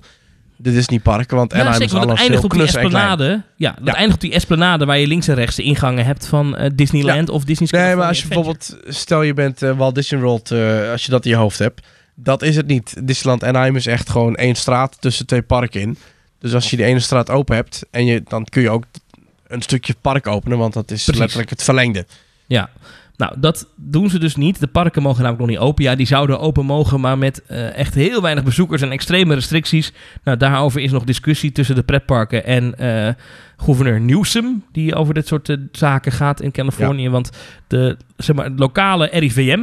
[0.57, 1.38] de Disneyparken.
[1.38, 3.41] Want Anaheim zeker, is alles eindigt heel op die esplanade.
[3.55, 6.72] Ja, dat eindigt op die esplanade waar je links en rechts de ingangen hebt van
[6.76, 8.57] Disneyland of Disney's Nee, maar als je Adventure.
[8.57, 10.51] bijvoorbeeld, stel je bent Walt Disney World,
[10.91, 11.88] als je dat in je hoofd hebt,
[12.24, 13.07] dat is het niet.
[13.07, 15.97] Disneyland Anaheim is echt gewoon één straat tussen twee parken in.
[16.39, 18.84] Dus als je die ene straat open hebt, en je, dan kun je ook
[19.47, 21.22] een stukje park openen, want dat is Precies.
[21.22, 22.05] letterlijk het verlengde.
[22.47, 22.70] Ja,
[23.20, 24.59] nou, dat doen ze dus niet.
[24.59, 25.84] De parken mogen namelijk nog niet open.
[25.84, 29.93] Ja, die zouden open mogen, maar met eh, echt heel weinig bezoekers en extreme restricties.
[30.24, 33.13] Nou, daarover is nog discussie tussen de pretparken en eh,
[33.57, 37.09] gouverneur Newsom, die over dit soort eh, zaken gaat in Californië.
[37.09, 37.30] Want
[37.67, 39.59] de, zeg maar, het lokale RIVM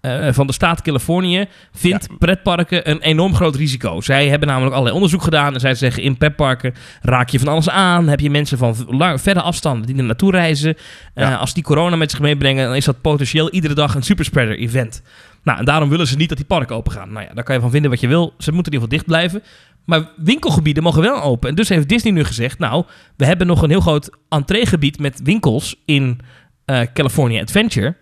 [0.00, 4.00] eh, van de staat Californië vindt pretparken een enorm groot risico.
[4.00, 7.70] Zij hebben namelijk allerlei onderzoek gedaan en zij zeggen in pretparken raak je van alles
[7.70, 8.08] aan.
[8.08, 8.76] Heb je mensen van
[9.18, 10.76] verre afstanden die er naartoe reizen.
[11.14, 11.32] Ja.
[11.32, 14.58] Eh, als die corona met zich meebrengen, dan is dat potentieel iedere dag een superspreader
[14.58, 15.02] event.
[15.42, 17.12] Nou, en daarom willen ze niet dat die parken open gaan.
[17.12, 18.34] Nou ja, daar kan je van vinden wat je wil.
[18.38, 19.42] Ze moeten in ieder geval dicht blijven.
[19.84, 21.48] Maar winkelgebieden mogen wel open.
[21.48, 22.84] En dus heeft Disney nu gezegd, nou,
[23.16, 26.20] we hebben nog een heel groot entreegebied met winkels in
[26.64, 27.96] eh, California Adventure.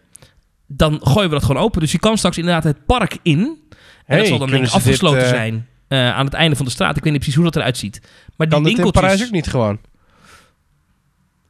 [0.66, 1.80] Dan gooien we dat gewoon open.
[1.80, 3.38] Dus je kan straks inderdaad het park in.
[3.38, 6.56] En Hey, dat zal dan denk ik dit, afgesloten eh, zijn eh, aan het einde
[6.56, 6.96] van de straat.
[6.96, 8.00] Ik weet niet precies hoe dat eruit ziet.
[8.02, 9.02] Maar die Kan dat in winkeltjes...
[9.02, 9.78] Parijs ook niet gewoon?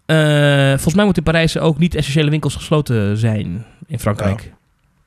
[0.06, 4.52] Eh, volgens mij moeten in Parijs ook niet essentiële winkels gesloten zijn in Frankrijk.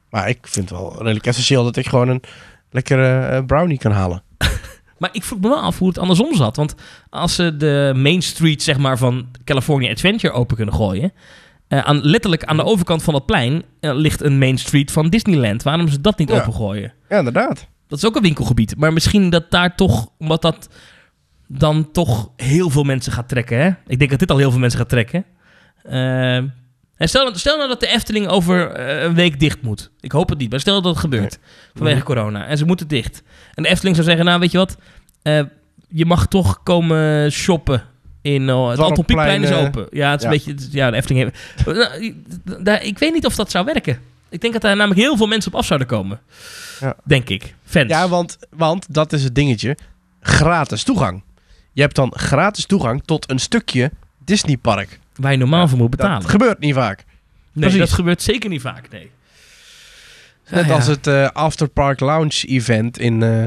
[0.10, 2.22] Maar ik vind het wel redelijk essentieel dat ik gewoon een
[2.72, 4.24] lekkere brownie kan halen.
[5.00, 6.56] Maar ik vroeg me wel af hoe het andersom zat.
[6.56, 6.76] Want
[7.10, 11.14] als ze de Main Street zeg maar, van California Adventure open kunnen gooien...
[11.70, 15.10] eh, aan, letterlijk aan de overkant van dat plein eh, ligt een Main Street van
[15.10, 15.64] Disneyland.
[15.64, 16.36] Waarom ze dat niet Ja.
[16.40, 16.94] opengooien?
[17.10, 17.68] Ja, inderdaad.
[17.88, 18.76] Dat is ook een winkelgebied.
[18.78, 20.70] Maar misschien dat daar toch, omdat dat
[21.48, 23.58] dan toch heel veel mensen gaat trekken.
[23.60, 23.68] Hè?
[23.88, 25.26] Ik denk dat dit al heel veel mensen gaat trekken.
[25.84, 29.92] Eh, en stel, stel nou dat de Efteling over een week dicht moet.
[30.00, 31.40] Ik hoop het niet, maar stel dat het gebeurt.
[31.74, 32.46] Vanwege corona.
[32.46, 33.24] En ze moeten dicht.
[33.54, 34.78] En de Efteling zou zeggen, nou weet je wat.
[35.90, 37.84] je mag toch komen shoppen.
[38.22, 39.88] In, uh, het Anton Pieckplein is eh, open.
[39.92, 40.34] Ja, het is ja.
[40.34, 40.68] een beetje...
[40.78, 41.66] Ja, de Efteling heeft...
[41.66, 44.00] Nou, daar- ik weet niet of dat zou werken.
[44.30, 46.20] Ik denk dat daar namelijk heel veel mensen op af zouden komen.
[46.80, 46.96] Ja.
[47.04, 47.56] Denk ik.
[47.66, 47.90] Fans.
[47.90, 49.78] Ja, want, want dat is het dingetje.
[50.22, 51.24] Gratis toegang.
[51.74, 53.92] Je hebt dan gratis toegang tot een stukje
[54.26, 55.00] Disneypark.
[55.16, 56.22] Waar je normaal voor moet betalen.
[56.22, 56.98] Dat gebeurt niet vaak.
[56.98, 57.06] nee,
[57.54, 57.80] precies.
[57.80, 59.12] dat gebeurt zeker niet vaak, nee.
[60.50, 60.74] Net Ah, ja.
[60.74, 63.44] als het eh Afterpark Lounge event in, eh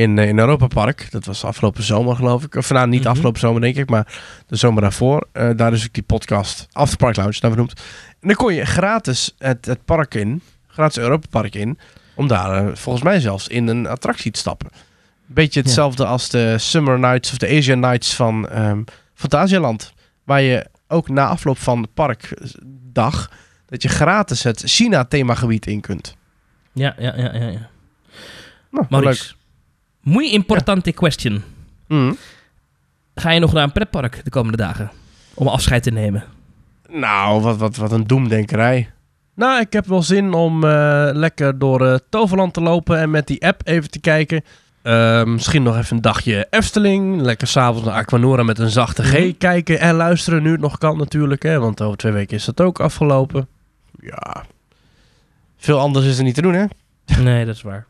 [0.00, 1.06] in, eh, in Europa Park.
[1.10, 2.54] Dat was afgelopen zomer geloof ik.
[2.54, 3.08] Of nou, niet Mhm.
[3.10, 4.06] afgelopen zomer denk ik, maar
[4.46, 5.26] de zomer daarvoor.
[5.32, 7.72] Eh, daar is ook die podcast Afterpark Lounge naar vernoemd.
[8.20, 11.78] En dan kon je gratis het, het park in, gratis Europa Park in,
[12.14, 14.68] om daar eh, volgens mij zelfs in een attractie te stappen.
[15.26, 18.82] Beetje hetzelfde als de Summer Nights of de Asian Nights van ehm
[19.14, 19.92] Fantasialand.
[20.24, 23.30] Waar je ook na afloop van de parkdag,
[23.66, 26.16] dat je gratis het China themagebied in kunt.
[26.72, 27.46] Ja, ja, ja, ja.
[27.48, 27.68] ja.
[28.70, 29.34] Nou, Maurice,
[30.00, 31.42] muy importante question.
[31.88, 32.16] Mm.
[33.14, 34.90] Ga je nog naar een pretpark de komende dagen?
[35.34, 36.24] Om afscheid te nemen?
[36.88, 38.90] Nou, wat, wat, wat een doemdenkerij.
[39.34, 43.26] Nou, ik heb wel zin om eh, lekker door eh, Toverland te lopen en met
[43.26, 44.44] die app even te kijken.
[44.82, 47.20] Eh, misschien nog even een dagje Efteling.
[47.20, 49.32] Lekker s'avonds naar Aquanura met een zachte G Mhm.
[49.38, 50.42] kijken en luisteren.
[50.42, 53.48] Nu het nog kan natuurlijk, hè, want over twee weken is dat ook afgelopen.
[54.00, 54.44] Ja,
[55.56, 56.64] veel anders is er niet te doen, hè?
[57.22, 57.84] Nee, dat is waar.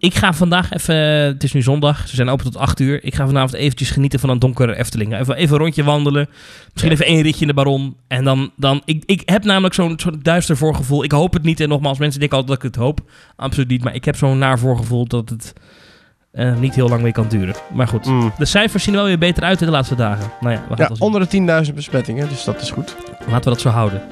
[0.00, 3.04] Ik ga vandaag even, het is nu zondag, ze zijn open tot 8 uur.
[3.04, 5.18] Ik ga vanavond eventjes genieten van een donkere Efteling.
[5.18, 6.28] Even, even een rondje wandelen.
[6.72, 6.96] Misschien Ja.
[6.98, 7.96] even één ritje in de Baron.
[8.08, 11.04] En dan, dan ik, ik heb namelijk zo'n zo'n duister voorgevoel.
[11.04, 11.60] Ik hoop het niet.
[11.60, 13.00] En nogmaals, mensen denken altijd dat ik het hoop.
[13.36, 13.84] Absoluut niet.
[13.84, 15.52] Maar ik heb zo'n naar voorgevoel dat het
[16.32, 17.54] eh, niet heel lang meer kan duren.
[17.74, 18.04] Maar goed.
[18.06, 18.32] Mm.
[18.38, 20.30] De cijfers zien er wel weer beter uit in de laatste dagen.
[20.40, 22.96] Nou ja, we gaan Ja, onder de 10.000 besmettingen, dus dat is goed.
[23.18, 24.02] Laten we dat zo houden.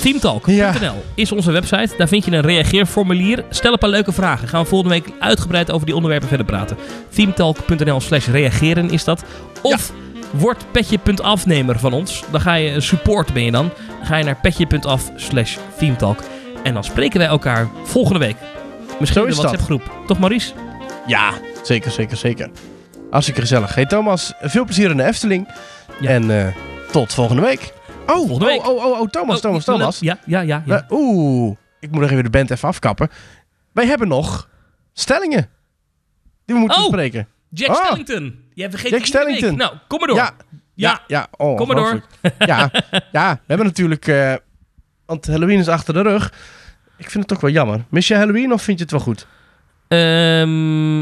[0.00, 0.94] Teamtalk.nl Ja.
[1.14, 1.88] is onze website.
[1.98, 3.44] Daar vind je een reageerformulier.
[3.50, 4.48] Stel een paar leuke vragen.
[4.48, 6.76] Gaan we volgende week uitgebreid over die onderwerpen verder praten.
[7.08, 9.24] Teamtalk.nl slash reageren is dat.
[9.62, 9.92] Of
[10.30, 12.22] word petje.afnemer van ons.
[12.30, 13.70] Dan ga je, support ben je dan.
[13.98, 16.18] Dan ga je naar petje.af slash teamtalk.
[16.62, 18.36] En dan spreken wij elkaar volgende week.
[19.00, 19.40] Misschien Zo in de.
[19.40, 19.90] WhatsApp groep.
[20.06, 20.52] Toch Maurice?
[21.06, 21.32] Ja,
[21.62, 22.50] zeker, zeker, zeker.
[23.10, 23.74] Hartstikke gezellig.
[23.74, 25.48] Hey Thomas, veel plezier in de Efteling.
[26.00, 26.08] Ja.
[26.10, 26.46] En eh,
[26.92, 27.72] tot volgende week.
[28.10, 28.42] Oh, oh.
[28.42, 29.98] Oh, oh, oh, Thomas, Oh, Thomas, Thomas.
[30.00, 30.86] Ja, ja, ja.
[30.90, 33.08] Oeh, ik moet nog even de band even afkappen.
[33.72, 34.48] Wij hebben nog
[34.92, 35.48] stellingen
[36.44, 36.82] die we moeten Oh.
[36.84, 37.28] bespreken.
[37.50, 37.84] Jack Ah.
[37.84, 38.38] Stellington.
[38.54, 39.04] Jij vergeet Jack.
[39.04, 39.56] Stellington.
[39.56, 40.16] Nou, kom maar door.
[40.16, 40.32] Ja,
[40.74, 41.26] ja, Ja.
[41.36, 42.04] Oh, Kom maar door.
[42.38, 42.70] ja,
[43.12, 44.06] ja, we hebben natuurlijk...
[44.06, 44.34] eh,
[45.06, 46.32] want Halloween is achter de rug.
[46.96, 47.84] Ik vind het toch wel jammer.
[47.88, 49.26] Mis je Halloween of vind je het wel goed?
[49.88, 51.00] Ehm,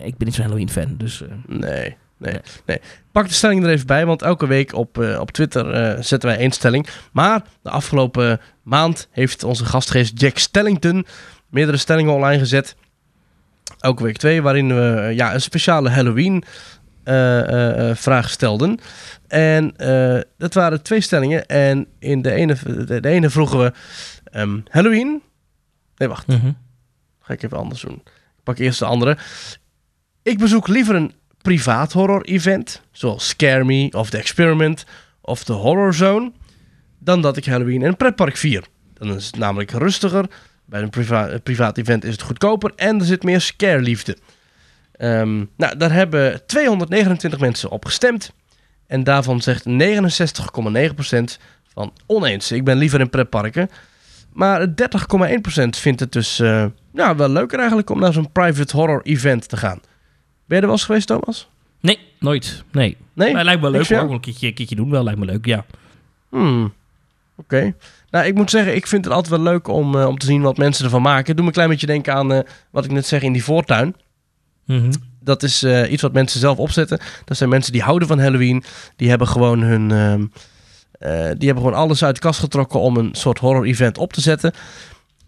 [0.00, 1.22] ik ben niet zo'n Halloween-fan, dus...
[1.22, 2.80] eh, Nee, nee, Nee.
[3.12, 6.28] Pak de stelling er even bij, want elke week op, eh, op Twitter eh, zetten
[6.28, 6.86] wij één stelling.
[7.12, 11.06] Maar de afgelopen maand heeft onze gastgeest Jack Stellington
[11.50, 12.76] meerdere stellingen online gezet.
[13.78, 16.44] Elke week twee, waarin we eh, ja, een speciale Halloween
[17.04, 18.78] eh, vraag stelden.
[19.28, 19.74] En
[20.38, 21.46] dat waren twee stellingen.
[21.46, 23.72] En in de ene, de, de ene vroegen we
[24.24, 25.22] ehm, Halloween.
[25.96, 26.26] Nee, wacht.
[26.26, 26.50] mhm.
[27.20, 28.02] Ga ik even anders doen.
[28.36, 29.16] Ik pak eerst de andere.
[30.22, 31.12] Ik bezoek liever een
[31.42, 34.84] privaat horror event, zoals Scare Me of The Experiment
[35.20, 36.32] of The Horror Zone,
[36.98, 38.64] dan dat ik Halloween in een pretpark vier.
[38.94, 40.26] Dan is het namelijk rustiger.
[40.64, 44.16] Bij een een privaat event is het goedkoper en er zit meer scare liefde.
[44.92, 48.32] Ehm, nou, daar hebben 229 mensen op gestemd.
[48.86, 51.38] En daarvan zegt 69,9%
[51.72, 52.52] van oneens.
[52.52, 53.70] Ik ben liever in pretparken.
[54.32, 59.02] Maar 30,1% vindt het dus eh, ja, wel leuker eigenlijk om naar zo'n private horror
[59.02, 59.80] event te gaan.
[60.48, 61.48] Ben je er wel eens geweest, Thomas?
[61.80, 62.64] Nee, nooit.
[62.72, 62.96] Nee.
[63.12, 63.32] Nee?
[63.32, 64.10] Maar lijkt me leuk hoor.
[64.12, 65.64] Een keertje, een keertje doen wel, lijkt me leuk, ja.
[66.28, 66.72] Hmm.
[67.36, 67.74] Oké.
[68.10, 70.42] Nou, ik moet zeggen, ik vind het altijd wel leuk om, eh, om te zien
[70.42, 71.32] wat mensen ervan maken.
[71.34, 72.40] Doe me een klein beetje denken aan eh,
[72.70, 73.94] wat ik net zeg in die voortuin.
[74.64, 74.92] Mhm.
[75.20, 76.98] Dat is eh, iets wat mensen zelf opzetten.
[77.24, 78.64] Dat zijn mensen die houden van Halloween.
[78.96, 79.90] Die hebben gewoon hun.
[79.90, 80.26] ehm,
[80.98, 84.12] eh, die hebben gewoon alles uit de kast getrokken om een soort horror event op
[84.12, 84.52] te zetten.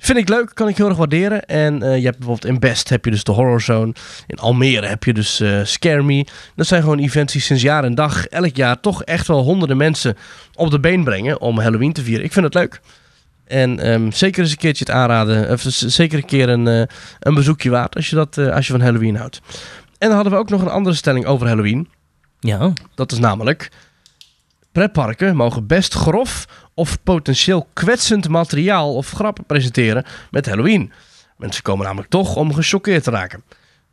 [0.02, 1.44] Vind ik leuk, kan ik heel erg waarderen.
[1.44, 3.92] En eh, je hebt bijvoorbeeld in Best heb je dus de Horror Zone.
[4.26, 6.26] In Almere heb je dus eh, Scare Me.
[6.54, 9.76] Dat zijn gewoon events die sinds jaar en dag elk jaar toch echt wel honderden
[9.76, 10.16] mensen
[10.54, 12.24] op de been brengen om Halloween te vieren.
[12.24, 12.80] Ik vind het leuk.
[13.46, 15.50] En ehm, zeker eens een keertje het aanraden.
[15.50, 16.82] Of zeker een keer een, eh,
[17.20, 19.40] een bezoekje waard als je, dat, als je van Halloween houdt.
[19.98, 21.88] En dan hadden we ook nog een andere stelling over Halloween.
[22.38, 22.72] Ja.
[22.94, 23.70] Dat is namelijk...
[24.72, 26.46] Pretparken mogen best grof
[26.80, 30.92] of potentieel kwetsend materiaal of grappen presenteren met Halloween.
[31.36, 33.42] Mensen komen namelijk toch om gechoqueerd te raken.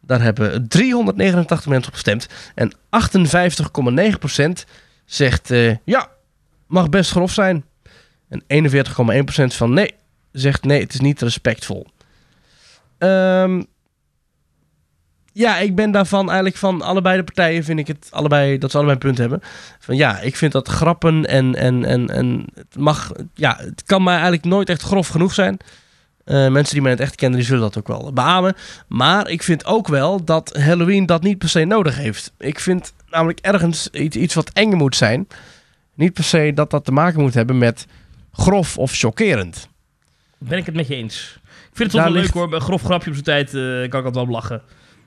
[0.02, 2.28] Daar hebben 389 mensen op gestemd.
[2.56, 4.70] En 58,9%
[5.06, 6.10] zegt eh, ja,
[6.68, 7.66] mag best grof zijn.
[8.30, 8.84] En 41,1%
[9.56, 9.94] van nee,
[10.32, 11.88] zegt nee, het is niet respectvol.
[12.98, 13.64] Ehm,
[15.38, 18.78] ja, ik ben daarvan eigenlijk van allebei de partijen vind ik het allebei dat ze
[18.78, 19.42] allebei een punt hebben.
[19.80, 24.04] Van ja, ik vind dat grappen en, en, en, en het mag, ja, het kan
[24.04, 25.58] mij eigenlijk nooit echt grof genoeg zijn.
[26.24, 28.56] Eh, mensen die mij het echt kennen, die zullen dat ook wel beamen.
[28.88, 32.34] Maar ik vind ook wel dat Halloween dat niet per se nodig heeft.
[32.38, 35.28] Ik vind namelijk ergens iets, iets wat eng moet zijn.
[35.94, 37.86] Niet per se dat dat te maken moet hebben met
[38.32, 39.68] grof of chockerend.
[40.38, 41.40] Ben ik het met je eens.
[41.44, 42.54] Ik vind het wel ligt- leuk hoor.
[42.54, 44.62] Een grof grapje op zijn tijd eh, kan ik altijd wel lachen.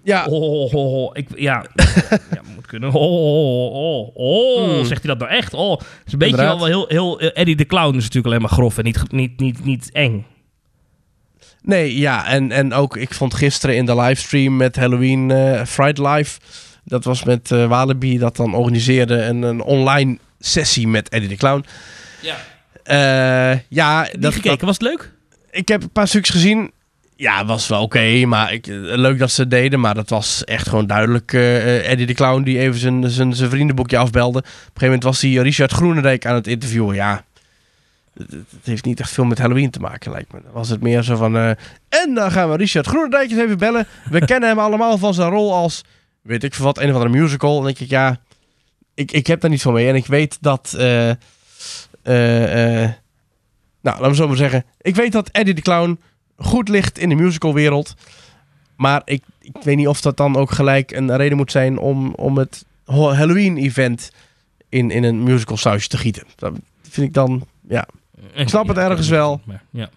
[0.04, 1.10] Ja, Oh, oh, oh, oh.
[1.12, 1.64] Ik, ja,
[2.34, 2.92] ja, moet kunnen.
[2.92, 4.64] Oh, oh, oh, oh.
[4.64, 4.84] Hmm.
[4.84, 5.54] Zegt hij dat nou echt?
[5.54, 6.58] Oh, het is een beetje Inderdaad.
[6.58, 7.20] wel heel, heel...
[7.20, 10.26] eh, Eddie de Clown is natuurlijk alleen maar grof en niet, niet, niet, niet eng.
[11.62, 12.26] nee, ja.
[12.26, 16.38] En, en ook, ik vond gisteren in de livestream met Halloween eh Fright Live...
[16.84, 21.36] Dat was met eh Walibi dat dan organiseerde een, een online sessie met Eddie de
[21.36, 21.64] Clown.
[22.22, 22.36] Ja.
[22.82, 25.12] Eh, ja, Die dat, gekeken, dat- was het leuk?
[25.50, 26.70] ik heb een paar stukjes gezien.
[27.20, 29.80] Ja, was wel oké, maar ik, eh, leuk dat ze het deden.
[29.80, 33.50] Maar dat was echt gewoon duidelijk eh, Eddie de Clown die even zijn, zijn, zijn
[33.50, 34.38] vriendenboekje afbelde.
[34.38, 36.94] Op een gegeven moment was hij Richard Groenendijk aan het interviewen.
[36.94, 37.24] Ja,
[38.12, 40.40] het, heeft niet echt veel met Halloween te maken, lijkt me.
[40.52, 41.36] Was het meer zo van...
[41.88, 43.86] en dan gaan we Richard Groenendijk eens even bellen.
[44.10, 45.84] We kennen hem allemaal van zijn rol als...
[46.22, 47.50] Weet ik veel wat, een of andere musical.
[47.50, 48.20] En dan denk ik, ja...
[48.94, 49.88] Ik, ik heb daar niet van mee.
[49.88, 50.74] En ik weet dat...
[50.76, 51.26] nou,
[53.82, 54.64] laten we zo maar zeggen.
[54.80, 55.98] Ik weet dat Eddie de Clown
[56.40, 57.94] goed ligt in de musicalwereld.
[58.76, 62.14] Maar ik, ik weet niet of dat dan ook gelijk een reden moet zijn om,
[62.14, 64.10] om het Halloween-event
[64.68, 66.24] in, in een musical sausje te gieten.
[66.36, 67.86] Dat vind ik dan, ja.
[68.34, 69.40] Ik snap het ergens wel.
[69.70, 69.88] Ja.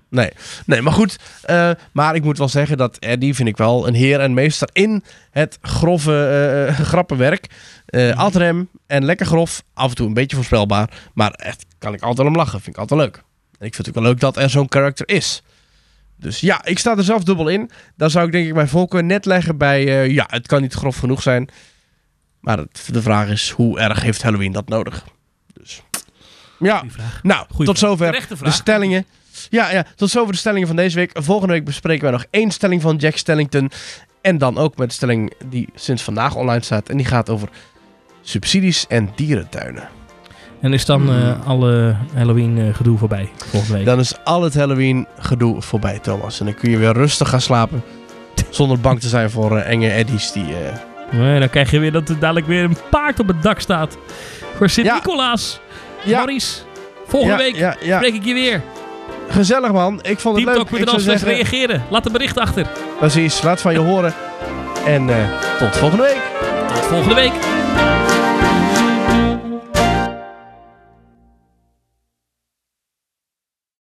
[0.65, 1.19] Nee, maar goed.
[1.41, 4.69] eh, maar ik moet wel zeggen dat Eddie vind ik wel een heer en meester
[4.73, 6.25] in het grove
[6.67, 7.47] eh, grappenwerk.
[7.85, 8.17] Eh Mhm.
[8.19, 9.63] Adrem en lekker grof.
[9.73, 10.89] Af en toe een beetje voorspelbaar.
[11.13, 12.61] Maar echt kan ik altijd om lachen.
[12.61, 13.15] Vind ik altijd leuk.
[13.59, 15.43] En ik vind het ook wel leuk dat er zo'n karakter is.
[16.23, 17.69] Dus ja, ik sta er zelf dubbel in.
[17.95, 19.87] Dan zou ik denk ik mijn voorkeur net leggen bij...
[19.87, 21.49] eh, ja, het kan niet grof genoeg zijn.
[22.39, 25.03] Maar het- de vraag is, hoe erg heeft Halloween dat nodig?
[25.53, 25.81] Dus
[26.59, 27.19] ja, Goeie vraag.
[27.23, 27.89] nou, Goeie tot vraag.
[27.89, 29.05] zover de stellingen.
[29.49, 31.11] Ja, ja, tot zover de stellingen van deze week.
[31.13, 33.71] Volgende week bespreken wij nog één stelling van Jack Stellington.
[34.21, 36.89] En dan ook met de stelling die sinds vandaag online staat.
[36.89, 37.49] En die gaat over
[38.21, 39.89] subsidies en dierentuinen.
[40.63, 43.85] En is dan eh, alle Halloween eh, gedoe voorbij volgende week?
[43.85, 46.39] Dan is al het Halloween gedoe voorbij, Thomas.
[46.39, 47.83] En dan kun je weer rustig gaan slapen.
[48.49, 50.45] Zonder bang te zijn voor eh, enge eddies die...
[51.11, 53.97] Nee, dan krijg je weer dat er dadelijk weer een paard op het dak staat.
[54.55, 55.59] Voor Sint-Nicolaas.
[56.03, 56.17] Ja.
[56.17, 56.61] Maurice,
[57.07, 58.61] volgende ja, week Ja, spreek ik je weer.
[59.29, 59.99] Gezellig man.
[60.01, 60.55] Ik vond het leuk.
[60.55, 61.83] Ik Teamtalk.nl zou slash zeggen, reageren.
[61.89, 62.67] Laat een bericht achter.
[62.99, 64.13] precies, laat van je horen.
[64.85, 65.09] En
[65.59, 66.21] tot volgende week.
[66.73, 67.62] Tot volgende week.